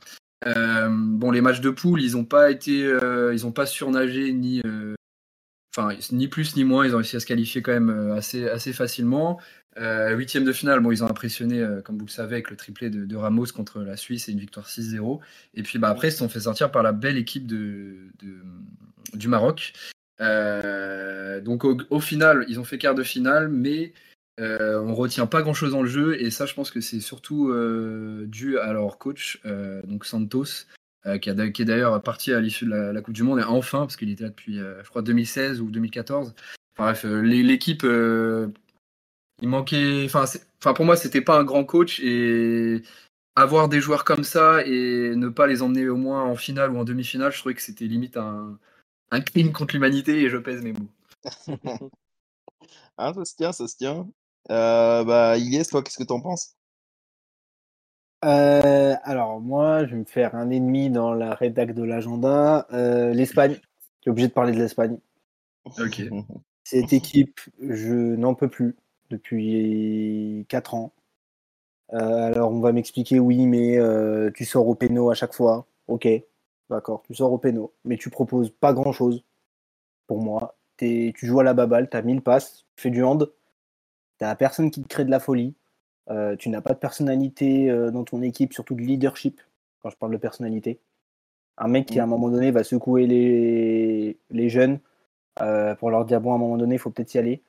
Bon, 0.91 1.31
les 1.31 1.41
matchs 1.41 1.61
de 1.61 1.71
poule, 1.71 2.03
ils 2.03 2.13
n'ont 2.13 2.25
pas 2.25 2.51
été, 2.51 2.81
ils 3.33 3.47
ont 3.47 3.53
pas 3.53 3.67
surnagé 3.67 4.33
ni, 4.33 4.61
enfin, 5.77 5.97
ni 6.13 6.29
plus 6.29 6.57
ni 6.57 6.65
moins. 6.65 6.87
Ils 6.87 6.95
ont 6.95 6.99
réussi 6.99 7.17
à 7.17 7.21
se 7.21 7.27
qualifier 7.27 7.63
quand 7.63 7.73
même 7.73 7.91
euh, 7.91 8.17
assez, 8.17 8.73
facilement. 8.73 9.41
Euh, 9.77 10.15
huitième 10.15 10.45
de 10.45 10.53
finale, 10.53 10.81
bon, 10.81 10.93
ils 10.93 11.03
ont 11.03 11.09
impressionné, 11.09 11.61
euh, 11.61 11.81
comme 11.83 11.99
vous 11.99 12.07
le 12.07 12.11
savez, 12.11 12.37
avec 12.37 12.51
le 12.51 12.57
triplé 12.57 12.91
de, 12.91 13.17
Ramos 13.17 13.47
contre 13.47 13.81
la 13.81 13.97
Suisse 13.97 14.29
et 14.29 14.33
une 14.33 14.39
victoire 14.39 14.69
6-0. 14.69 15.21
Et 15.55 15.63
puis, 15.63 15.79
bah, 15.79 15.89
après, 15.89 16.09
ils 16.09 16.13
se 16.13 16.19
sont 16.19 16.29
fait 16.29 16.41
sortir 16.41 16.71
par 16.71 16.83
la 16.83 16.93
belle 16.93 17.17
équipe 17.17 17.47
de, 17.47 18.09
du 19.15 19.29
Maroc. 19.29 19.73
Donc, 20.21 21.65
au, 21.65 22.01
final, 22.01 22.45
ils 22.49 22.61
ont 22.61 22.65
fait 22.65 22.79
quart 22.79 22.95
de 22.95 23.03
finale, 23.03 23.49
mais 23.49 23.93
euh, 24.41 24.81
on 24.81 24.95
retient 24.95 25.27
pas 25.27 25.43
grand 25.43 25.55
chose 25.55 25.73
dans 25.73 25.83
le 25.83 25.89
jeu 25.89 26.21
et 26.21 26.33
ça 26.33 26.45
je 26.45 26.55
pense 26.55 26.73
que 26.73 26.81
c'est 26.81 26.99
surtout 26.99 27.55
dû 28.27 28.59
à 28.59 28.73
leur 28.73 28.99
coach 28.99 29.41
donc 29.85 30.05
Santos 30.05 30.67
euh, 31.07 31.19
qui, 31.19 31.29
est 31.31 31.65
d'ailleurs 31.65 32.03
parti 32.03 32.33
à 32.33 32.41
l'issue 32.41 32.65
de 32.65 32.71
la, 32.71 33.01
Coupe 33.03 33.15
du 33.15 33.23
Monde 33.23 33.41
et 33.41 33.45
enfin 33.45 33.81
parce 33.81 33.97
qu'il 33.97 34.11
était 34.11 34.25
là 34.25 34.31
depuis 34.31 34.59
euh, 34.59 34.83
je 34.83 34.89
crois 34.89 35.03
2016 35.03 35.61
ou 35.61 35.71
2014 35.71 36.35
enfin 36.77 36.85
bref 36.85 37.05
euh, 37.05 37.21
l'é- 37.21 37.43
l'équipe 37.43 37.83
il 39.43 39.49
manquait 39.49 40.07
enfin 40.07 40.25
pour 40.75 40.85
moi 40.85 40.97
c'était 40.97 41.21
pas 41.21 41.39
un 41.39 41.45
grand 41.45 41.65
coach 41.65 42.01
et 42.01 42.83
avoir 43.37 43.69
des 43.69 43.81
joueurs 43.81 44.05
comme 44.05 44.25
ça 44.25 44.65
et 44.65 45.15
ne 45.15 45.29
pas 45.29 45.47
les 45.47 45.61
emmener 45.61 45.89
au 45.89 45.97
moins 45.97 46.25
en 46.25 46.37
finale 46.37 46.71
ou 46.71 46.79
en 46.79 46.85
demi-finale 46.85 47.33
je 47.33 47.39
trouvais 47.39 47.55
que 47.55 47.63
c'était 47.63 47.87
limite 47.87 48.17
un, 48.17 48.59
crime 49.27 49.53
contre 49.53 49.75
l'humanité 49.75 50.23
et 50.23 50.31
je 50.31 50.39
pèse 50.39 50.63
mes 50.63 50.73
mots 50.73 50.91
Ah, 52.97 53.13
ça 53.13 53.25
se 53.25 53.35
tient, 53.35 53.53
ça 53.53 53.67
se 53.67 53.77
tient. 53.77 54.09
Bah, 54.49 55.37
Ilyes, 55.37 55.67
toi, 55.67 55.83
qu'est-ce 55.83 55.99
que 55.99 56.05
t'en 56.05 56.21
penses? 56.21 56.54
Euh, 58.25 58.95
alors, 59.03 59.41
moi, 59.41 59.85
je 59.85 59.93
vais 59.93 59.99
me 59.99 60.05
faire 60.05 60.35
un 60.35 60.51
ennemi 60.51 60.91
dans 60.91 61.13
la 61.13 61.35
rédac 61.35 61.75
de 61.75 61.83
l'agenda. 61.83 62.67
Euh, 62.73 63.13
L'Espagne. 63.13 63.57
Tu 64.01 64.09
es 64.09 64.11
obligé 64.11 64.29
de 64.29 64.33
parler 64.33 64.53
de 64.53 64.59
l'Espagne. 64.59 64.99
ok 65.65 66.03
Cette 66.65 66.93
équipe, 66.93 67.41
je 67.61 67.93
n'en 68.17 68.35
peux 68.35 68.49
plus 68.49 68.77
depuis 69.11 70.47
4 70.49 70.75
ans. 70.75 70.93
Euh, 71.93 72.33
alors, 72.33 72.51
on 72.51 72.61
va 72.61 72.73
m'expliquer, 72.73 73.19
oui, 73.19 73.47
mais 73.47 73.79
euh, 73.79 74.31
tu 74.35 74.45
sors 74.45 74.67
au 74.67 74.75
péno 74.75 75.11
à 75.11 75.15
chaque 75.15 75.35
fois. 75.35 75.67
Ok, 75.87 76.09
d'accord, 76.71 77.03
tu 77.07 77.15
sors 77.15 77.31
au 77.33 77.39
péno, 77.39 77.73
mais 77.85 77.97
tu 77.99 78.09
proposes 78.09 78.51
pas 78.51 78.73
grand-chose. 78.73 79.23
Pour 80.07 80.21
moi, 80.21 80.57
T'es- 80.77 81.13
tu 81.17 81.27
joues 81.27 81.39
à 81.39 81.45
la 81.45 81.55
baballe, 81.55 81.89
tu 81.89 81.97
as 81.97 82.03
1000 82.03 82.21
passes, 82.21 82.65
tu 82.75 82.83
fais 82.83 82.91
du 82.91 83.05
hand, 83.05 83.31
tu 84.19 84.27
personne 84.37 84.73
qui 84.73 84.83
te 84.83 84.89
crée 84.89 85.05
de 85.05 85.11
la 85.11 85.21
folie. 85.21 85.55
Euh, 86.11 86.37
tu 86.37 86.49
n'as 86.49 86.61
pas 86.61 86.75
de 86.75 86.79
personnalité 86.79 87.71
euh, 87.71 87.91
dans 87.91 88.05
ton 88.05 88.23
équipe, 88.23 88.53
surtout 88.53 88.75
de 88.75 88.83
leadership, 88.83 89.41
quand 89.81 89.91
je 89.91 89.97
parle 89.97 90.13
de 90.13 90.19
personnalité. 90.19 90.81
Un 91.57 91.69
mec 91.69 91.87
qui, 91.87 92.01
à 92.01 92.05
un 92.05 92.07
moment 92.07 92.29
donné, 92.29 92.51
va 92.51 92.65
secouer 92.65 93.07
les, 93.07 94.19
les 94.31 94.49
jeunes 94.49 94.81
euh, 95.41 95.75
pour 95.75 95.91
leur 95.91 96.05
dire, 96.05 96.21
bon, 96.21 96.33
à 96.33 96.35
un 96.35 96.39
moment 96.39 96.57
donné, 96.57 96.75
il 96.75 96.79
faut 96.79 96.91
peut-être 96.91 97.15
y 97.15 97.19
aller. 97.19 97.43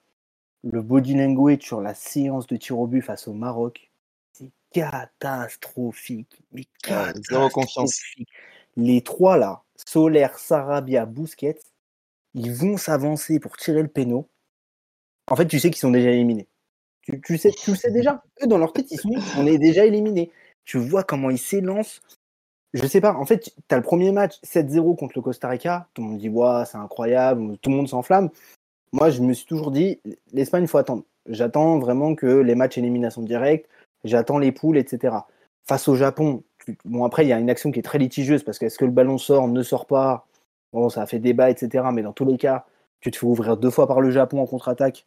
Le 0.63 0.81
body 0.81 1.15
language 1.15 1.61
sur 1.61 1.81
la 1.81 1.93
séance 1.93 2.47
de 2.47 2.55
tir 2.55 2.79
au 2.79 2.87
but 2.87 3.01
face 3.01 3.27
au 3.27 3.33
Maroc, 3.33 3.91
c'est 4.31 4.51
catastrophique. 4.71 6.41
Mais 6.51 6.65
confiance. 6.83 7.53
catastrophique. 7.53 8.29
Les 8.77 9.01
trois 9.01 9.37
là, 9.37 9.63
Solaire, 9.75 10.37
Sarabia, 10.37 11.05
Busquets, 11.05 11.59
ils 12.33 12.51
vont 12.51 12.77
s'avancer 12.77 13.39
pour 13.39 13.57
tirer 13.57 13.81
le 13.81 13.87
péno. 13.87 14.27
En 15.27 15.35
fait, 15.35 15.47
tu 15.47 15.59
sais 15.59 15.69
qu'ils 15.69 15.79
sont 15.79 15.91
déjà 15.91 16.11
éliminés. 16.11 16.47
Tu, 17.05 17.37
sais, 17.37 17.51
tu 17.51 17.71
le 17.71 17.77
sais 17.77 17.91
déjà. 17.91 18.23
Eux, 18.43 18.47
dans 18.47 18.57
leur 18.57 18.73
tête, 18.73 18.91
ils 18.91 18.99
on 19.37 19.45
est 19.45 19.57
déjà 19.57 19.85
éliminés. 19.85 20.31
Tu 20.63 20.79
vois 20.79 21.03
comment 21.03 21.29
ils 21.29 21.37
s'élancent. 21.37 22.01
Je 22.73 22.85
sais 22.87 22.99
pas. 22.99 23.13
En 23.13 23.25
fait, 23.25 23.39
tu 23.39 23.75
as 23.75 23.77
le 23.77 23.83
premier 23.83 24.11
match 24.11 24.39
7-0 24.43 24.97
contre 24.97 25.13
le 25.15 25.21
Costa 25.21 25.47
Rica. 25.47 25.87
Tout 25.93 26.01
le 26.01 26.07
monde 26.09 26.17
dit, 26.17 26.31
c'est 26.69 26.77
incroyable. 26.77 27.57
Tout 27.59 27.69
le 27.69 27.75
monde 27.77 27.87
s'enflamme. 27.87 28.29
Moi, 28.91 29.09
je 29.09 29.21
me 29.21 29.33
suis 29.33 29.45
toujours 29.45 29.71
dit, 29.71 29.99
l'Espagne, 30.33 30.63
il 30.63 30.67
faut 30.67 30.77
attendre. 30.77 31.03
J'attends 31.27 31.79
vraiment 31.79 32.15
que 32.15 32.27
les 32.27 32.55
matchs 32.55 32.77
élimination 32.77 33.21
directe, 33.21 33.67
j'attends 34.03 34.37
les 34.37 34.51
poules, 34.51 34.77
etc. 34.77 35.15
Face 35.67 35.87
au 35.87 35.95
Japon, 35.95 36.43
bon, 36.85 37.03
après, 37.03 37.25
il 37.25 37.29
y 37.29 37.33
a 37.33 37.39
une 37.39 37.49
action 37.49 37.71
qui 37.71 37.79
est 37.79 37.83
très 37.83 37.97
litigieuse 37.97 38.43
parce 38.43 38.59
que 38.59 38.65
est-ce 38.65 38.77
que 38.77 38.85
le 38.85 38.91
ballon 38.91 39.17
sort, 39.17 39.47
ne 39.47 39.63
sort 39.63 39.85
pas? 39.85 40.27
Bon, 40.71 40.89
ça 40.89 41.01
a 41.01 41.05
fait 41.07 41.19
débat, 41.19 41.49
etc. 41.49 41.85
Mais 41.93 42.03
dans 42.03 42.13
tous 42.13 42.25
les 42.25 42.37
cas, 42.37 42.65
tu 42.99 43.11
te 43.11 43.17
fais 43.17 43.25
ouvrir 43.25 43.57
deux 43.57 43.69
fois 43.69 43.87
par 43.87 44.01
le 44.01 44.11
Japon 44.11 44.39
en 44.39 44.45
contre-attaque. 44.45 45.05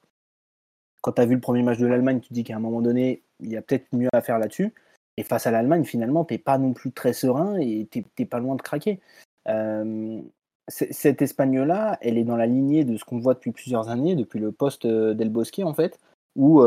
Quand 1.00 1.12
tu 1.12 1.20
as 1.20 1.26
vu 1.26 1.34
le 1.34 1.40
premier 1.40 1.62
match 1.62 1.78
de 1.78 1.86
l'Allemagne, 1.86 2.20
tu 2.20 2.28
te 2.28 2.34
dis 2.34 2.44
qu'à 2.44 2.56
un 2.56 2.60
moment 2.60 2.80
donné, 2.80 3.22
il 3.40 3.50
y 3.50 3.56
a 3.56 3.62
peut-être 3.62 3.86
mieux 3.92 4.08
à 4.12 4.20
faire 4.20 4.38
là-dessus. 4.38 4.74
Et 5.16 5.22
face 5.22 5.46
à 5.46 5.50
l'Allemagne, 5.50 5.84
finalement, 5.84 6.24
t'es 6.24 6.38
pas 6.38 6.58
non 6.58 6.72
plus 6.72 6.92
très 6.92 7.12
serein 7.12 7.58
et 7.58 7.88
t'es 7.90 8.04
t'es 8.14 8.24
pas 8.24 8.38
loin 8.38 8.56
de 8.56 8.62
craquer. 8.62 9.00
Euh, 9.48 10.20
cette 10.68 11.22
Espagne-là, 11.22 11.98
elle 12.02 12.18
est 12.18 12.24
dans 12.24 12.36
la 12.36 12.46
lignée 12.46 12.84
de 12.84 12.96
ce 12.96 13.04
qu'on 13.04 13.18
voit 13.18 13.34
depuis 13.34 13.52
plusieurs 13.52 13.88
années, 13.88 14.14
depuis 14.16 14.38
le 14.38 14.52
poste 14.52 14.86
d'El 14.86 15.30
Bosque 15.30 15.60
en 15.64 15.72
fait, 15.72 15.98
où 16.36 16.62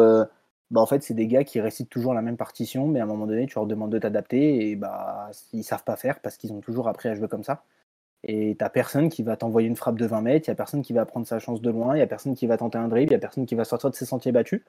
bah, 0.72 0.80
en 0.80 0.86
fait 0.86 1.04
c'est 1.04 1.14
des 1.14 1.28
gars 1.28 1.44
qui 1.44 1.60
récitent 1.60 1.90
toujours 1.90 2.14
la 2.14 2.22
même 2.22 2.38
partition, 2.38 2.88
mais 2.88 3.02
à 3.02 3.04
un 3.04 3.06
moment 3.06 3.28
donné 3.28 3.46
tu 3.46 3.56
leur 3.56 3.68
demandes 3.68 3.92
de 3.92 4.00
t'adapter 4.00 4.70
et 4.70 4.76
bah 4.78 5.30
ils 5.52 5.64
savent 5.64 5.84
pas 5.84 5.98
faire 5.98 6.20
parce 6.22 6.38
qu'ils 6.38 6.54
ont 6.54 6.62
toujours 6.62 6.88
appris 6.88 7.10
à 7.10 7.16
jouer 7.16 7.28
comme 7.28 7.44
ça. 7.44 7.64
Et 8.24 8.56
t'as 8.58 8.70
personne 8.70 9.10
qui 9.10 9.24
va 9.24 9.36
t'envoyer 9.36 9.68
une 9.68 9.76
frappe 9.76 9.98
de 9.98 10.06
20 10.06 10.22
mètres, 10.22 10.48
il 10.48 10.52
y 10.52 10.54
a 10.54 10.56
personne 10.56 10.84
qui 10.84 10.94
va 10.94 11.06
prendre 11.06 11.26
sa 11.26 11.40
chance 11.40 11.62
de 11.62 11.70
loin, 11.72 11.96
il 11.96 12.00
y 12.00 12.04
a 12.04 12.08
personne 12.08 12.36
qui 12.36 12.46
va 12.46 12.58
tenter 12.58 12.78
un 12.78 12.88
dribble, 12.88 13.12
il 13.12 13.14
y 13.14 13.16
a 13.16 13.20
personne 13.20 13.46
qui 13.46 13.56
va 13.56 13.66
sortir 13.66 13.90
de 13.90 13.96
ses 13.96 14.06
sentiers 14.06 14.32
battus 14.32 14.62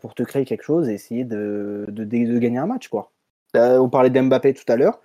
pour 0.00 0.14
te 0.14 0.22
créer 0.22 0.44
quelque 0.44 0.62
chose 0.62 0.88
et 0.90 0.94
essayer 0.94 1.24
de, 1.24 1.86
de, 1.88 2.04
de 2.04 2.38
gagner 2.38 2.58
un 2.58 2.66
match 2.66 2.88
quoi. 2.88 3.12
on 3.54 3.88
parlait 3.88 4.10
d'Mbappé 4.10 4.52
tout 4.52 4.70
à 4.70 4.76
l'heure. 4.76 5.00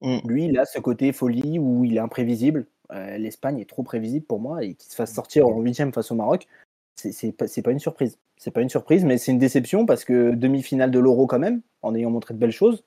Mm. 0.00 0.18
Lui, 0.26 0.44
il 0.46 0.58
a 0.58 0.64
ce 0.64 0.78
côté 0.78 1.12
folie 1.12 1.58
où 1.58 1.84
il 1.84 1.96
est 1.96 2.00
imprévisible. 2.00 2.66
Euh, 2.92 3.18
L'Espagne 3.18 3.58
est 3.58 3.68
trop 3.68 3.82
prévisible 3.82 4.24
pour 4.24 4.40
moi 4.40 4.64
et 4.64 4.74
qu'il 4.74 4.90
se 4.90 4.96
fasse 4.96 5.14
sortir 5.14 5.46
en 5.46 5.60
huitième 5.60 5.92
face 5.92 6.10
au 6.10 6.14
Maroc, 6.14 6.46
c'est 6.96 7.32
pas, 7.32 7.46
pas 7.62 7.70
une 7.70 7.78
surprise. 7.78 8.18
C'est 8.36 8.50
pas 8.50 8.60
une 8.60 8.68
surprise, 8.68 9.04
mais 9.04 9.18
c'est 9.18 9.32
une 9.32 9.38
déception 9.38 9.84
parce 9.84 10.04
que 10.04 10.32
demi-finale 10.34 10.90
de 10.90 10.98
l'Euro 10.98 11.26
quand 11.26 11.38
même, 11.38 11.60
en 11.82 11.94
ayant 11.94 12.10
montré 12.10 12.34
de 12.34 12.38
belles 12.38 12.52
choses. 12.52 12.84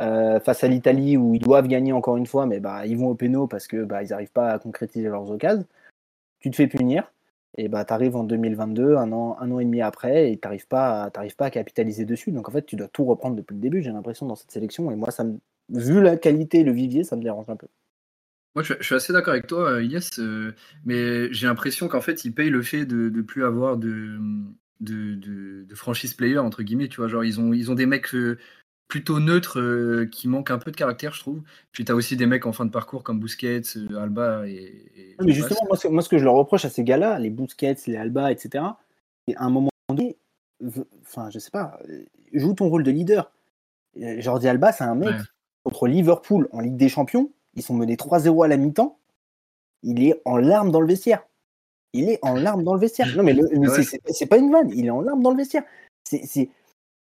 Euh, 0.00 0.38
face 0.38 0.62
à 0.62 0.68
l'Italie 0.68 1.16
où 1.16 1.34
ils 1.34 1.40
doivent 1.40 1.66
gagner 1.66 1.92
encore 1.92 2.16
une 2.16 2.26
fois, 2.26 2.46
mais 2.46 2.60
bah, 2.60 2.86
ils 2.86 2.96
vont 2.96 3.08
au 3.08 3.14
péno 3.14 3.46
parce 3.46 3.66
que 3.66 3.84
bah, 3.84 4.04
n'arrivent 4.04 4.30
pas 4.32 4.50
à 4.50 4.58
concrétiser 4.58 5.08
leurs 5.08 5.30
occasions. 5.30 5.66
Tu 6.40 6.50
te 6.50 6.56
fais 6.56 6.68
punir 6.68 7.12
et 7.56 7.68
bah, 7.68 7.84
tu 7.84 7.92
arrives 7.92 8.14
en 8.14 8.22
2022, 8.24 8.96
un 8.96 9.10
an, 9.12 9.36
un 9.40 9.50
an 9.50 9.58
et 9.58 9.64
demi 9.64 9.80
après, 9.80 10.30
et 10.30 10.36
tu 10.36 10.46
n'arrives 10.46 10.68
pas, 10.68 11.10
pas 11.10 11.46
à 11.46 11.50
capitaliser 11.50 12.04
dessus. 12.04 12.30
Donc 12.30 12.48
en 12.48 12.52
fait, 12.52 12.66
tu 12.66 12.76
dois 12.76 12.88
tout 12.88 13.04
reprendre 13.04 13.34
depuis 13.36 13.54
le 13.54 13.60
début, 13.60 13.82
j'ai 13.82 13.90
l'impression, 13.90 14.26
dans 14.26 14.36
cette 14.36 14.52
sélection. 14.52 14.90
Et 14.92 14.96
moi, 14.96 15.10
ça 15.10 15.24
vu 15.70 16.00
la 16.00 16.16
qualité, 16.16 16.62
le 16.62 16.72
vivier, 16.72 17.02
ça 17.02 17.16
me 17.16 17.22
dérange 17.22 17.48
un 17.48 17.56
peu. 17.56 17.66
Moi, 18.54 18.62
je, 18.62 18.74
suis 18.80 18.94
assez 18.94 19.12
d'accord 19.12 19.32
avec 19.32 19.46
toi, 19.46 19.72
euh, 19.72 19.82
Ilyes, 19.82 20.18
euh, 20.18 20.52
mais 20.84 21.32
j'ai 21.32 21.46
l'impression 21.46 21.88
qu'en 21.88 22.00
fait, 22.00 22.24
ils 22.24 22.32
payent 22.32 22.50
le 22.50 22.62
fait 22.62 22.86
de 22.86 23.08
ne 23.08 23.22
plus 23.22 23.44
avoir 23.44 23.76
de, 23.76 24.18
de, 24.80 25.14
de, 25.64 25.74
franchise 25.74 26.14
player, 26.14 26.38
entre 26.38 26.62
guillemets, 26.62 26.88
tu 26.88 26.96
vois. 26.96 27.08
Genre, 27.08 27.24
ils 27.24 27.40
ont, 27.40 27.52
ils 27.52 27.70
ont 27.70 27.74
des 27.74 27.86
mecs 27.86 28.08
plutôt 28.88 29.20
neutres 29.20 30.04
qui 30.10 30.28
manquent 30.28 30.50
un 30.50 30.58
peu 30.58 30.70
de 30.70 30.76
caractère, 30.76 31.12
je 31.12 31.20
trouve. 31.20 31.42
Puis, 31.72 31.84
tu 31.84 31.92
as 31.92 31.94
aussi 31.94 32.16
des 32.16 32.26
mecs 32.26 32.46
en 32.46 32.52
fin 32.52 32.64
de 32.64 32.70
parcours 32.70 33.02
comme 33.02 33.20
Busquets, 33.20 33.62
Alba 33.96 34.48
et. 34.48 35.14
mais 35.22 35.32
justement, 35.32 35.60
moi 35.68 35.76
ce, 35.76 35.88
moi, 35.88 36.02
ce 36.02 36.08
que 36.08 36.18
je 36.18 36.24
leur 36.24 36.34
reproche 36.34 36.64
à 36.64 36.70
ces 36.70 36.84
gars-là, 36.84 37.18
les 37.18 37.30
Busquets, 37.30 37.76
les 37.86 37.96
Alba, 37.96 38.32
etc., 38.32 38.64
c'est 39.26 39.36
à 39.36 39.44
un 39.44 39.50
moment 39.50 39.70
donné, 39.90 40.16
enfin, 41.02 41.28
je 41.30 41.38
sais 41.38 41.50
pas, 41.50 41.78
joue 42.32 42.54
ton 42.54 42.68
rôle 42.68 42.82
de 42.82 42.90
leader. 42.90 43.30
Jordi 43.96 44.48
Alba, 44.48 44.72
c'est 44.72 44.84
un 44.84 44.94
mec 44.94 45.14
contre 45.64 45.86
Liverpool 45.86 46.48
en 46.52 46.60
Ligue 46.60 46.76
des 46.76 46.88
Champions. 46.88 47.30
Ils 47.54 47.62
sont 47.62 47.74
menés 47.74 47.96
3-0 47.96 48.44
à 48.44 48.48
la 48.48 48.56
mi-temps. 48.56 48.98
Il 49.82 50.02
est 50.02 50.20
en 50.24 50.36
larmes 50.36 50.70
dans 50.70 50.80
le 50.80 50.86
vestiaire. 50.86 51.26
Il 51.92 52.08
est 52.08 52.18
en 52.22 52.34
larmes 52.34 52.64
dans 52.64 52.74
le 52.74 52.80
vestiaire. 52.80 53.08
Non, 53.16 53.22
mais, 53.22 53.34
c'est 54.12 54.26
pas 54.26 54.38
une 54.38 54.52
vanne. 54.52 54.70
Il 54.74 54.86
est 54.86 54.90
en 54.90 55.00
larmes 55.00 55.22
dans 55.22 55.30
le 55.30 55.36
vestiaire. 55.36 55.64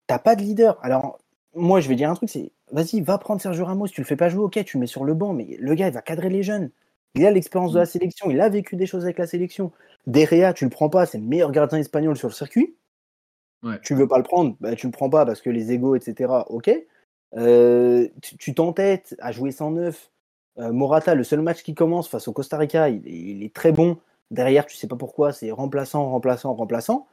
T'as 0.06 0.18
pas 0.18 0.34
de 0.34 0.42
leader. 0.42 0.78
Alors, 0.82 1.18
moi, 1.54 1.80
je 1.80 1.88
vais 1.88 1.96
dire 1.96 2.10
un 2.10 2.14
truc 2.14 2.30
c'est 2.30 2.52
vas-y, 2.72 3.00
va 3.00 3.18
prendre 3.18 3.40
Sergio 3.40 3.64
Ramos. 3.64 3.88
Tu 3.88 4.00
le 4.00 4.06
fais 4.06 4.16
pas 4.16 4.28
jouer, 4.28 4.44
ok, 4.44 4.64
tu 4.64 4.76
le 4.76 4.80
mets 4.80 4.86
sur 4.86 5.04
le 5.04 5.14
banc, 5.14 5.32
mais 5.32 5.56
le 5.58 5.74
gars, 5.74 5.88
il 5.88 5.94
va 5.94 6.02
cadrer 6.02 6.30
les 6.30 6.42
jeunes. 6.42 6.70
Il 7.14 7.26
a 7.26 7.30
l'expérience 7.30 7.72
de 7.72 7.78
la 7.78 7.86
sélection. 7.86 8.30
Il 8.30 8.40
a 8.40 8.48
vécu 8.48 8.76
des 8.76 8.86
choses 8.86 9.04
avec 9.04 9.18
la 9.18 9.26
sélection. 9.26 9.72
Derrea, 10.06 10.52
tu 10.52 10.64
le 10.64 10.70
prends 10.70 10.88
pas. 10.88 11.06
C'est 11.06 11.18
le 11.18 11.24
meilleur 11.24 11.50
gardien 11.50 11.78
espagnol 11.78 12.16
sur 12.16 12.28
le 12.28 12.34
circuit. 12.34 12.76
Tu 13.82 13.94
veux 13.94 14.08
pas 14.08 14.16
le 14.16 14.24
prendre, 14.24 14.56
bah, 14.60 14.74
tu 14.74 14.86
le 14.86 14.92
prends 14.92 15.10
pas 15.10 15.26
parce 15.26 15.42
que 15.42 15.50
les 15.50 15.72
égaux, 15.72 15.94
etc. 15.94 16.32
Ok. 16.48 16.70
Euh, 17.36 18.08
tu 18.22 18.54
t'entêtes 18.54 19.14
à 19.18 19.32
jouer 19.32 19.50
109. 19.50 20.10
Euh, 20.58 20.72
Morata, 20.72 21.14
le 21.14 21.24
seul 21.24 21.42
match 21.42 21.62
qui 21.62 21.74
commence 21.74 22.08
face 22.08 22.26
au 22.26 22.32
Costa 22.32 22.56
Rica, 22.56 22.88
il, 22.88 23.42
est 23.42 23.54
très 23.54 23.72
bon. 23.72 23.98
Derrière, 24.30 24.66
tu 24.66 24.76
sais 24.76 24.86
pas 24.86 24.96
pourquoi, 24.96 25.32
c'est 25.32 25.50
remplaçant, 25.50 26.08
remplaçant, 26.10 26.54
remplaçant. 26.54 27.06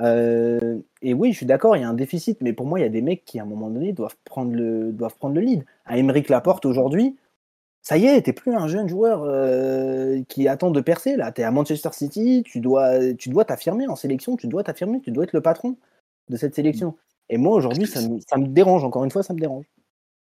Euh, 0.00 0.78
et 1.02 1.14
oui, 1.14 1.32
je 1.32 1.38
suis 1.38 1.46
d'accord, 1.46 1.76
il 1.76 1.80
y 1.80 1.84
a 1.84 1.88
un 1.88 1.94
déficit, 1.94 2.40
mais 2.40 2.52
pour 2.52 2.66
moi, 2.66 2.80
il 2.80 2.82
y 2.82 2.86
a 2.86 2.90
des 2.90 3.02
mecs 3.02 3.24
qui, 3.24 3.38
à 3.38 3.42
un 3.42 3.46
moment 3.46 3.70
donné, 3.70 3.92
doivent 3.92 4.16
prendre 4.24 4.54
le, 4.54 4.92
doivent 4.92 5.16
prendre 5.16 5.34
le 5.34 5.40
lead. 5.40 5.64
À 5.84 5.98
Emeric 5.98 6.28
Laporte, 6.28 6.66
aujourd'hui, 6.66 7.16
ça 7.82 7.98
y 7.98 8.06
est, 8.06 8.22
t'es 8.22 8.32
plus 8.32 8.54
un 8.54 8.66
jeune 8.66 8.88
joueur 8.88 9.26
qui 10.28 10.48
attend 10.48 10.70
de 10.70 10.80
percer. 10.80 11.16
Là, 11.16 11.32
t'es 11.32 11.42
à 11.42 11.50
Manchester 11.50 11.90
City, 11.92 12.42
tu 12.44 12.60
dois, 12.60 13.12
tu 13.14 13.28
dois 13.28 13.44
t'affirmer 13.44 13.86
en 13.88 13.94
sélection, 13.94 14.36
tu 14.36 14.48
dois 14.48 14.64
t'affirmer, 14.64 15.00
tu 15.00 15.10
dois 15.10 15.24
être 15.24 15.34
le 15.34 15.42
patron 15.42 15.76
de 16.28 16.36
cette 16.36 16.54
sélection. 16.54 16.96
Et 17.28 17.38
moi, 17.38 17.56
aujourd'hui, 17.56 17.86
ça, 17.86 18.00
me 18.00 18.46
dérange. 18.46 18.84
Encore 18.84 19.04
une 19.04 19.10
fois, 19.10 19.22
ça 19.22 19.34
me 19.34 19.38
dérange. 19.38 19.64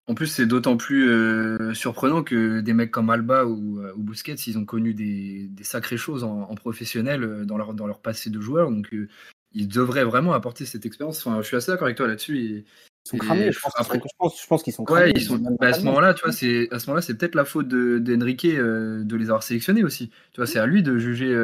En 0.07 0.15
plus, 0.15 0.27
c'est 0.27 0.47
d'autant 0.47 0.77
plus 0.77 1.09
euh, 1.11 1.75
surprenant 1.75 2.23
que 2.23 2.61
des 2.61 2.73
mecs 2.73 2.91
comme 2.91 3.11
Alba 3.11 3.45
ou, 3.45 3.81
euh, 3.81 3.93
ou 3.95 4.03
Busquets, 4.03 4.35
ils 4.35 4.57
ont 4.57 4.65
connu 4.65 4.95
des, 4.95 5.51
sacrées 5.63 5.99
choses 5.99 6.25
en, 6.25 6.55
professionnel 6.55 7.23
euh, 7.23 7.45
dans 7.45 7.59
leur, 7.59 7.75
dans 7.75 7.87
leur 7.87 8.01
passé 8.01 8.31
de 8.31 8.41
joueur. 8.41 8.71
Donc, 8.71 8.95
ils 9.53 9.69
devraient 9.69 10.05
vraiment 10.05 10.33
apporter 10.33 10.65
cette 10.65 10.87
expérience. 10.87 11.27
Enfin, 11.27 11.41
je 11.41 11.47
suis 11.47 11.57
assez 11.57 11.71
d'accord 11.71 11.87
avec 11.87 11.97
toi 11.97 12.07
là-dessus. 12.07 12.39
ils 12.39 12.65
sont 13.05 13.19
cramés. 13.19 13.51
Je 13.53 13.59
pense, 14.49 14.63
qu'ils 14.63 14.73
sont 14.73 14.85
cramés. 14.85 15.13
Bah, 15.61 15.69
à 15.69 15.73
ce 15.73 15.83
moment-là, 15.83 16.15
tu 16.15 16.25
vois, 16.25 16.33
c'est 16.33 16.69
à 16.73 16.79
ce 16.79 16.87
moment-là, 16.87 17.03
c'est 17.03 17.15
peut-être 17.15 17.35
la 17.35 17.45
faute 17.45 17.69
d'Enrique 17.69 18.47
de, 18.47 19.03
de, 19.05 19.17
les 19.17 19.27
avoir 19.27 19.43
sélectionnés 19.43 19.85
aussi. 19.85 20.09
Tu 20.33 20.37
vois, 20.37 20.47
c'est 20.47 20.59
à 20.59 20.67
lui 20.67 20.83
de 20.83 20.99
juger 20.99 21.35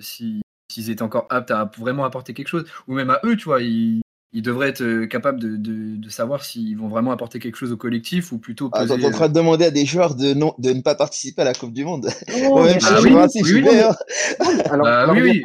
si 0.00 0.42
s'ils 0.72 0.90
étaient 0.90 1.02
encore 1.02 1.26
aptes 1.30 1.50
à 1.50 1.70
vraiment 1.78 2.04
apporter 2.04 2.34
quelque 2.34 2.48
chose, 2.48 2.64
ou 2.88 2.94
même 2.94 3.10
à 3.10 3.20
eux, 3.24 3.36
tu 3.36 3.44
vois, 3.44 3.60
ils, 3.60 4.00
ils 4.32 4.42
devraient 4.42 4.70
être 4.70 4.82
euh, 4.82 5.06
capables 5.06 5.38
de, 5.38 5.56
de, 5.56 6.08
savoir 6.08 6.44
s'ils 6.44 6.76
vont 6.76 6.88
vraiment 6.88 7.12
apporter 7.12 7.38
quelque 7.38 7.56
chose 7.56 7.72
au 7.72 7.76
collectif 7.76 8.32
ou 8.32 8.38
plutôt. 8.38 8.70
Ah. 8.72 8.84
Ah, 8.88 8.92
en 8.92 9.10
train 9.10 9.28
de 9.28 9.34
demander 9.34 9.66
à 9.66 9.70
des 9.70 9.84
joueurs 9.84 10.14
de, 10.14 10.34
non, 10.34 10.54
de 10.58 10.70
ne 10.70 10.80
pas 10.80 10.94
participer 10.94 11.42
à 11.42 11.44
la 11.44 11.54
Coupe 11.54 11.72
du 11.72 11.84
Monde. 11.84 12.08
Oh, 12.50 12.66
ah, 12.82 13.00
oui, 13.02 13.14
oui, 13.42 13.68
alors, 13.68 14.84
bah, 14.84 15.12
oui, 15.12 15.42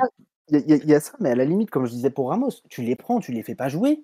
il 0.49 0.59
y, 0.59 0.87
y, 0.87 0.93
a 0.93 0.99
ça, 0.99 1.13
mais 1.19 1.31
à 1.31 1.35
la 1.35 1.45
limite, 1.45 1.69
comme 1.69 1.85
je 1.85 1.91
disais 1.91 2.09
pour 2.09 2.29
Ramos, 2.29 2.51
tu 2.69 2.81
les 2.81 2.95
prends, 2.95 3.19
tu 3.19 3.31
les 3.31 3.43
fais 3.43 3.55
pas 3.55 3.69
jouer. 3.69 4.03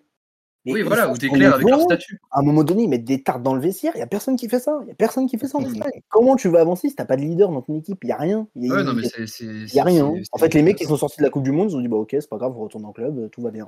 oui, 0.65 0.81
voilà, 0.81 1.09
ou 1.11 1.17
t'es 1.17 1.29
clair 1.29 1.53
avec 1.53 1.67
leur 1.67 1.81
statut. 1.81 2.19
À 2.31 2.39
un 2.39 2.43
moment 2.43 2.63
donné, 2.63 2.83
ils 2.83 2.89
mettent 2.89 3.05
des 3.05 3.23
tartes 3.23 3.43
dans 3.43 3.53
le 3.53 3.61
vestiaire, 3.61 3.93
il 3.95 3.99
n'y 3.99 4.03
a 4.03 4.07
personne 4.07 4.35
qui 4.35 4.49
fait 4.49 4.59
ça. 4.59 4.79
Il 4.85 4.91
a 4.91 4.95
personne 4.95 5.27
qui 5.27 5.37
fait 5.37 5.47
ça 5.47 5.57
en 5.57 5.61
Espagne. 5.61 6.01
Comment 6.09 6.35
tu 6.35 6.49
vas 6.49 6.61
avancer 6.61 6.89
si 6.89 6.95
t'as 6.95 7.05
pas 7.05 7.15
de 7.15 7.21
leader 7.21 7.49
dans 7.49 7.61
ton 7.61 7.77
équipe? 7.79 7.99
Il 8.03 8.07
n'y 8.07 8.11
a 8.13 8.17
rien. 8.17 8.47
Il 8.55 8.61
n'y 8.63 8.71
a, 8.71 9.83
rien. 9.83 10.13
En 10.31 10.37
fait, 10.37 10.53
les 10.53 10.61
mecs 10.61 10.77
qui 10.77 10.85
sont 10.85 10.97
sortis 10.97 11.19
de 11.19 11.23
la 11.23 11.29
Coupe 11.29 11.43
du 11.43 11.51
Monde, 11.51 11.71
ils 11.71 11.77
ont 11.77 11.81
dit 11.81 11.87
bah, 11.87 11.97
ok, 11.97 12.09
c'est 12.11 12.29
pas 12.29 12.37
grave, 12.37 12.53
on 12.57 12.63
retourne 12.63 12.85
en 12.85 12.91
club, 12.91 13.29
tout 13.31 13.41
va 13.41 13.51
bien. 13.51 13.67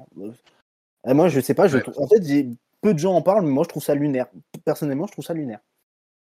Moi, 1.06 1.30
je 1.30 1.40
sais 1.40 1.54
pas. 1.54 1.68
Je 1.68 1.78
En 1.98 2.08
fait, 2.08 2.22
peu 2.82 2.94
de 2.94 3.00
gens 3.00 3.16
en 3.16 3.22
parlent, 3.22 3.46
mais 3.46 3.52
moi, 3.52 3.64
je 3.64 3.70
trouve 3.70 3.84
ça 3.84 3.96
lunaire. 3.96 4.28
Personnellement, 4.64 5.08
je 5.08 5.14
trouve 5.14 5.26
ça 5.26 5.34
lunaire. 5.34 5.60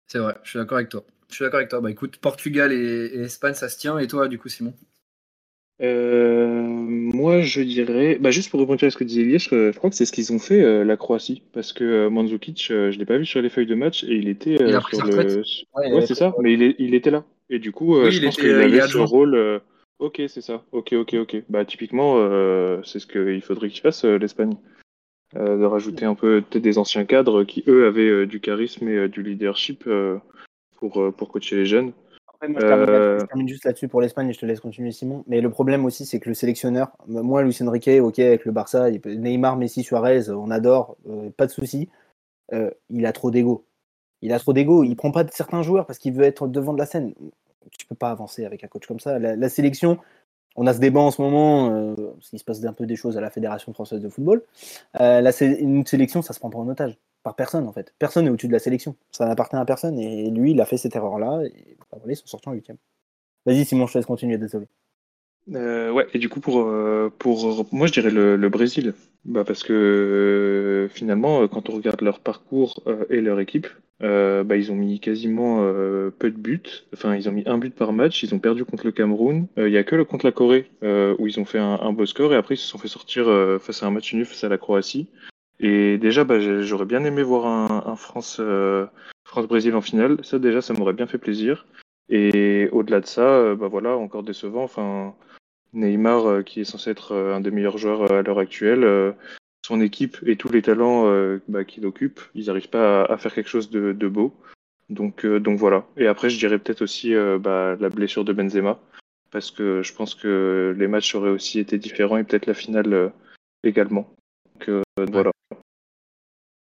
C'est 0.06 0.18
vrai, 0.18 0.36
je 0.42 0.50
suis 0.50 0.58
d'accord 0.58 0.76
avec 0.76 0.90
toi. 0.90 1.04
Je 1.30 1.34
suis 1.34 1.44
d'accord 1.44 1.58
avec 1.58 1.70
toi. 1.70 1.80
Bah 1.80 1.90
écoute, 1.90 2.18
Portugal 2.18 2.72
et, 2.72 3.22
Espagne, 3.22 3.54
ça 3.54 3.68
se 3.68 3.78
tient. 3.78 3.98
Et 3.98 4.06
toi, 4.06 4.28
du 4.28 4.38
coup, 4.38 4.48
Simon? 4.48 4.74
Euh, 5.82 6.62
Moi, 6.62 7.40
je 7.40 7.60
dirais, 7.60 8.18
bah, 8.20 8.30
juste 8.30 8.50
pour 8.50 8.60
répondre 8.60 8.82
à 8.84 8.90
ce 8.90 8.96
que 8.96 9.04
disait 9.04 9.22
Elias, 9.22 9.48
je, 9.50 9.76
crois 9.76 9.90
que 9.90 9.96
c'est 9.96 10.04
ce 10.04 10.12
qu'ils 10.12 10.32
ont 10.32 10.38
fait, 10.38 10.62
euh, 10.62 10.84
la 10.84 10.96
Croatie. 10.96 11.42
Parce 11.52 11.72
que 11.72 12.08
Mandzukic, 12.08 12.66
je 12.68 12.74
ne 12.74 12.90
l'ai 12.90 13.06
pas 13.06 13.18
vu 13.18 13.26
sur 13.26 13.42
les 13.42 13.48
feuilles 13.48 13.66
de 13.66 13.74
match 13.74 14.04
et 14.04 14.14
il 14.14 14.28
était 14.28 14.56
sur 14.56 15.06
le. 15.06 15.42
Ouais, 15.74 16.06
c'est 16.06 16.14
ça, 16.14 16.34
mais 16.40 16.52
il, 16.54 16.74
il, 16.78 16.94
était 16.94 17.10
là. 17.10 17.24
Et 17.50 17.58
du 17.58 17.72
coup, 17.72 17.96
je 18.10 18.24
pense 18.24 18.36
qu'il 18.36 18.50
avait 18.50 18.80
ce 18.86 18.98
rôle. 18.98 19.60
Ok, 19.98 20.20
c'est 20.28 20.40
ça. 20.40 20.64
Ok, 20.72 20.92
ok, 20.92 21.14
ok. 21.14 21.42
Bah 21.48 21.64
typiquement, 21.64 22.16
euh, 22.18 22.80
c'est 22.84 22.98
ce 22.98 23.06
qu'il 23.06 23.40
faudrait 23.42 23.68
qu'il 23.68 23.80
fasse 23.80 24.04
euh, 24.04 24.18
l'Espagne, 24.18 24.56
euh, 25.36 25.56
de 25.56 25.64
rajouter 25.64 26.04
un 26.04 26.14
peu 26.14 26.42
peut-être 26.42 26.62
des 26.62 26.78
anciens 26.78 27.04
cadres 27.04 27.44
qui 27.44 27.62
eux 27.68 27.86
avaient 27.86 28.26
du 28.26 28.40
charisme 28.40 28.88
et 28.88 29.08
du 29.08 29.22
leadership 29.22 29.88
pour 30.76 31.14
pour 31.16 31.28
coacher 31.28 31.56
les 31.56 31.66
jeunes. 31.66 31.92
Moi, 32.48 32.60
je, 32.60 33.24
termine, 33.26 33.48
juste 33.48 33.64
là-dessus 33.64 33.88
pour 33.88 34.00
l'Espagne 34.00 34.28
et 34.28 34.32
je 34.32 34.38
te 34.38 34.46
laisse 34.46 34.60
continuer, 34.60 34.92
Simon. 34.92 35.24
Mais 35.26 35.40
le 35.40 35.50
problème 35.50 35.84
aussi, 35.84 36.06
c'est 36.06 36.20
que 36.20 36.28
le 36.28 36.34
sélectionneur, 36.34 36.92
moi, 37.06 37.42
Luis 37.42 37.56
Enrique, 37.60 37.90
ok, 38.00 38.18
avec 38.18 38.44
le 38.44 38.52
Barça, 38.52 38.90
Neymar, 38.90 39.56
Messi, 39.56 39.82
Suarez, 39.82 40.30
on 40.30 40.50
adore, 40.50 40.96
pas 41.36 41.46
de 41.46 41.50
souci. 41.52 41.88
il 42.90 43.06
a 43.06 43.12
trop 43.12 43.30
d'ego. 43.30 43.64
Il 44.22 44.32
a 44.32 44.38
trop 44.38 44.52
d'ego. 44.52 44.84
Il 44.84 44.96
prend 44.96 45.10
pas 45.10 45.24
de 45.24 45.30
certains 45.32 45.62
joueurs 45.62 45.86
parce 45.86 45.98
qu'il 45.98 46.12
veut 46.12 46.24
être 46.24 46.48
devant 46.48 46.72
de 46.72 46.78
la 46.78 46.86
scène 46.86 47.14
tu 47.78 47.86
peux 47.86 47.94
pas 47.94 48.10
avancer 48.10 48.44
avec 48.44 48.64
un 48.64 48.68
coach 48.68 48.86
comme 48.86 49.00
ça. 49.00 49.18
La, 49.18 49.48
sélection, 49.48 49.98
on 50.56 50.66
a 50.66 50.74
ce 50.74 50.78
débat 50.78 51.00
en 51.00 51.10
ce 51.10 51.20
moment, 51.20 51.70
euh, 51.70 51.94
parce 52.14 52.30
qu'il 52.30 52.38
se 52.38 52.44
passe 52.44 52.64
un 52.64 52.72
peu 52.72 52.86
des 52.86 52.96
choses 52.96 53.16
à 53.16 53.20
la 53.20 53.30
Fédération 53.30 53.72
française 53.72 54.00
de 54.00 54.08
football. 54.08 54.42
Euh, 55.00 55.32
une 55.40 55.86
sélection, 55.86 56.22
ça 56.22 56.32
se 56.32 56.40
prend 56.40 56.50
pas 56.50 56.58
en 56.58 56.68
otage. 56.68 56.98
Par 57.24 57.34
personne, 57.34 57.66
en 57.66 57.72
fait. 57.72 57.94
Personne 57.98 58.26
n'est 58.26 58.30
au-dessus 58.30 58.48
de 58.48 58.52
la 58.52 58.58
sélection. 58.58 58.96
Ça 59.10 59.26
n'appartient 59.26 59.56
à 59.56 59.64
personne. 59.64 59.98
Et 59.98 60.30
lui, 60.30 60.52
il 60.52 60.60
a 60.60 60.66
fait 60.66 60.76
cette 60.76 60.94
erreur-là. 60.94 61.40
Et 61.44 61.76
bah, 61.90 61.96
voilà, 61.98 62.12
ils 62.12 62.16
sont 62.16 62.26
sortis 62.26 62.50
en 62.50 62.52
huitième. 62.52 62.76
Vas-y, 63.46 63.64
Simon, 63.64 63.86
je 63.86 63.94
te 63.94 63.98
laisse 63.98 64.06
continuer, 64.06 64.36
désolé. 64.36 64.66
Euh, 65.54 65.90
ouais, 65.90 66.06
et 66.12 66.18
du 66.18 66.28
coup, 66.28 66.40
pour, 66.40 66.60
euh, 66.60 67.10
moi, 67.72 67.86
je 67.86 67.92
dirais 67.92 68.10
le, 68.10 68.48
Brésil. 68.50 68.92
Bah, 69.24 69.42
parce 69.42 69.62
que 69.62 69.72
euh, 69.72 70.88
finalement, 70.90 71.48
quand 71.48 71.70
on 71.70 71.76
regarde 71.76 72.02
leur 72.02 72.20
parcours 72.20 72.82
et 73.08 73.22
leur 73.22 73.40
équipe, 73.40 73.68
bah, 74.00 74.56
ils 74.56 74.70
ont 74.70 74.74
mis 74.74 75.00
quasiment 75.00 75.60
peu 76.18 76.30
de 76.30 76.36
buts. 76.36 76.84
Enfin, 76.92 77.16
ils 77.16 77.26
ont 77.26 77.32
mis 77.32 77.44
un 77.46 77.56
but 77.56 77.74
par 77.74 77.94
match. 77.94 78.22
Ils 78.22 78.34
ont 78.34 78.38
perdu 78.38 78.66
contre 78.66 78.84
le 78.84 78.92
Cameroun. 78.92 79.46
Il 79.56 79.64
n'y 79.64 79.78
a 79.78 79.84
que 79.84 79.96
le 79.96 80.04
contre 80.04 80.26
la 80.26 80.32
Corée 80.32 80.70
où 80.82 81.26
ils 81.26 81.40
ont 81.40 81.46
fait 81.46 81.58
un, 81.58 81.92
beau 81.94 82.04
score 82.04 82.34
et 82.34 82.36
après 82.36 82.56
ils 82.56 82.58
se 82.58 82.66
sont 82.66 82.76
fait 82.76 82.88
sortir 82.88 83.24
face 83.62 83.82
à 83.82 83.86
un 83.86 83.90
match 83.90 84.12
nul 84.12 84.26
face 84.26 84.44
à 84.44 84.50
la 84.50 84.58
Croatie. 84.58 85.08
Et 85.60 85.98
déjà, 85.98 86.24
bah, 86.24 86.40
j'aurais 86.62 86.84
bien 86.84 87.04
aimé 87.04 87.22
voir 87.22 87.46
un, 87.46 87.84
un 87.86 87.96
France, 87.96 88.40
France-Brésil 89.24 89.74
en 89.74 89.80
finale. 89.80 90.18
Ça, 90.24 90.38
déjà, 90.38 90.60
ça 90.60 90.74
m'aurait 90.74 90.92
bien 90.92 91.06
fait 91.06 91.18
plaisir. 91.18 91.66
Et 92.08 92.68
au-delà 92.72 93.00
de 93.00 93.06
ça, 93.06 93.54
bah 93.54 93.68
voilà, 93.68 93.96
encore 93.96 94.22
décevant. 94.22 94.64
Enfin, 94.64 95.14
Neymar, 95.72 96.44
qui 96.44 96.60
est 96.60 96.64
censé 96.64 96.90
être 96.90 97.14
un 97.14 97.40
des 97.40 97.50
meilleurs 97.50 97.78
joueurs 97.78 98.12
à 98.12 98.22
l'heure 98.22 98.38
actuelle, 98.38 99.14
son 99.64 99.80
équipe 99.80 100.18
et 100.26 100.36
tous 100.36 100.52
les 100.52 100.62
talents 100.62 101.10
bah, 101.48 101.64
qu'il 101.64 101.86
occupe, 101.86 102.20
ils 102.34 102.46
n'arrivent 102.46 102.68
pas 102.68 103.04
à, 103.04 103.16
faire 103.16 103.34
quelque 103.34 103.48
chose 103.48 103.70
de, 103.70 104.08
beau. 104.08 104.34
Donc, 104.90 105.24
donc 105.26 105.58
voilà. 105.58 105.86
Et 105.96 106.06
après, 106.06 106.30
je 106.30 106.38
dirais 106.38 106.58
peut-être 106.58 106.82
aussi 106.82 107.14
bah, 107.40 107.76
la 107.80 107.88
blessure 107.88 108.24
de 108.24 108.32
Benzema, 108.32 108.78
parce 109.30 109.50
que 109.50 109.82
je 109.82 109.94
pense 109.94 110.14
que 110.14 110.74
les 110.78 110.88
matchs 110.88 111.14
auraient 111.14 111.30
aussi 111.30 111.58
été 111.58 111.78
différents 111.78 112.18
et 112.18 112.24
peut-être 112.24 112.46
la 112.46 112.54
finale 112.54 113.12
également. 113.62 114.14
Voilà. 115.10 115.32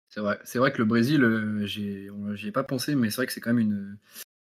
C'est 0.09 0.21
vrai, 0.21 0.39
c'est 0.43 0.57
vrai 0.57 0.71
que 0.71 0.79
le 0.79 0.85
Brésil, 0.85 1.23
euh, 1.23 1.65
j'y 1.65 2.47
ai 2.47 2.51
pas 2.51 2.63
pensé, 2.63 2.95
mais 2.95 3.09
c'est 3.09 3.17
vrai 3.17 3.27
que 3.27 3.33
c'est 3.33 3.41
quand 3.41 3.53
même 3.53 3.59
une, 3.59 3.97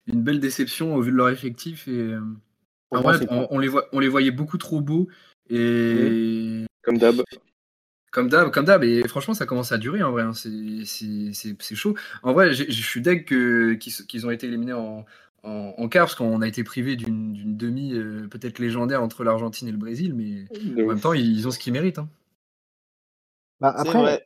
une 0.07 0.21
belle 0.21 0.39
déception 0.39 0.95
au 0.95 1.01
vu 1.01 1.11
de 1.11 1.15
leur 1.15 1.29
effectif. 1.29 1.88
Et, 1.88 1.91
euh, 1.91 2.19
on, 2.91 3.59
les 3.59 3.67
voit, 3.67 3.88
on 3.93 3.99
les 3.99 4.07
voyait 4.09 4.32
beaucoup 4.32 4.57
trop 4.57 4.82
beaux. 4.82 5.07
Et... 5.49 6.65
Comme 6.82 6.97
d'hab. 6.97 7.21
Comme 8.11 8.27
d'hab, 8.27 8.51
comme 8.51 8.65
d'hab, 8.65 8.84
et 8.84 9.07
franchement, 9.07 9.34
ça 9.34 9.45
commence 9.45 9.71
à 9.71 9.77
durer 9.77 10.03
en 10.03 10.11
vrai. 10.11 10.23
Hein. 10.23 10.34
C'est 10.34 11.75
chaud. 11.75 11.95
En 12.23 12.34
vrai, 12.34 12.53
je 12.53 12.69
suis 12.69 13.01
deg 13.01 13.25
qu'ils 13.25 14.25
ont 14.25 14.32
été 14.32 14.47
éliminés 14.47 14.73
en, 14.73 15.05
en, 15.43 15.88
quart, 15.88 16.05
parce 16.05 16.15
qu'on 16.15 16.41
a 16.41 16.47
été 16.47 16.63
privé 16.63 16.95
d'une 16.95 17.55
demi 17.55 17.93
euh, 17.93 18.27
peut-être 18.27 18.59
légendaire 18.59 19.01
entre 19.01 19.23
l'Argentine 19.23 19.67
et 19.67 19.71
le 19.71 19.77
Brésil, 19.77 20.13
mais 20.13 20.45
en 20.84 20.88
même 20.88 20.99
temps, 20.99 21.13
ils 21.13 21.47
ont 21.47 21.51
ce 21.51 21.59
qu'ils 21.59 21.73
méritent. 21.73 21.99
Hein. 21.99 22.09
Bah, 23.62 23.76
après, 23.78 24.24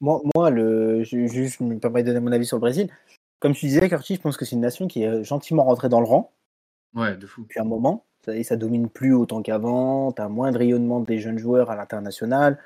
Moi, 0.00 0.50
le, 0.50 1.02
je, 1.02 1.26
je, 1.26 1.64
me 1.64 1.78
permets 1.80 2.04
de 2.04 2.08
donner 2.08 2.20
mon 2.20 2.30
avis 2.30 2.46
sur 2.46 2.56
le 2.56 2.60
Brésil. 2.60 2.88
Comme 3.40 3.54
tu 3.54 3.66
disais, 3.66 3.88
Curtis, 3.88 4.14
je 4.14 4.20
pense 4.20 4.36
que 4.36 4.44
c'est 4.44 4.54
une 4.54 4.62
nation 4.62 4.86
qui 4.86 5.02
est 5.02 5.24
gentiment 5.24 5.64
rentrée 5.64 5.88
dans 5.88 5.98
le 5.98 6.06
rang. 6.06 6.32
Ouais, 6.94 7.16
de 7.16 7.26
fou. 7.26 7.42
Depuis 7.42 7.58
un 7.58 7.64
moment. 7.64 8.04
Ça, 8.24 8.40
ça 8.44 8.54
domine 8.54 8.88
plus 8.88 9.14
autant 9.14 9.42
qu'avant. 9.42 10.12
Tu 10.12 10.22
as 10.22 10.28
moins 10.28 10.52
de 10.52 10.58
rayonnement 10.58 11.00
des 11.00 11.18
jeunes 11.18 11.38
joueurs 11.38 11.72
à 11.72 11.76
l'international. 11.76 12.56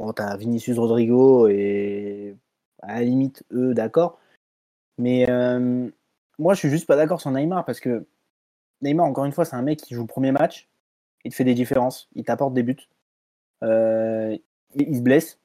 Bon, 0.00 0.12
tu 0.12 0.22
as 0.22 0.36
Vinicius 0.36 0.76
Rodrigo 0.76 1.46
et 1.46 2.36
à 2.82 2.94
la 2.94 3.02
limite, 3.02 3.44
eux, 3.52 3.74
d'accord. 3.74 4.18
Mais 4.98 5.30
euh, 5.30 5.88
moi, 6.40 6.54
je 6.54 6.58
suis 6.58 6.70
juste 6.70 6.86
pas 6.86 6.96
d'accord 6.96 7.20
sur 7.20 7.30
Neymar 7.30 7.64
parce 7.64 7.78
que 7.78 8.06
Neymar, 8.82 9.06
encore 9.06 9.24
une 9.24 9.32
fois, 9.32 9.44
c'est 9.44 9.54
un 9.54 9.62
mec 9.62 9.78
qui 9.78 9.94
joue 9.94 10.02
le 10.02 10.08
premier 10.08 10.32
match. 10.32 10.68
Il 11.24 11.30
te 11.30 11.36
fait 11.36 11.44
des 11.44 11.54
différences. 11.54 12.08
Il 12.16 12.24
t'apporte 12.24 12.54
des 12.54 12.64
buts. 12.64 12.88
Euh, 13.62 14.36
il 14.74 14.96
se 14.96 15.00
blesse 15.00 15.38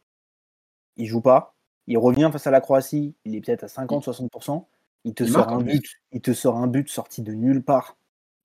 il 1.00 1.08
joue 1.08 1.22
pas, 1.22 1.56
il 1.88 1.98
revient 1.98 2.30
face 2.32 2.46
à 2.46 2.52
la 2.52 2.62
Croatie, 2.62 3.16
il 3.26 3.36
est 3.36 3.42
peut-être 3.42 3.64
à 3.64 3.68
50-60%, 3.68 4.66
il 5.06 5.14
te 5.16 5.26
sort 5.26 5.50
un 5.50 5.62
but, 5.62 5.84
il 6.12 6.22
te 6.22 6.34
sort 6.34 6.58
un 6.58 6.68
but 6.68 6.88
sorti 6.88 7.24
de 7.24 7.34
nulle 7.34 7.64
part. 7.64 7.98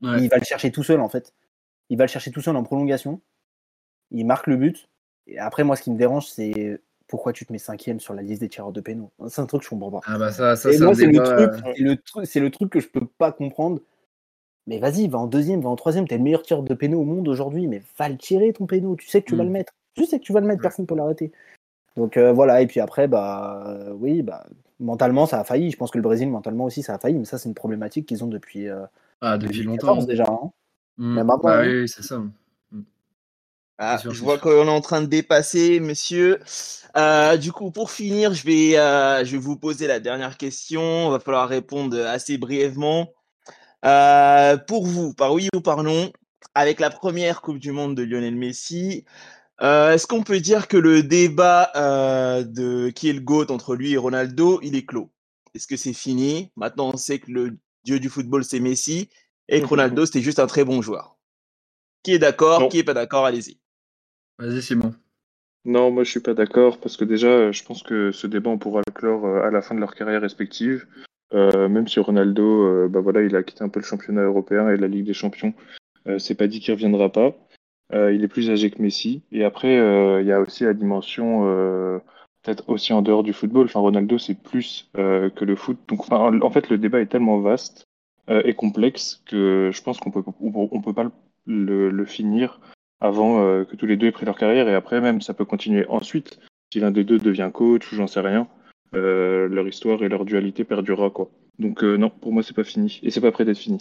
Il 0.02 0.28
va 0.28 0.38
le 0.38 0.44
chercher 0.44 0.70
tout 0.70 0.82
seul 0.82 1.00
en 1.00 1.08
fait. 1.08 1.34
Il 1.88 1.98
va 1.98 2.04
le 2.04 2.08
chercher 2.08 2.30
tout 2.30 2.40
seul 2.40 2.56
en 2.56 2.62
prolongation. 2.62 3.20
Il 4.10 4.26
marque 4.26 4.46
le 4.46 4.56
but. 4.56 4.88
Et 5.26 5.38
après, 5.38 5.64
moi, 5.64 5.76
ce 5.76 5.82
qui 5.82 5.90
me 5.90 5.96
dérange, 5.96 6.26
c'est 6.26 6.80
pourquoi 7.06 7.32
tu 7.32 7.46
te 7.46 7.52
mets 7.52 7.58
cinquième 7.58 8.00
sur 8.00 8.14
la 8.14 8.22
liste 8.22 8.40
des 8.40 8.48
tireurs 8.48 8.72
de 8.72 8.80
pénaux. 8.80 9.10
C'est 9.28 9.40
un 9.40 9.46
truc 9.46 9.60
que 9.60 9.64
je 9.64 9.70
comprends 9.70 9.90
pas. 9.90 10.00
Ah 10.04 10.18
bah 10.18 10.30
ça, 10.30 10.56
ça 10.56 10.70
c'est 10.70 10.78
le, 10.78 11.96
truc, 11.96 12.26
c'est 12.26 12.40
le, 12.40 12.50
truc 12.50 12.70
que 12.70 12.80
je 12.80 12.88
peux 12.88 13.06
pas 13.06 13.32
comprendre. 13.32 13.80
Mais 14.66 14.78
vas-y, 14.78 15.08
va 15.08 15.18
en 15.18 15.26
deuxième, 15.26 15.60
va 15.60 15.70
en 15.70 15.76
troisième. 15.76 16.06
T'es 16.06 16.16
le 16.16 16.22
meilleur 16.22 16.42
tireur 16.42 16.62
de 16.62 16.74
pénaux 16.74 17.00
au 17.00 17.04
monde 17.04 17.28
aujourd'hui, 17.28 17.66
mais 17.66 17.82
va 17.98 18.08
le 18.08 18.16
tirer 18.16 18.52
ton 18.52 18.66
pénaux. 18.66 18.96
Tu 18.96 19.08
sais 19.08 19.22
que 19.22 19.28
tu 19.28 19.36
vas 19.36 19.42
hmm. 19.42 19.46
le 19.46 19.52
mettre. 19.52 19.72
Tu 19.94 20.04
sais 20.06 20.18
que 20.18 20.24
tu 20.24 20.32
vas 20.32 20.40
le 20.40 20.46
mettre, 20.46 20.62
personne 20.62 20.84
ne 20.84 20.86
peut 20.86 20.96
l'arrêter. 20.96 21.32
Donc 21.96 22.16
euh, 22.16 22.32
voilà, 22.32 22.60
et 22.60 22.66
puis 22.66 22.80
après, 22.80 23.06
bah 23.06 23.62
euh, 23.66 23.92
oui, 23.92 24.22
bah, 24.22 24.44
mentalement 24.80 25.26
ça 25.26 25.40
a 25.40 25.44
failli. 25.44 25.70
Je 25.70 25.76
pense 25.76 25.90
que 25.90 25.98
le 25.98 26.02
Brésil, 26.02 26.28
mentalement 26.28 26.64
aussi, 26.64 26.82
ça 26.82 26.94
a 26.94 26.98
failli, 26.98 27.18
mais 27.18 27.24
ça, 27.24 27.38
c'est 27.38 27.48
une 27.48 27.54
problématique 27.54 28.06
qu'ils 28.06 28.24
ont 28.24 28.28
depuis, 28.28 28.68
euh, 28.68 28.84
ah, 29.20 29.38
depuis, 29.38 29.62
longtemps 29.62 30.02
déjà. 30.02 30.24
Hein. 30.24 30.50
Mmh. 30.98 31.22
Bah, 31.22 31.36
hein. 31.44 31.62
oui, 31.64 31.88
c'est 31.88 32.02
ça. 32.02 32.18
Mmh. 32.18 32.82
Ah, 33.78 33.98
je 34.02 34.22
vois 34.22 34.38
qu'on 34.38 34.66
est 34.66 34.70
en 34.70 34.80
train 34.80 35.02
de 35.02 35.06
dépasser, 35.06 35.80
monsieur. 35.80 36.38
du 37.40 37.52
coup, 37.52 37.70
pour 37.70 37.90
finir, 37.90 38.32
je 38.32 38.44
vais, 38.44 38.72
je 39.24 39.32
vais 39.32 39.38
vous 39.38 39.56
poser 39.56 39.86
la 39.86 40.00
dernière 40.00 40.36
question. 40.36 41.08
Il 41.08 41.10
va 41.10 41.20
falloir 41.20 41.48
répondre 41.48 41.96
assez 42.06 42.38
brièvement. 42.38 43.08
pour 43.82 44.86
vous, 44.86 45.12
par 45.14 45.32
oui 45.32 45.48
ou 45.54 45.60
par 45.60 45.82
non, 45.82 46.12
avec 46.54 46.78
la 46.78 46.90
première 46.90 47.40
Coupe 47.40 47.58
du 47.58 47.72
Monde 47.72 47.96
de 47.96 48.04
Lionel 48.04 48.36
Messi, 48.36 49.04
euh, 49.62 49.92
est-ce 49.92 50.06
qu'on 50.06 50.22
peut 50.22 50.40
dire 50.40 50.66
que 50.68 50.76
le 50.76 51.02
débat 51.02 51.70
euh, 51.76 52.42
de 52.42 52.90
qui 52.90 53.08
est 53.08 53.12
le 53.12 53.20
GOAT 53.20 53.50
entre 53.50 53.76
lui 53.76 53.92
et 53.92 53.96
Ronaldo, 53.96 54.60
il 54.62 54.74
est 54.76 54.84
clos? 54.84 55.10
Est-ce 55.54 55.66
que 55.66 55.76
c'est 55.76 55.92
fini? 55.92 56.50
Maintenant, 56.56 56.90
on 56.92 56.96
sait 56.96 57.20
que 57.20 57.30
le 57.30 57.56
dieu 57.84 58.00
du 58.00 58.08
football, 58.08 58.44
c'est 58.44 58.60
Messi 58.60 59.08
et 59.48 59.60
que 59.60 59.66
Ronaldo, 59.66 60.06
c'était 60.06 60.22
juste 60.22 60.40
un 60.40 60.46
très 60.46 60.64
bon 60.64 60.82
joueur. 60.82 61.16
Qui 62.02 62.12
est 62.12 62.18
d'accord 62.18 62.68
Qui 62.68 62.78
est 62.78 62.84
pas 62.84 62.94
d'accord 62.94 63.26
Allez-y. 63.26 63.58
Vas-y, 64.38 64.62
Simon. 64.62 64.94
Non, 65.66 65.90
moi 65.90 66.04
je 66.04 66.10
suis 66.10 66.20
pas 66.20 66.34
d'accord 66.34 66.78
parce 66.78 66.96
que 66.96 67.04
déjà, 67.04 67.50
je 67.52 67.62
pense 67.62 67.82
que 67.82 68.12
ce 68.12 68.26
débat, 68.26 68.50
on 68.50 68.58
pourra 68.58 68.82
le 68.86 68.92
clore 68.92 69.24
euh, 69.24 69.46
à 69.46 69.50
la 69.50 69.62
fin 69.62 69.74
de 69.74 69.80
leur 69.80 69.94
carrière 69.94 70.20
respective. 70.20 70.86
même 71.32 71.88
si 71.88 72.00
Ronaldo, 72.00 72.88
bah 72.88 73.00
voilà, 73.00 73.22
il 73.22 73.34
a 73.34 73.42
quitté 73.42 73.64
un 73.64 73.68
peu 73.68 73.80
le 73.80 73.86
championnat 73.86 74.22
européen 74.22 74.68
et 74.68 74.76
la 74.76 74.88
Ligue 74.88 75.06
des 75.06 75.14
Champions, 75.14 75.54
c'est 76.18 76.34
pas 76.34 76.46
dit 76.46 76.60
qu'il 76.60 76.74
reviendra 76.74 77.10
pas. 77.10 77.34
Euh, 77.94 78.12
il 78.12 78.24
est 78.24 78.28
plus 78.28 78.50
âgé 78.50 78.70
que 78.70 78.82
Messi. 78.82 79.22
Et 79.30 79.44
après, 79.44 79.78
euh, 79.78 80.20
il 80.20 80.26
y 80.26 80.32
a 80.32 80.40
aussi 80.40 80.64
la 80.64 80.74
dimension, 80.74 81.42
euh, 81.46 81.98
peut-être 82.42 82.68
aussi 82.68 82.92
en 82.92 83.02
dehors 83.02 83.22
du 83.22 83.32
football. 83.32 83.66
Enfin, 83.66 83.80
Ronaldo, 83.80 84.18
c'est 84.18 84.34
plus 84.34 84.90
que 84.94 85.44
le 85.44 85.56
foot. 85.56 85.78
Donc, 85.88 86.10
en 86.10 86.50
fait, 86.50 86.68
le 86.68 86.78
débat 86.78 87.00
est 87.00 87.06
tellement 87.06 87.38
vaste 87.38 87.86
et 88.28 88.54
complexe 88.54 89.22
que 89.26 89.70
je 89.72 89.82
pense 89.82 89.98
qu'on 89.98 90.10
peut, 90.10 90.22
on 90.40 90.80
peut 90.80 90.94
pas 90.94 91.10
le, 91.46 92.04
finir 92.06 92.60
avant 93.00 93.40
que 93.64 93.76
tous 93.76 93.86
les 93.86 93.96
deux 93.96 94.06
aient 94.06 94.12
pris 94.12 94.26
leur 94.26 94.38
carrière. 94.38 94.68
Et 94.68 94.74
après, 94.74 95.00
même, 95.00 95.20
ça 95.20 95.34
peut 95.34 95.44
continuer 95.44 95.86
ensuite. 95.88 96.40
Si 96.72 96.80
l'un 96.80 96.90
des 96.90 97.04
deux 97.04 97.18
devient 97.18 97.50
coach 97.52 97.92
ou 97.92 97.96
j'en 97.96 98.06
sais 98.06 98.20
rien, 98.20 98.48
leur 98.92 99.68
histoire 99.68 100.02
et 100.02 100.08
leur 100.08 100.24
dualité 100.24 100.64
perdurera, 100.64 101.10
quoi. 101.10 101.30
Donc, 101.58 101.82
non, 101.82 102.10
pour 102.10 102.32
moi, 102.32 102.42
c'est 102.42 102.56
pas 102.56 102.64
fini. 102.64 103.00
Et 103.02 103.10
c'est 103.10 103.20
pas 103.20 103.32
prêt 103.32 103.44
d'être 103.44 103.58
fini. 103.58 103.78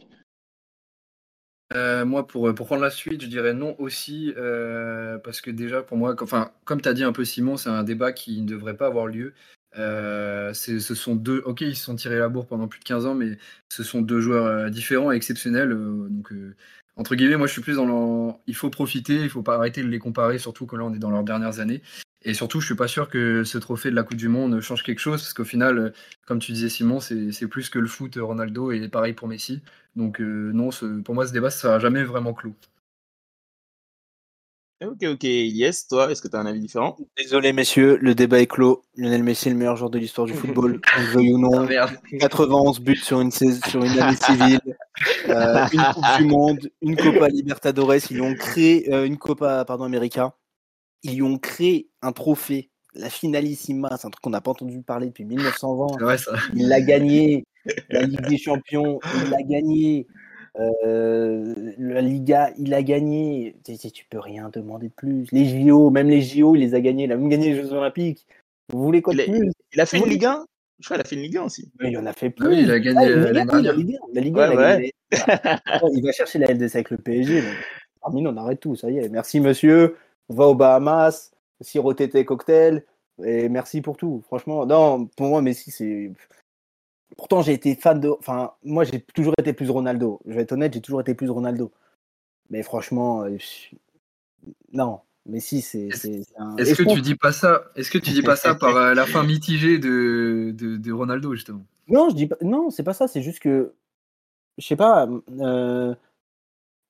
Euh, 1.75 2.05
moi, 2.05 2.27
pour, 2.27 2.53
pour 2.53 2.67
prendre 2.67 2.81
la 2.81 2.91
suite, 2.91 3.21
je 3.21 3.27
dirais 3.27 3.53
non 3.53 3.75
aussi, 3.79 4.33
euh, 4.37 5.17
parce 5.17 5.41
que 5.41 5.49
déjà, 5.49 5.81
pour 5.81 5.97
moi, 5.97 6.15
enfin, 6.21 6.51
comme 6.65 6.81
tu 6.81 6.89
as 6.89 6.93
dit 6.93 7.03
un 7.03 7.11
peu, 7.11 7.25
Simon, 7.25 7.57
c'est 7.57 7.69
un 7.69 7.83
débat 7.83 8.11
qui 8.11 8.41
ne 8.41 8.47
devrait 8.47 8.77
pas 8.77 8.87
avoir 8.87 9.07
lieu. 9.07 9.33
Euh, 9.77 10.53
ce 10.53 10.79
sont 10.79 11.15
deux. 11.15 11.41
Ok, 11.45 11.61
ils 11.61 11.75
se 11.75 11.85
sont 11.85 11.95
tirés 11.95 12.19
la 12.19 12.29
bourre 12.29 12.45
pendant 12.45 12.67
plus 12.67 12.79
de 12.79 12.85
15 12.85 13.05
ans, 13.07 13.15
mais 13.15 13.37
ce 13.69 13.83
sont 13.83 14.01
deux 14.01 14.19
joueurs 14.19 14.69
différents 14.69 15.11
et 15.11 15.15
exceptionnels. 15.15 15.69
donc, 15.69 16.31
entre 16.95 17.15
guillemets, 17.15 17.37
moi, 17.37 17.47
je 17.47 17.53
suis 17.53 17.61
plus 17.61 17.77
dans 17.77 17.85
le. 17.85 18.33
Il 18.45 18.55
faut 18.55 18.69
profiter, 18.69 19.15
il 19.23 19.29
faut 19.29 19.41
pas 19.41 19.55
arrêter 19.55 19.81
de 19.81 19.87
les 19.87 19.99
comparer, 19.99 20.37
surtout 20.37 20.67
que 20.67 20.75
là, 20.75 20.83
on 20.83 20.93
est 20.93 20.99
dans 20.99 21.09
leurs 21.09 21.23
dernières 21.23 21.59
années. 21.59 21.81
Et 22.25 22.33
surtout, 22.33 22.61
je 22.61 22.67
suis 22.67 22.75
pas 22.75 22.87
sûr 22.87 23.09
que 23.09 23.43
ce 23.43 23.57
trophée 23.57 23.89
de 23.89 23.95
la 23.95 24.03
Coupe 24.03 24.17
du 24.17 24.29
Monde 24.29 24.61
change 24.61 24.83
quelque 24.83 24.99
chose, 24.99 25.21
parce 25.21 25.33
qu'au 25.33 25.43
final, 25.43 25.93
comme 26.25 26.39
tu 26.39 26.53
disais 26.53 26.69
Simon, 26.69 26.99
c'est 26.99 27.47
plus 27.47 27.69
que 27.69 27.79
le 27.79 27.87
foot 27.87 28.17
Ronaldo 28.19 28.71
et 28.71 28.87
pareil 28.87 29.13
pour 29.13 29.27
Messi. 29.27 29.61
Donc 29.95 30.21
euh, 30.21 30.51
non, 30.53 30.69
pour 31.03 31.15
moi, 31.15 31.27
ce 31.27 31.33
débat, 31.33 31.49
ça 31.49 31.59
sera 31.59 31.79
jamais 31.79 32.03
vraiment 32.03 32.33
clos. 32.33 32.55
Ok, 34.81 35.03
ok. 35.03 35.23
Yes, 35.23 35.87
toi, 35.87 36.11
est-ce 36.11 36.21
que 36.21 36.27
tu 36.27 36.35
as 36.35 36.39
un 36.39 36.45
avis 36.45 36.59
différent? 36.59 36.97
Désolé, 37.17 37.53
messieurs, 37.53 37.97
le 38.01 38.15
débat 38.15 38.39
est 38.39 38.47
clos. 38.47 38.83
Lionel 38.97 39.23
Messi 39.23 39.47
est 39.47 39.51
le 39.51 39.57
meilleur 39.57 39.77
joueur 39.77 39.89
de 39.89 39.97
l'histoire 39.97 40.27
du 40.27 40.33
football, 40.33 40.81
ou 41.15 41.37
non. 41.37 41.67
91 42.19 42.79
buts 42.81 42.95
sur 42.97 43.21
une, 43.21 43.31
sur 43.31 43.83
une 43.83 43.97
année 43.99 44.17
civile, 44.17 44.59
euh, 45.29 45.65
une 45.71 45.83
Coupe 45.93 46.17
du 46.17 46.25
Monde, 46.25 46.71
une 46.81 46.97
Copa 46.97 47.29
Libertadores. 47.29 48.11
Ils 48.11 48.21
ont 48.21 48.33
créé 48.35 48.93
euh, 48.93 49.05
une 49.05 49.17
Copa 49.17 49.63
pardon, 49.63 49.85
América 49.85 50.35
ils 51.03 51.21
ont 51.23 51.37
créé 51.37 51.89
un 52.01 52.11
trophée, 52.11 52.69
la 52.95 53.09
Finalissima, 53.09 53.89
c'est 53.97 54.07
un 54.07 54.09
truc 54.09 54.21
qu'on 54.21 54.29
n'a 54.29 54.41
pas 54.41 54.51
entendu 54.51 54.81
parler 54.81 55.07
depuis 55.07 55.25
1920. 55.25 56.17
Il 56.55 56.67
l'a 56.67 56.81
gagné, 56.81 57.45
la 57.89 58.03
Ligue 58.03 58.27
des 58.27 58.37
Champions, 58.37 58.99
il 59.23 59.29
l'a 59.29 59.43
gagné. 59.43 60.07
Euh, 60.59 61.73
la 61.79 62.01
Liga, 62.01 62.51
il 62.57 62.73
a 62.73 62.83
gagné. 62.83 63.55
Tu, 63.65 63.91
tu, 63.91 64.05
peux 64.05 64.19
rien 64.19 64.49
demander 64.53 64.89
de 64.89 64.93
plus. 64.93 65.25
Les 65.31 65.45
JO, 65.45 65.89
même 65.89 66.09
les 66.09 66.21
JO, 66.21 66.55
il 66.55 66.59
les 66.59 66.75
a 66.75 66.81
gagnés. 66.81 67.05
Il 67.05 67.11
a 67.11 67.17
même 67.17 67.29
gagné 67.29 67.53
les 67.53 67.61
Jeux 67.61 67.73
Olympiques. 67.73 68.27
Vous 68.71 68.83
voulez 68.83 69.01
quoi 69.01 69.15
de 69.15 69.23
plus? 69.23 69.51
Il 69.73 69.81
a 69.81 69.85
fait 69.87 69.97
une 69.97 70.05
Ligue 70.05 70.25
1 70.25 70.45
Je 70.79 70.85
crois 70.85 70.97
qu'il 70.97 71.05
a 71.05 71.09
fait 71.09 71.15
une 71.15 71.23
Ligue 71.23 71.37
1 71.37 71.43
aussi. 71.43 71.71
il 71.81 71.97
en 71.97 72.05
a 72.05 72.13
fait 72.13 72.29
plus. 72.29 72.45
Ah 72.45 72.49
oui, 72.49 72.61
il 72.61 72.71
a 72.71 72.79
gagné 72.79 73.09
la, 73.09 73.41
Ligue 73.73 73.95
1. 73.95 73.99
La 74.13 74.21
Ligue 74.21 74.39
1, 74.39 74.79
il 75.91 76.03
va 76.03 76.11
chercher 76.11 76.37
la 76.37 76.53
LDC 76.53 76.75
avec 76.75 76.91
le 76.91 76.97
PSG. 76.97 77.43
Parmi 77.99 78.25
on 78.27 78.37
arrête 78.37 78.59
tout. 78.59 78.75
Ça 78.75 78.91
y 78.91 78.99
est. 78.99 79.09
Merci, 79.09 79.39
monsieur 79.39 79.95
va 80.29 80.47
aux 80.47 80.55
Bahamas, 80.55 81.31
siroter 81.61 82.09
tes 82.09 82.25
cocktails, 82.25 82.85
et 83.23 83.49
merci 83.49 83.81
pour 83.81 83.97
tout. 83.97 84.23
Franchement, 84.25 84.65
non, 84.65 85.05
pour 85.05 85.27
moi, 85.27 85.41
Messi, 85.41 85.71
c'est. 85.71 86.11
Pourtant, 87.17 87.41
j'ai 87.41 87.53
été 87.53 87.75
fan 87.75 87.99
de. 87.99 88.09
Enfin, 88.09 88.53
moi, 88.63 88.83
j'ai 88.83 89.01
toujours 89.01 89.35
été 89.39 89.53
plus 89.53 89.69
Ronaldo. 89.69 90.19
Je 90.25 90.33
vais 90.33 90.41
être 90.41 90.53
honnête, 90.53 90.73
j'ai 90.73 90.81
toujours 90.81 91.01
été 91.01 91.13
plus 91.13 91.29
Ronaldo. 91.29 91.71
Mais 92.49 92.63
franchement, 92.63 93.23
euh, 93.23 93.37
non. 94.71 94.99
Messi, 95.25 95.61
c'est. 95.61 95.87
Est-ce 95.87 96.75
que 96.75 96.93
tu 96.93 97.01
dis 97.01 97.15
pas 97.15 97.31
ça 97.31 97.65
Est-ce 97.75 97.91
que 97.91 97.97
tu 97.97 98.11
dis 98.11 98.23
pas 98.23 98.35
ça 98.35 98.55
par 98.59 98.75
euh, 98.75 98.93
la 98.93 99.05
fin 99.05 99.23
mitigée 99.23 99.77
de, 99.77 100.51
de, 100.53 100.91
Ronaldo 100.91 101.33
justement? 101.33 101.63
Non, 101.87 102.09
je 102.09 102.15
dis 102.15 102.27
pas. 102.27 102.35
Non, 102.41 102.71
c'est 102.71 102.83
pas 102.83 102.93
ça. 102.93 103.07
C'est 103.07 103.21
juste 103.21 103.39
que 103.39 103.73
je 104.57 104.67
sais 104.67 104.75
pas. 104.75 105.07
euh, 105.39 105.95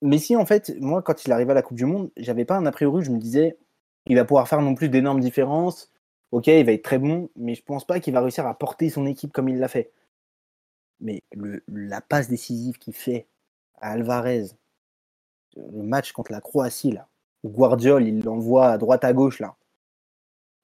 Messi, 0.04 0.36
en 0.36 0.44
fait, 0.44 0.74
moi, 0.80 1.02
quand 1.02 1.24
il 1.24 1.32
arrivait 1.32 1.52
à 1.52 1.54
la 1.54 1.62
Coupe 1.62 1.78
du 1.78 1.86
Monde, 1.86 2.10
j'avais 2.16 2.44
pas 2.44 2.56
un 2.56 2.66
a 2.66 2.72
priori. 2.72 3.02
Je 3.02 3.10
me 3.10 3.18
disais, 3.18 3.56
il 4.06 4.16
va 4.16 4.24
pouvoir 4.24 4.46
faire 4.48 4.60
non 4.60 4.74
plus 4.74 4.90
d'énormes 4.90 5.20
différences. 5.20 5.90
Ok, 6.30 6.48
il 6.48 6.66
va 6.66 6.72
être 6.72 6.84
très 6.84 6.98
bon, 6.98 7.30
mais 7.36 7.54
je 7.54 7.62
pense 7.62 7.86
pas 7.86 8.00
qu'il 8.00 8.12
va 8.12 8.20
réussir 8.20 8.46
à 8.46 8.58
porter 8.58 8.90
son 8.90 9.06
équipe 9.06 9.32
comme 9.32 9.48
il 9.48 9.58
l'a 9.58 9.68
fait. 9.68 9.92
Mais 11.00 11.22
le, 11.32 11.62
la 11.68 12.00
passe 12.02 12.28
décisive 12.28 12.78
qu'il 12.78 12.92
fait 12.92 13.28
à 13.80 13.92
Alvarez, 13.92 14.46
le 15.56 15.82
match 15.82 16.12
contre 16.12 16.32
la 16.32 16.40
Croatie, 16.40 16.92
là, 16.92 17.08
où 17.42 17.48
Guardiol, 17.48 18.06
il 18.06 18.22
l'envoie 18.22 18.68
à 18.68 18.78
droite 18.78 19.04
à 19.04 19.12
gauche, 19.12 19.40
là. 19.40 19.56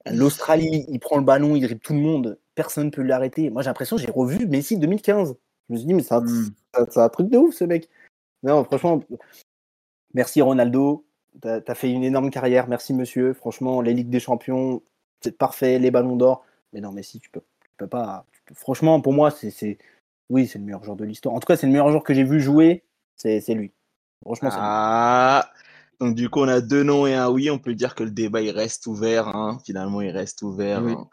L'Australie, 0.06 0.86
il 0.88 0.98
prend 0.98 1.18
le 1.18 1.24
ballon, 1.24 1.56
il 1.56 1.62
dribble 1.62 1.80
tout 1.80 1.92
le 1.92 2.00
monde, 2.00 2.38
personne 2.54 2.86
ne 2.86 2.90
peut 2.90 3.02
l'arrêter. 3.02 3.50
Moi, 3.50 3.62
j'ai 3.62 3.68
l'impression 3.68 3.96
j'ai 3.96 4.10
revu 4.10 4.46
Messi 4.46 4.78
2015. 4.78 5.36
Je 5.68 5.72
me 5.72 5.78
suis 5.78 5.86
dit, 5.86 5.94
mais 5.94 6.02
c'est 6.02 6.14
un, 6.14 6.24
c'est 6.90 7.00
un 7.00 7.08
truc 7.10 7.28
de 7.28 7.38
ouf, 7.38 7.54
ce 7.54 7.64
mec. 7.64 7.88
Non, 8.42 8.64
franchement, 8.64 9.02
merci 10.14 10.40
Ronaldo. 10.40 11.04
T'as 11.40 11.60
as 11.66 11.74
fait 11.74 11.90
une 11.90 12.02
énorme 12.04 12.30
carrière. 12.30 12.68
Merci, 12.68 12.92
monsieur. 12.94 13.32
Franchement, 13.34 13.80
les 13.80 13.94
Ligues 13.94 14.10
des 14.10 14.20
Champions, 14.20 14.82
c'est 15.20 15.36
parfait. 15.36 15.78
Les 15.78 15.90
ballons 15.90 16.16
d'or. 16.16 16.44
Mais 16.72 16.80
non, 16.80 16.92
Messi, 16.92 17.20
tu 17.20 17.30
peux, 17.30 17.40
tu 17.62 17.68
peux 17.76 17.86
pas. 17.86 18.24
tu 18.32 18.40
peux- 18.46 18.54
Franchement, 18.54 19.00
pour 19.00 19.12
moi, 19.12 19.30
c'est. 19.30 19.50
c'est- 19.50 19.78
Oui, 20.28 20.46
c'est 20.46 20.58
le 20.60 20.64
meilleur 20.64 20.82
joueur 20.84 20.96
de 20.96 21.04
l'histoire. 21.04 21.34
En 21.34 21.40
tout 21.40 21.46
cas, 21.46 21.56
c'est 21.56 21.66
le 21.66 21.72
meilleur 21.72 21.88
joueur 21.90 22.04
que 22.04 22.14
j'ai 22.14 22.22
vu 22.24 22.40
jouer. 22.40 22.84
C'est 23.16 23.40
lui. 23.48 23.72
Franchement, 24.22 24.50
c'est 24.50 24.56
lui. 24.56 24.62
Ah, 24.64 25.50
donc 26.00 26.14
du 26.14 26.30
coup, 26.30 26.40
on 26.40 26.48
a 26.48 26.60
deux 26.60 26.82
noms 26.84 27.06
et 27.06 27.14
un 27.14 27.28
oui. 27.30 27.50
On 27.50 27.58
peut 27.58 27.74
dire 27.74 27.94
que 27.94 28.04
le 28.04 28.10
débat, 28.10 28.40
il 28.40 28.50
reste 28.50 28.86
ouvert. 28.86 29.28
hein. 29.28 29.58
Finalement, 29.64 30.00
il 30.00 30.10
reste 30.10 30.42
ouvert. 30.42 30.82
Oui. 30.84 30.92
hein. 30.92 31.08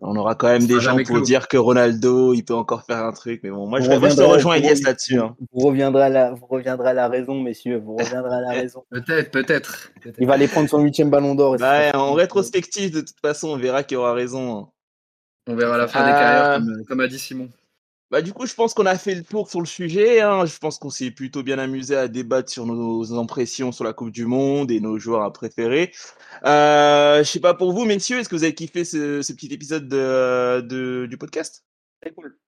On 0.00 0.14
aura 0.16 0.36
quand 0.36 0.46
même 0.48 0.64
des 0.66 0.78
gens 0.80 0.96
pour 1.04 1.20
dire 1.22 1.48
que 1.48 1.56
Ronaldo, 1.56 2.32
il 2.32 2.44
peut 2.44 2.54
encore 2.54 2.84
faire 2.84 3.04
un 3.04 3.12
truc. 3.12 3.40
Mais 3.42 3.50
bon, 3.50 3.66
moi, 3.66 3.80
Vous 3.80 3.86
je, 3.86 3.90
moi, 3.98 4.08
je 4.10 4.14
te 4.16 4.22
rejoins 4.22 4.56
vous 4.58 4.64
Elias 4.64 4.80
là-dessus. 4.84 5.18
hein. 5.18 5.34
Vous 5.52 5.66
reviendrez, 5.66 6.04
à 6.04 6.08
la, 6.08 6.32
vous 6.34 6.46
reviendrez 6.46 6.90
à 6.90 6.92
la 6.92 7.08
raison, 7.08 7.40
messieurs. 7.40 7.78
Vous 7.84 7.96
reviendrez 7.96 8.36
à 8.36 8.40
la 8.40 8.50
raison. 8.52 8.84
Peut-être, 8.90 9.30
peut-être. 9.32 9.90
Il 10.20 10.26
va 10.28 10.34
aller 10.34 10.46
prendre 10.46 10.68
son 10.68 10.80
huitième 10.82 11.10
ballon 11.10 11.34
d'or. 11.34 11.56
Bah, 11.58 11.90
en 11.94 12.12
rétrospective, 12.12 12.92
de 12.94 13.00
toute 13.00 13.18
façon, 13.20 13.48
on 13.48 13.56
verra 13.56 13.82
qui 13.82 13.96
aura 13.96 14.12
raison. 14.12 14.58
hein. 14.58 14.68
On 15.48 15.56
verra 15.56 15.76
la 15.78 15.88
fin 15.88 16.04
des 16.04 16.10
Euh, 16.10 16.18
carrières, 16.18 16.54
comme, 16.58 16.84
comme 16.86 17.00
a 17.00 17.08
dit 17.08 17.18
Simon. 17.18 17.48
Bah, 18.10 18.22
du 18.22 18.32
coup, 18.32 18.46
je 18.46 18.54
pense 18.54 18.72
qu'on 18.72 18.86
a 18.86 18.96
fait 18.96 19.14
le 19.14 19.22
tour 19.22 19.50
sur 19.50 19.60
le 19.60 19.66
sujet. 19.66 20.20
hein. 20.22 20.46
Je 20.46 20.56
pense 20.58 20.78
qu'on 20.78 20.88
s'est 20.88 21.10
plutôt 21.10 21.42
bien 21.42 21.58
amusé 21.58 21.94
à 21.94 22.08
débattre 22.08 22.50
sur 22.50 22.64
nos 22.64 23.12
impressions 23.18 23.70
sur 23.70 23.84
la 23.84 23.92
Coupe 23.92 24.10
du 24.10 24.24
Monde 24.24 24.70
et 24.70 24.80
nos 24.80 24.98
joueurs 24.98 25.22
à 25.22 25.32
préférer. 25.32 25.92
Euh, 26.46 27.18
je 27.18 27.24
sais 27.28 27.40
pas 27.40 27.52
pour 27.52 27.72
vous, 27.72 27.84
messieurs, 27.84 28.18
est-ce 28.18 28.28
que 28.30 28.36
vous 28.36 28.44
avez 28.44 28.54
kiffé 28.54 28.84
ce, 28.86 29.20
ce 29.20 29.32
petit 29.34 29.52
épisode 29.52 29.88
de, 29.88 30.62
de- 30.62 31.06
du 31.08 31.18
podcast? 31.18 31.64
Très 32.00 32.12
cool. 32.12 32.38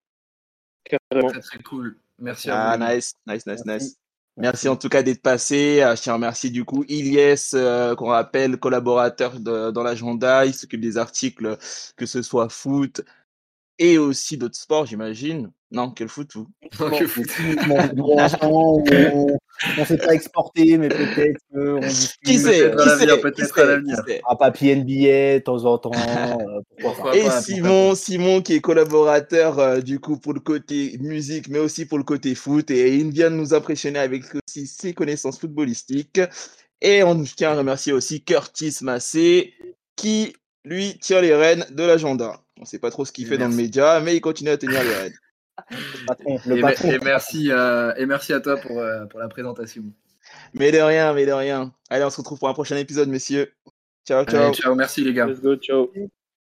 Carrément. 0.84 1.28
Très 1.30 1.40
très 1.40 1.62
cool. 1.62 1.96
Merci 2.18 2.48
Ah, 2.50 2.70
à 2.70 2.76
vous. 2.78 2.84
nice, 2.94 3.14
nice, 3.26 3.46
nice, 3.46 3.62
Merci. 3.66 3.84
nice. 3.86 3.96
Merci 4.36 4.68
en 4.68 4.76
tout 4.76 4.88
cas 4.88 5.02
d'être 5.02 5.20
passé. 5.20 5.82
Euh, 5.82 5.94
Je 5.96 6.00
tiens 6.02 6.12
à 6.14 6.16
remercier 6.16 6.48
du 6.48 6.64
coup 6.64 6.84
Ilyes, 6.88 7.34
euh, 7.54 7.94
qu'on 7.96 8.06
rappelle 8.06 8.56
collaborateur 8.58 9.38
de- 9.38 9.70
dans 9.70 9.82
l'agenda. 9.82 10.46
Il 10.46 10.54
s'occupe 10.54 10.80
des 10.80 10.96
articles, 10.96 11.58
que 11.96 12.06
ce 12.06 12.22
soit 12.22 12.48
foot 12.48 13.02
et 13.80 13.98
aussi 13.98 14.36
d'autres 14.36 14.58
sports, 14.58 14.86
j'imagine. 14.86 15.50
Non, 15.72 15.90
quel 15.90 16.08
foot, 16.08 16.30
vous? 16.34 16.46
Oh, 16.80 16.90
que 16.90 18.16
l'instant, 18.16 18.50
on 18.52 18.82
ne 19.78 19.84
s'est 19.84 19.98
pas 19.98 20.14
exporté, 20.14 20.78
mais 20.78 20.88
peut-être 20.88 21.38
qu'on 21.52 21.78
discute. 21.80 22.20
Qui 22.24 22.38
sait? 22.38 22.70
Peut-être 22.70 22.80
à 22.80 22.96
Qui 22.96 23.66
l'avenir, 23.66 23.96
sait? 23.96 24.02
Sait? 24.02 24.02
Sait? 24.06 24.20
Un 24.28 24.36
papier 24.36 24.76
NBA 24.76 25.38
de 25.38 25.42
temps 25.44 25.64
en 25.64 25.78
temps. 25.78 25.90
euh, 25.94 26.60
pourquoi 26.78 26.94
Pourquoi 26.94 27.10
pas. 27.12 27.16
Et 27.16 27.24
pas, 27.24 27.40
Simon, 27.42 27.94
Simon 27.94 28.42
qui 28.42 28.54
est 28.54 28.60
collaborateur 28.60 29.58
euh, 29.58 29.80
du 29.80 30.00
coup 30.00 30.18
pour 30.18 30.34
le 30.34 30.40
côté 30.40 30.96
musique, 31.00 31.48
mais 31.48 31.58
aussi 31.58 31.86
pour 31.86 31.98
le 31.98 32.04
côté 32.04 32.34
foot, 32.34 32.70
et 32.70 32.96
il 32.96 33.10
vient 33.10 33.30
de 33.30 33.36
nous 33.36 33.54
impressionner 33.54 33.98
avec 33.98 34.24
aussi 34.46 34.66
ses 34.66 34.92
connaissances 34.94 35.38
footballistiques. 35.38 36.20
Et 36.82 37.02
on 37.02 37.22
tient 37.24 37.52
à 37.52 37.56
remercier 37.56 37.92
aussi 37.92 38.24
Curtis 38.24 38.78
Massé, 38.82 39.54
qui 39.96 40.34
lui 40.64 40.98
tient 40.98 41.20
les 41.20 41.34
rênes 41.34 41.66
de 41.70 41.82
l'agenda. 41.84 42.40
On 42.58 42.64
sait 42.64 42.78
pas 42.78 42.90
trop 42.90 43.04
ce 43.04 43.12
qu'il 43.12 43.26
fait 43.26 43.38
dans 43.38 43.48
le 43.48 43.54
média, 43.54 44.00
mais 44.00 44.16
il 44.16 44.20
continue 44.20 44.50
à 44.50 44.58
tenir 44.58 44.82
les 44.82 44.94
rênes. 44.94 45.14
Le 45.70 46.06
patron. 46.06 46.40
Le 46.46 46.56
Et, 46.56 46.60
patron. 46.62 46.90
et 46.90 46.98
merci 47.02 47.52
à, 47.52 47.94
et 47.98 48.06
merci 48.06 48.32
à 48.32 48.40
toi 48.40 48.56
pour, 48.56 48.78
euh, 48.78 49.04
pour 49.06 49.20
la 49.20 49.28
présentation. 49.28 49.84
Mais 50.54 50.72
de 50.72 50.78
rien, 50.78 51.12
mais 51.12 51.26
de 51.26 51.32
rien. 51.32 51.72
Allez, 51.90 52.04
on 52.04 52.10
se 52.10 52.16
retrouve 52.16 52.38
pour 52.38 52.48
un 52.48 52.54
prochain 52.54 52.76
épisode, 52.76 53.08
messieurs. 53.08 53.52
Ciao, 54.06 54.24
ciao. 54.24 54.44
Allez, 54.44 54.54
ciao, 54.54 54.74
merci 54.74 55.04
les 55.04 55.12
gars. 55.12 55.26
Let's 55.26 55.40
go, 55.40 55.56
ciao. 55.56 55.90